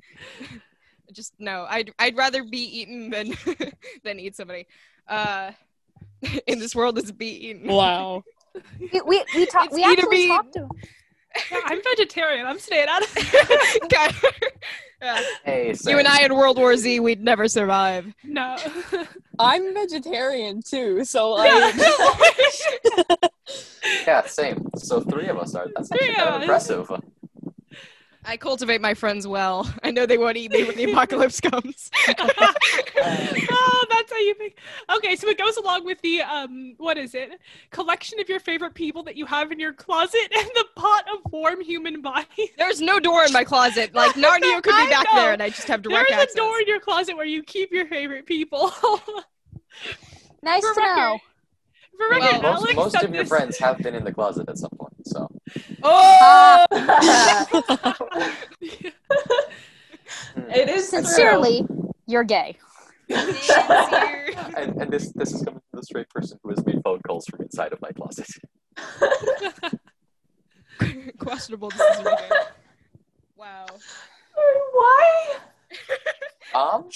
Just 1.12 1.34
no. 1.40 1.66
I'd 1.70 1.92
I'd 2.00 2.16
rather 2.16 2.44
be 2.44 2.80
eaten 2.80 3.10
than 3.10 3.34
than 4.04 4.20
eat 4.20 4.36
somebody. 4.36 4.68
Uh, 5.08 5.52
in 6.48 6.60
this 6.60 6.76
world 6.76 6.98
is 6.98 7.12
be 7.12 7.50
eaten. 7.50 7.68
Wow. 7.68 8.24
We 8.80 9.02
we 9.06 9.24
we, 9.36 9.46
talk, 9.46 9.72
we 9.72 9.84
either 9.84 10.02
actually 10.02 10.28
talked 10.28 10.54
to 10.54 10.68
Yeah, 11.52 11.60
I'm 11.66 11.82
vegetarian. 11.84 12.46
I'm 12.46 12.60
staying 12.60 12.88
out 12.90 13.04
of 13.04 13.14
it. 13.16 13.84
Yeah. 15.02 15.22
Hey, 15.44 15.74
You 15.88 15.98
and 15.98 16.08
I 16.08 16.22
in 16.24 16.36
World 16.36 16.58
War 16.58 16.78
Z, 16.78 17.00
we'd 17.00 17.24
never 17.24 17.48
survive. 17.48 18.14
No. 18.24 18.56
I'm 19.40 19.74
vegetarian 19.74 20.62
too, 20.62 21.04
so 21.06 21.32
like 21.32 21.74
Yeah, 24.06 24.26
same. 24.26 24.70
So 24.78 25.02
three 25.02 25.28
of 25.28 25.40
us 25.40 25.56
are. 25.56 25.68
That's 25.76 25.92
actually 25.92 26.14
kind 26.14 26.36
of 26.36 26.42
impressive. 26.44 26.92
I 28.24 28.38
cultivate 28.38 28.82
my 28.82 28.94
friends 28.94 29.28
well. 29.28 29.72
I 29.84 29.92
know 29.92 30.06
they 30.06 30.18
won't 30.18 30.38
eat 30.38 30.52
me 30.52 30.64
when 30.64 30.76
the 30.76 30.92
apocalypse 30.92 31.40
comes. 31.42 31.90
oh, 32.08 33.86
that's 33.90 34.12
how 34.12 34.20
you 34.20 34.34
think. 34.36 34.56
Okay, 34.96 35.16
so 35.16 35.28
it 35.28 35.38
goes 35.38 35.58
along 35.58 35.86
with 35.86 36.00
the 36.02 36.22
um, 36.22 36.76
what 36.78 36.98
is 36.98 37.16
it? 37.16 37.40
Collection 37.72 38.20
of 38.20 38.30
your 38.30 38.40
favorite 38.40 38.74
people 38.74 39.04
that 39.04 39.16
you 39.16 39.26
have 39.26 39.52
in 39.52 39.60
your 39.60 39.74
closet 39.74 40.32
and 40.36 40.48
the 40.56 40.66
pot 40.76 41.06
of 41.14 41.32
warm 41.32 41.62
human 41.62 42.02
bodies. 42.02 42.50
There's 42.58 42.82
no 42.82 43.00
door 43.00 43.24
in 43.26 43.34
my 43.34 43.44
closet. 43.44 43.94
Like 43.96 44.14
Narnia 44.14 44.62
could 44.62 44.76
be 44.86 44.90
back 44.90 45.08
know. 45.14 45.20
there, 45.22 45.34
and 45.34 45.42
I 45.42 45.50
just 45.50 45.68
have 45.68 45.82
direct 45.82 46.10
There's 46.10 46.22
access. 46.22 46.34
a 46.36 46.38
door 46.38 46.60
in 46.60 46.68
your 46.68 46.80
closet 46.80 47.16
where 47.16 47.26
you 47.26 47.42
keep 47.44 47.72
your 47.72 47.88
favorite 47.88 48.26
people. 48.26 48.72
Nice 50.44 50.62
For 50.62 50.74
to 50.76 50.82
know. 50.82 51.14
record. 51.14 51.22
For 51.98 52.10
Well, 52.10 52.20
record, 52.20 52.42
most 52.42 52.60
Alex 52.62 52.76
most 52.76 52.92
said 52.94 53.04
of 53.06 53.16
your 53.16 53.26
friends 53.26 53.58
have 53.60 53.78
been 53.80 53.96
in 53.96 54.04
the 54.04 54.14
closet 54.14 54.50
at 54.50 54.58
some 54.58 54.72
point. 54.72 54.91
So 55.12 55.28
Oh, 55.84 56.66
it 60.50 60.70
is 60.70 60.90
true. 60.90 61.02
Sincerely, 61.04 61.66
you're 62.08 62.24
gay. 62.24 62.58
and, 63.10 64.82
and 64.82 64.92
this 64.92 65.12
this 65.14 65.34
is 65.34 65.42
coming 65.42 65.60
from 65.70 65.80
the 65.80 65.84
straight 65.84 66.10
person 66.10 66.40
who 66.44 66.50
has 66.52 66.66
made 66.66 66.82
phone 66.84 67.02
calls 67.06 67.26
from 67.26 67.42
inside 67.42 67.74
of 67.74 67.82
my 67.82 67.92
closet. 67.92 68.28
questionable 71.20 71.70
decision 71.70 72.06
making. 72.06 72.32
Wow. 73.36 73.66
Why? 74.74 75.36
Um, 76.54 76.90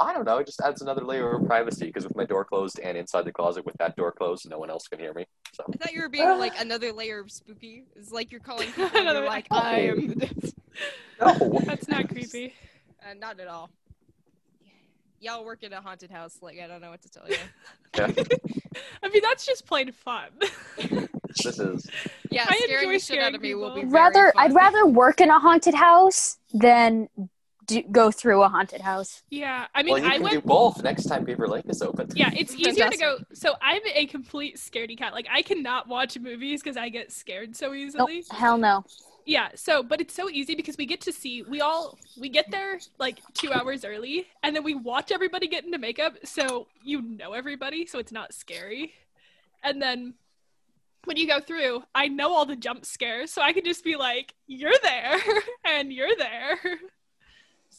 I 0.00 0.12
don't 0.14 0.24
know. 0.24 0.38
It 0.38 0.46
just 0.46 0.60
adds 0.62 0.80
another 0.82 1.02
layer 1.04 1.36
of 1.36 1.46
privacy 1.46 1.86
because 1.86 2.04
with 2.04 2.16
my 2.16 2.24
door 2.24 2.44
closed 2.44 2.80
and 2.80 2.96
inside 2.96 3.26
the 3.26 3.32
closet 3.32 3.66
with 3.66 3.76
that 3.78 3.96
door 3.96 4.10
closed, 4.12 4.48
no 4.48 4.58
one 4.58 4.70
else 4.70 4.88
can 4.88 4.98
hear 4.98 5.12
me. 5.12 5.26
So 5.52 5.62
I 5.72 5.76
thought 5.76 5.92
you 5.92 6.00
were 6.00 6.08
being 6.08 6.26
like 6.38 6.58
another 6.58 6.90
layer 6.92 7.20
of 7.20 7.30
spooky. 7.30 7.84
It's 7.96 8.10
like 8.10 8.30
you're 8.32 8.40
calling 8.40 8.66
people 8.72 8.86
and 8.86 8.96
Another- 8.96 9.20
you're 9.20 9.28
like, 9.28 9.46
I 9.50 9.80
am 9.80 10.14
this. 10.18 10.54
no, 11.20 11.60
That's 11.66 11.86
not 11.88 12.08
creepy. 12.08 12.54
Uh, 13.02 13.14
not 13.14 13.38
at 13.40 13.46
all. 13.48 13.70
Y'all 15.22 15.44
work 15.44 15.62
in 15.62 15.72
a 15.74 15.80
haunted 15.82 16.10
house. 16.10 16.38
Like, 16.40 16.58
I 16.60 16.66
don't 16.66 16.80
know 16.80 16.88
what 16.90 17.02
to 17.02 17.08
tell 17.10 17.28
you. 17.28 17.36
Yeah. 17.94 18.06
I 19.02 19.08
mean, 19.10 19.20
that's 19.22 19.44
just 19.44 19.66
plain 19.66 19.92
fun. 19.92 20.28
this 20.78 21.58
is 21.58 21.86
Yeah, 22.30 22.46
I 22.48 22.56
scaring 22.56 22.84
enjoy 22.84 22.92
the 22.94 22.98
shit 23.00 23.18
out 23.18 23.34
of 23.34 23.42
me 23.42 23.54
will 23.54 23.74
be 23.74 23.82
people. 23.82 23.90
very 23.90 24.02
Rather, 24.04 24.32
fun. 24.34 24.44
I'd 24.44 24.54
rather 24.54 24.86
work 24.86 25.20
in 25.20 25.28
a 25.28 25.38
haunted 25.38 25.74
house 25.74 26.38
than 26.54 27.08
do, 27.70 27.82
go 27.90 28.10
through 28.10 28.42
a 28.42 28.48
haunted 28.48 28.80
house. 28.80 29.22
yeah, 29.30 29.66
I 29.74 29.82
mean, 29.82 29.94
well, 29.94 30.02
you 30.02 30.08
I 30.08 30.12
can 30.14 30.22
went 30.22 30.32
do 30.34 30.40
both 30.42 30.82
next 30.82 31.04
time 31.06 31.24
Beaver 31.24 31.48
Lake 31.48 31.64
is 31.68 31.80
open. 31.82 32.08
Yeah, 32.14 32.30
it's 32.34 32.54
easier 32.56 32.88
to 32.90 32.96
go. 32.96 33.18
So 33.32 33.54
I'm 33.62 33.82
a 33.94 34.06
complete 34.06 34.56
scaredy 34.56 34.96
cat. 34.98 35.12
Like 35.12 35.26
I 35.30 35.42
cannot 35.42 35.88
watch 35.88 36.18
movies 36.18 36.62
because 36.62 36.76
I 36.76 36.88
get 36.88 37.12
scared 37.12 37.56
so 37.56 37.68
Nope, 37.68 37.76
easily. 37.76 38.24
hell 38.30 38.58
no. 38.58 38.84
Yeah. 39.26 39.48
So, 39.54 39.82
but 39.82 40.00
it's 40.00 40.14
so 40.14 40.28
easy 40.30 40.54
because 40.54 40.76
we 40.76 40.86
get 40.86 41.00
to 41.02 41.12
see. 41.12 41.42
We 41.42 41.60
all 41.60 41.98
we 42.18 42.28
get 42.28 42.50
there 42.50 42.78
like 42.98 43.18
two 43.34 43.52
hours 43.52 43.84
early, 43.84 44.26
and 44.42 44.54
then 44.56 44.64
we 44.64 44.74
watch 44.74 45.12
everybody 45.12 45.46
get 45.46 45.64
into 45.64 45.78
makeup. 45.78 46.14
So 46.24 46.66
you 46.82 47.00
know 47.02 47.32
everybody, 47.34 47.86
so 47.86 47.98
it's 47.98 48.12
not 48.12 48.32
scary. 48.34 48.92
And 49.62 49.80
then 49.80 50.14
when 51.04 51.16
you 51.16 51.26
go 51.26 51.40
through, 51.40 51.82
I 51.94 52.08
know 52.08 52.32
all 52.34 52.44
the 52.46 52.56
jump 52.56 52.84
scares, 52.84 53.30
so 53.30 53.40
I 53.42 53.52
can 53.52 53.64
just 53.64 53.84
be 53.84 53.96
like, 53.96 54.34
"You're 54.46 54.72
there," 54.82 55.16
and 55.64 55.92
"You're 55.92 56.16
there." 56.18 56.58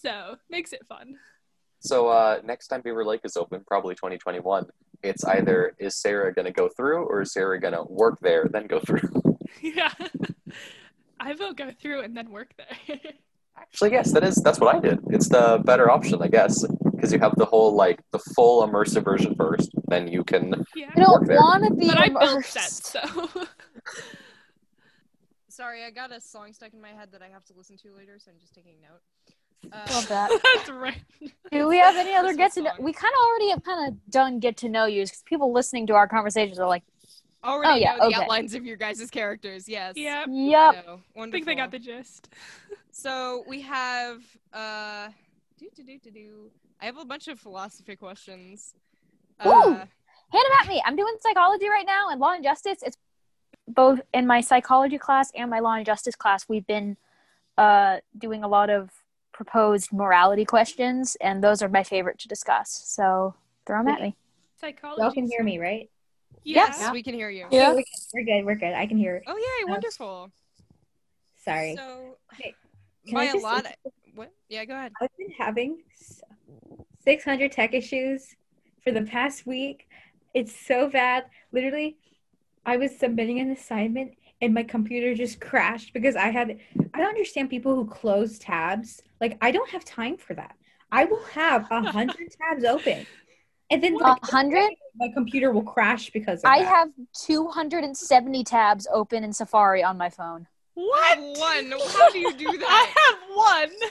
So 0.07 0.35
makes 0.49 0.73
it 0.73 0.85
fun. 0.87 1.15
So 1.79 2.07
uh, 2.09 2.41
next 2.43 2.67
time 2.67 2.81
Beaver 2.81 3.05
Lake 3.05 3.21
is 3.23 3.37
open, 3.37 3.63
probably 3.67 3.95
2021, 3.95 4.65
it's 5.03 5.23
either 5.25 5.73
is 5.79 5.95
Sarah 5.95 6.33
gonna 6.33 6.51
go 6.51 6.69
through 6.69 7.05
or 7.05 7.21
is 7.21 7.33
Sarah 7.33 7.59
gonna 7.59 7.83
work 7.83 8.19
there 8.21 8.47
then 8.51 8.67
go 8.67 8.79
through. 8.79 9.09
Yeah. 9.61 9.91
I 11.19 11.33
will 11.33 11.53
go 11.53 11.71
through 11.79 12.01
and 12.01 12.15
then 12.17 12.31
work 12.31 12.53
there. 12.57 12.97
Actually, 13.57 13.91
yes, 13.91 14.11
that 14.13 14.23
is 14.23 14.35
that's 14.37 14.59
what 14.59 14.73
I 14.75 14.79
did. 14.79 14.99
It's 15.09 15.27
the 15.27 15.61
better 15.65 15.91
option, 15.91 16.19
I 16.21 16.29
guess, 16.29 16.65
because 16.95 17.11
you 17.13 17.19
have 17.19 17.35
the 17.35 17.45
whole 17.45 17.75
like 17.75 17.99
the 18.11 18.17
full 18.33 18.65
immersive 18.67 19.03
version 19.03 19.35
first, 19.35 19.69
then 19.87 20.07
you 20.07 20.23
can. 20.23 20.65
yeah. 20.75 20.89
I 20.95 20.99
don't 20.99 21.27
want 21.27 21.65
to 21.65 21.73
be 21.75 21.87
But 21.87 21.99
I 21.99 22.09
built 22.09 22.31
immersed. 22.31 22.85
so 22.85 23.01
Sorry, 25.49 25.83
I 25.83 25.91
got 25.91 26.11
a 26.11 26.21
song 26.21 26.53
stuck 26.53 26.73
in 26.73 26.81
my 26.81 26.89
head 26.89 27.09
that 27.11 27.21
I 27.21 27.27
have 27.27 27.43
to 27.45 27.53
listen 27.55 27.77
to 27.83 27.93
later, 27.93 28.17
so 28.17 28.31
I'm 28.31 28.39
just 28.39 28.55
taking 28.55 28.75
note. 28.81 29.01
Uh, 29.71 29.85
Love 29.91 30.07
that. 30.07 30.39
that's 30.55 30.69
right. 30.69 31.01
Do 31.51 31.67
we 31.67 31.77
have 31.77 31.95
any 31.95 32.13
other 32.15 32.29
This 32.29 32.37
get 32.37 32.43
was 32.45 32.53
to 32.55 32.61
know? 32.63 32.71
We 32.79 32.93
kind 32.93 33.13
of 33.13 33.27
already 33.29 33.49
have 33.51 33.63
kind 33.63 33.87
of 33.87 34.11
done 34.11 34.39
get 34.39 34.57
to 34.57 34.69
know 34.69 34.85
you 34.85 35.03
because 35.03 35.23
people 35.25 35.53
listening 35.53 35.87
to 35.87 35.93
our 35.93 36.07
conversations 36.07 36.59
are 36.59 36.67
like, 36.67 36.83
already 37.43 37.71
Oh, 37.71 37.75
yeah, 37.75 37.95
know 37.95 38.09
the 38.09 38.15
outlines 38.15 38.53
of 38.53 38.65
your 38.65 38.77
guys' 38.77 39.09
characters. 39.09 39.67
Yes. 39.67 39.93
Yeah, 39.95 40.25
"Yep, 40.27 40.85
No, 40.85 40.99
I 41.21 41.29
think 41.29 41.45
they 41.45 41.55
got 41.55 41.71
the 41.71 41.79
gist. 41.79 42.29
So 42.93 43.45
we 43.47 43.61
have 43.61 44.21
uh, 44.51 45.07
do 45.57 45.69
do 45.73 45.81
do 45.83 45.97
do 45.97 46.11
do. 46.11 46.51
I 46.81 46.85
have 46.85 46.97
a 46.97 47.05
bunch 47.05 47.29
of 47.29 47.39
philosophy 47.39 47.95
questions. 47.95 48.73
Ooh. 49.45 49.49
Uh, 49.49 49.75
hand 49.75 49.87
them 50.33 50.51
at 50.59 50.67
me. 50.67 50.83
I'm 50.85 50.97
doing 50.97 51.15
psychology 51.21 51.69
right 51.69 51.85
now 51.85 52.09
and 52.09 52.19
law 52.19 52.33
and 52.33 52.43
justice. 52.43 52.79
It's 52.85 52.97
both 53.65 54.01
in 54.13 54.27
my 54.27 54.41
psychology 54.41 54.97
class 54.97 55.31
and 55.33 55.49
my 55.49 55.59
law 55.59 55.75
and 55.75 55.85
justice 55.85 56.15
class. 56.15 56.45
We've 56.49 56.67
been 56.67 56.97
uh, 57.57 57.97
doing 58.17 58.43
a 58.43 58.47
lot 58.49 58.69
of 58.69 58.89
proposed 59.33 59.91
morality 59.91 60.45
questions, 60.45 61.17
and 61.21 61.43
those 61.43 61.61
are 61.61 61.69
my 61.69 61.83
favorite 61.83 62.19
to 62.19 62.27
discuss. 62.27 62.69
So 62.85 63.35
throw 63.65 63.79
them 63.79 63.87
at 63.89 64.01
me. 64.01 64.15
Psychology. 64.59 65.01
Y'all 65.01 65.11
can 65.11 65.27
hear 65.27 65.43
me, 65.43 65.59
right? 65.59 65.89
Yeah. 66.43 66.67
yes, 66.67 66.91
we 66.91 67.03
can 67.03 67.13
hear 67.13 67.29
you. 67.29 67.45
Yeah. 67.51 67.69
We're 67.69 67.75
good. 67.75 67.85
We're 68.13 68.23
good. 68.23 68.45
We're 68.45 68.55
good. 68.55 68.73
I 68.73 68.85
can 68.87 68.97
hear. 68.97 69.21
Oh 69.27 69.37
yay, 69.37 69.65
oh. 69.67 69.71
wonderful. 69.71 70.31
Sorry. 71.43 71.75
So 71.75 72.17
Okay, 72.33 72.53
Can 73.05 73.15
by 73.15 73.21
I 73.21 73.25
a 73.25 73.33
just- 73.33 73.43
lot. 73.43 73.65
What? 74.13 74.31
Yeah, 74.49 74.65
go 74.65 74.73
ahead. 74.75 74.91
I've 75.01 75.09
been 75.17 75.31
having 75.37 75.83
600 77.03 77.51
tech 77.51 77.73
issues 77.73 78.35
for 78.83 78.91
the 78.91 79.03
past 79.03 79.45
week. 79.47 79.87
It's 80.33 80.53
so 80.53 80.89
bad. 80.89 81.25
Literally, 81.51 81.97
I 82.65 82.77
was 82.77 82.97
submitting 82.97 83.39
an 83.39 83.51
assignment 83.51 84.11
and 84.41 84.53
my 84.53 84.63
computer 84.63 85.13
just 85.13 85.39
crashed 85.39 85.93
because 85.93 86.15
I 86.15 86.27
had. 86.29 86.59
I 86.93 86.99
don't 86.99 87.09
understand 87.09 87.49
people 87.49 87.75
who 87.75 87.85
close 87.85 88.39
tabs. 88.39 89.01
Like, 89.19 89.37
I 89.41 89.51
don't 89.51 89.69
have 89.69 89.85
time 89.85 90.17
for 90.17 90.33
that. 90.33 90.55
I 90.91 91.05
will 91.05 91.23
have 91.25 91.67
a 91.71 91.81
hundred 91.81 92.31
tabs 92.41 92.63
open, 92.65 93.05
and 93.69 93.83
then 93.83 93.95
A 93.95 93.97
like, 93.97 94.25
hundred? 94.25 94.71
my 94.95 95.07
computer 95.13 95.51
will 95.51 95.63
crash 95.63 96.09
because 96.09 96.39
of 96.43 96.49
I 96.49 96.59
that. 96.59 96.67
have 96.67 96.89
270 97.25 98.43
tabs 98.43 98.87
open 98.91 99.23
in 99.23 99.31
Safari 99.31 99.83
on 99.83 99.97
my 99.97 100.09
phone. 100.09 100.47
What? 100.73 101.17
One. 101.19 101.71
How 101.71 102.09
do 102.11 102.19
you 102.19 102.33
do 102.33 102.45
that? 102.57 102.67
I 102.67 103.11
have 103.11 103.69
one. 103.69 103.89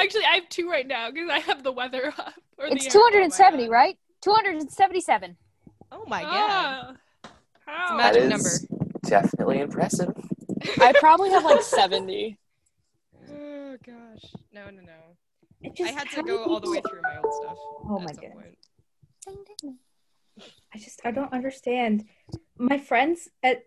Actually, 0.00 0.24
I 0.24 0.34
have 0.36 0.48
two 0.48 0.70
right 0.70 0.86
now 0.86 1.10
because 1.10 1.28
I 1.30 1.38
have 1.40 1.62
the 1.62 1.72
weather 1.72 2.12
up. 2.18 2.34
Or 2.58 2.66
It's 2.66 2.86
270, 2.86 3.68
right? 3.68 3.96
277. 4.22 5.36
Oh 5.92 6.04
my 6.06 6.22
god. 6.22 6.30
Ah. 6.32 6.92
How? 7.66 7.98
It's 7.98 8.02
That 8.02 8.14
Magic 8.14 8.22
is 8.22 8.66
definitely 9.02 9.60
impressive. 9.60 10.12
I 10.80 10.92
probably 10.98 11.30
have 11.30 11.44
like 11.44 11.62
70. 11.62 12.36
Oh 13.32 13.76
gosh. 13.86 14.32
No, 14.52 14.64
no, 14.64 14.82
no. 14.82 15.84
I 15.84 15.92
had 15.92 16.10
to 16.10 16.22
go 16.24 16.42
all 16.42 16.58
the 16.58 16.68
way 16.68 16.82
through 16.88 17.02
my 17.02 17.18
old 17.22 17.32
stuff. 17.34 17.56
Oh 17.88 18.00
my 18.00 18.12
some 19.24 19.44
goodness. 19.44 19.76
I 20.74 20.78
just 20.78 21.00
I 21.04 21.10
don't 21.10 21.32
understand. 21.32 22.04
My 22.58 22.78
friends 22.78 23.28
at 23.42 23.64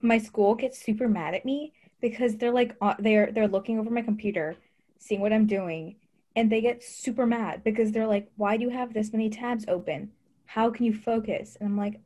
my 0.00 0.18
school 0.18 0.54
get 0.54 0.74
super 0.74 1.08
mad 1.08 1.34
at 1.34 1.44
me 1.44 1.72
because 2.00 2.36
they're 2.36 2.52
like 2.52 2.76
uh, 2.80 2.94
they're 2.98 3.30
they're 3.32 3.48
looking 3.48 3.78
over 3.78 3.90
my 3.90 4.02
computer, 4.02 4.56
seeing 4.98 5.20
what 5.20 5.32
I'm 5.32 5.46
doing, 5.46 5.96
and 6.36 6.50
they 6.50 6.60
get 6.60 6.82
super 6.82 7.26
mad 7.26 7.64
because 7.64 7.92
they're 7.92 8.06
like, 8.06 8.30
"Why 8.36 8.56
do 8.56 8.62
you 8.62 8.70
have 8.70 8.94
this 8.94 9.12
many 9.12 9.30
tabs 9.30 9.64
open? 9.68 10.12
How 10.46 10.70
can 10.70 10.84
you 10.84 10.94
focus?" 10.94 11.56
And 11.58 11.68
I'm 11.68 11.76
like, 11.76 12.00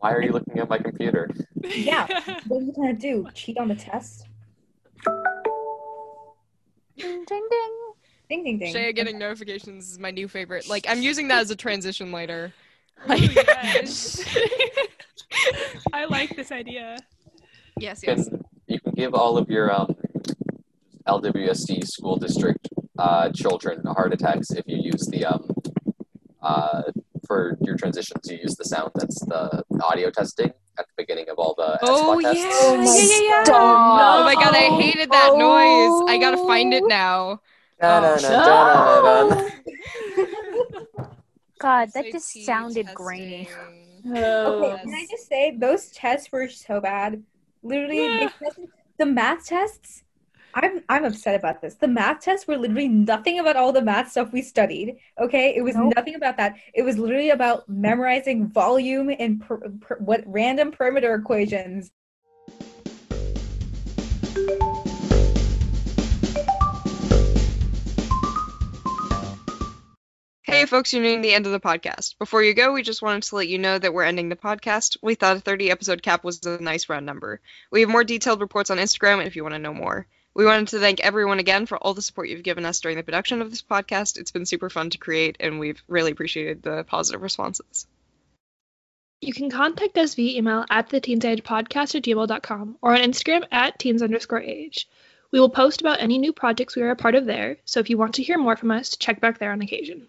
Why 0.00 0.12
are 0.12 0.22
you 0.22 0.32
looking 0.32 0.58
at 0.58 0.68
my 0.68 0.78
computer? 0.78 1.30
Yeah. 1.62 2.06
"What 2.48 2.62
are 2.62 2.64
you 2.64 2.72
trying 2.74 2.96
to 2.96 3.00
do? 3.00 3.28
Cheat 3.34 3.58
on 3.58 3.68
the 3.68 3.74
test?" 3.74 4.26
Ding, 6.96 7.24
ding, 7.24 7.48
ding. 7.50 7.76
Ding 8.28 8.44
ding 8.44 8.58
ding. 8.58 8.74
Shaya 8.74 8.94
getting 8.94 9.18
notifications 9.18 9.90
is 9.90 9.98
my 9.98 10.10
new 10.10 10.28
favorite. 10.28 10.68
Like 10.68 10.86
I'm 10.88 11.02
using 11.02 11.28
that 11.28 11.40
as 11.40 11.50
a 11.50 11.56
transition 11.56 12.12
later. 12.12 12.52
Ooh, 13.10 13.14
yes. 13.16 14.24
I 15.92 16.04
like 16.06 16.34
this 16.36 16.52
idea. 16.52 16.98
Yes, 17.78 18.02
You 18.02 18.12
yes. 18.14 18.28
can, 18.28 18.44
you 18.66 18.80
can 18.80 18.92
give 18.92 19.14
all 19.14 19.38
of 19.38 19.48
your 19.48 19.74
um, 19.74 19.94
LWSD 21.06 21.86
school 21.86 22.16
district 22.16 22.68
uh, 22.98 23.30
children 23.30 23.82
heart 23.86 24.12
attacks 24.12 24.50
if 24.50 24.64
you 24.66 24.78
use 24.82 25.06
the 25.10 25.24
um 25.24 25.48
uh 26.42 26.82
for 27.30 27.56
your 27.60 27.76
transitions 27.76 28.28
you 28.28 28.38
use 28.38 28.56
the 28.56 28.64
sound 28.64 28.90
that's 28.96 29.20
the 29.26 29.62
audio 29.84 30.10
testing 30.10 30.52
at 30.80 30.86
the 30.88 30.92
beginning 30.96 31.28
of 31.28 31.38
all 31.38 31.54
the 31.56 31.78
Oh 31.80 32.18
SWOT 32.18 32.22
yeah, 32.24 32.42
tests. 32.42 32.58
Oh 32.64 32.76
my 32.76 32.96
yeah, 32.96 33.02
yeah, 33.04 33.20
yeah. 33.22 33.44
God. 33.46 34.20
Oh 34.20 34.24
my 34.24 34.34
oh 34.36 34.40
god, 34.40 34.54
I 34.56 34.82
hated 34.82 35.12
that 35.12 35.30
oh. 35.34 35.38
noise. 35.38 36.10
I 36.10 36.18
gotta 36.18 36.38
find 36.38 36.74
it 36.74 36.82
now. 36.88 37.40
God, 41.60 41.90
that 41.94 42.04
SAT 42.06 42.12
just 42.12 42.44
sounded 42.44 42.88
grainy. 42.94 43.48
Oh. 44.06 44.54
Okay, 44.54 44.82
can 44.82 44.92
I 44.92 45.06
just 45.08 45.28
say 45.28 45.56
those 45.56 45.86
tests 45.92 46.32
were 46.32 46.48
so 46.48 46.80
bad? 46.80 47.22
Literally, 47.62 48.06
Yeah. 48.06 48.28
the 48.98 49.06
math 49.06 49.46
tests. 49.46 50.02
I'm 50.54 50.80
I'm 50.88 51.04
upset 51.04 51.34
about 51.36 51.60
this. 51.60 51.74
The 51.74 51.88
math 51.88 52.20
tests 52.20 52.46
were 52.46 52.56
literally 52.56 52.88
nothing 52.88 53.38
about 53.38 53.56
all 53.56 53.72
the 53.72 53.82
math 53.82 54.10
stuff 54.10 54.32
we 54.32 54.42
studied. 54.42 54.96
Okay, 55.20 55.54
it 55.56 55.62
was 55.62 55.76
Nope. 55.76 55.92
nothing 55.96 56.14
about 56.14 56.36
that. 56.38 56.56
It 56.74 56.82
was 56.82 56.98
literally 56.98 57.30
about 57.30 57.68
memorizing 57.68 58.48
volume 58.48 59.10
and 59.18 59.40
per, 59.40 59.58
per, 59.80 59.96
what 59.98 60.22
random 60.26 60.72
perimeter 60.72 61.14
equations. 61.14 61.90
Hey, 70.42 70.66
folks, 70.66 70.92
you're 70.92 71.02
nearing 71.02 71.22
the 71.22 71.32
end 71.32 71.46
of 71.46 71.52
the 71.52 71.60
podcast. 71.60 72.18
Before 72.18 72.42
you 72.42 72.54
go, 72.54 72.72
we 72.72 72.82
just 72.82 73.02
wanted 73.02 73.22
to 73.24 73.36
let 73.36 73.46
you 73.48 73.56
know 73.58 73.78
that 73.78 73.94
we're 73.94 74.02
ending 74.02 74.28
the 74.28 74.36
podcast. 74.36 74.96
We 75.00 75.14
thought 75.14 75.36
a 75.36 75.40
30 75.40 75.70
episode 75.70 76.02
cap 76.02 76.24
was 76.24 76.44
a 76.44 76.60
nice 76.60 76.88
round 76.88 77.06
number. 77.06 77.40
We 77.70 77.80
have 77.82 77.88
more 77.88 78.02
detailed 78.02 78.40
reports 78.40 78.68
on 78.70 78.78
Instagram 78.78 79.24
if 79.24 79.36
you 79.36 79.42
want 79.44 79.54
to 79.54 79.60
know 79.60 79.72
more. 79.72 80.06
We 80.34 80.44
wanted 80.44 80.68
to 80.68 80.78
thank 80.78 81.00
everyone 81.00 81.40
again 81.40 81.66
for 81.66 81.76
all 81.76 81.92
the 81.92 82.02
support 82.02 82.28
you've 82.28 82.44
given 82.44 82.64
us 82.64 82.80
during 82.80 82.96
the 82.96 83.02
production 83.02 83.42
of 83.42 83.50
this 83.50 83.62
podcast. 83.62 84.16
It's 84.16 84.30
been 84.30 84.46
super 84.46 84.70
fun 84.70 84.90
to 84.90 84.98
create, 84.98 85.36
and 85.40 85.58
we've 85.58 85.82
really 85.88 86.12
appreciated 86.12 86.62
the 86.62 86.84
positive 86.84 87.22
responses. 87.22 87.86
You 89.20 89.34
can 89.34 89.50
contact 89.50 89.98
us 89.98 90.14
via 90.14 90.38
email 90.38 90.64
at 90.70 90.88
the 90.88 91.00
Teens 91.00 91.42
Podcast 91.42 91.94
at 91.94 92.04
gmail.com 92.04 92.78
or 92.80 92.94
on 92.94 93.00
Instagram 93.00 93.44
at 93.50 93.78
teens 93.78 94.02
underscore 94.02 94.40
age. 94.40 94.88
We 95.30 95.40
will 95.40 95.50
post 95.50 95.80
about 95.80 96.00
any 96.00 96.18
new 96.18 96.32
projects 96.32 96.74
we 96.74 96.82
are 96.82 96.90
a 96.90 96.96
part 96.96 97.14
of 97.14 97.26
there, 97.26 97.58
so 97.64 97.80
if 97.80 97.90
you 97.90 97.98
want 97.98 98.14
to 98.14 98.22
hear 98.22 98.38
more 98.38 98.56
from 98.56 98.70
us, 98.70 98.96
check 98.96 99.20
back 99.20 99.38
there 99.38 99.52
on 99.52 99.60
occasion. 99.60 100.08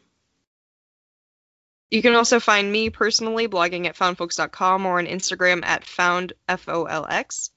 You 1.89 2.01
can 2.01 2.15
also 2.15 2.39
find 2.39 2.71
me 2.71 2.89
personally 2.89 3.49
blogging 3.49 3.85
at 3.85 3.97
foundfolks.com 3.97 4.85
or 4.85 4.99
on 4.99 5.07
Instagram 5.07 5.65
at 5.65 5.83
foundfolx. 5.83 7.49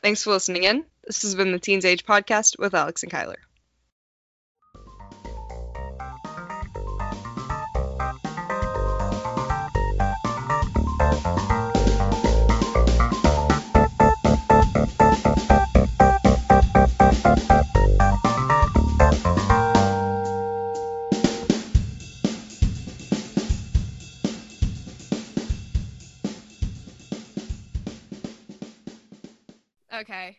Thanks 0.00 0.22
for 0.24 0.30
listening 0.30 0.64
in. 0.64 0.86
This 1.06 1.20
has 1.22 1.34
been 1.34 1.52
the 1.52 1.58
Teens 1.58 1.84
Age 1.84 2.06
Podcast 2.06 2.58
with 2.58 2.72
Alex 2.72 3.02
and 3.02 3.12
Kyler. 3.12 3.36
Okay. 29.92 30.38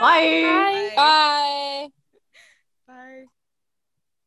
Bye. 0.00 0.92
Bye. 0.96 1.88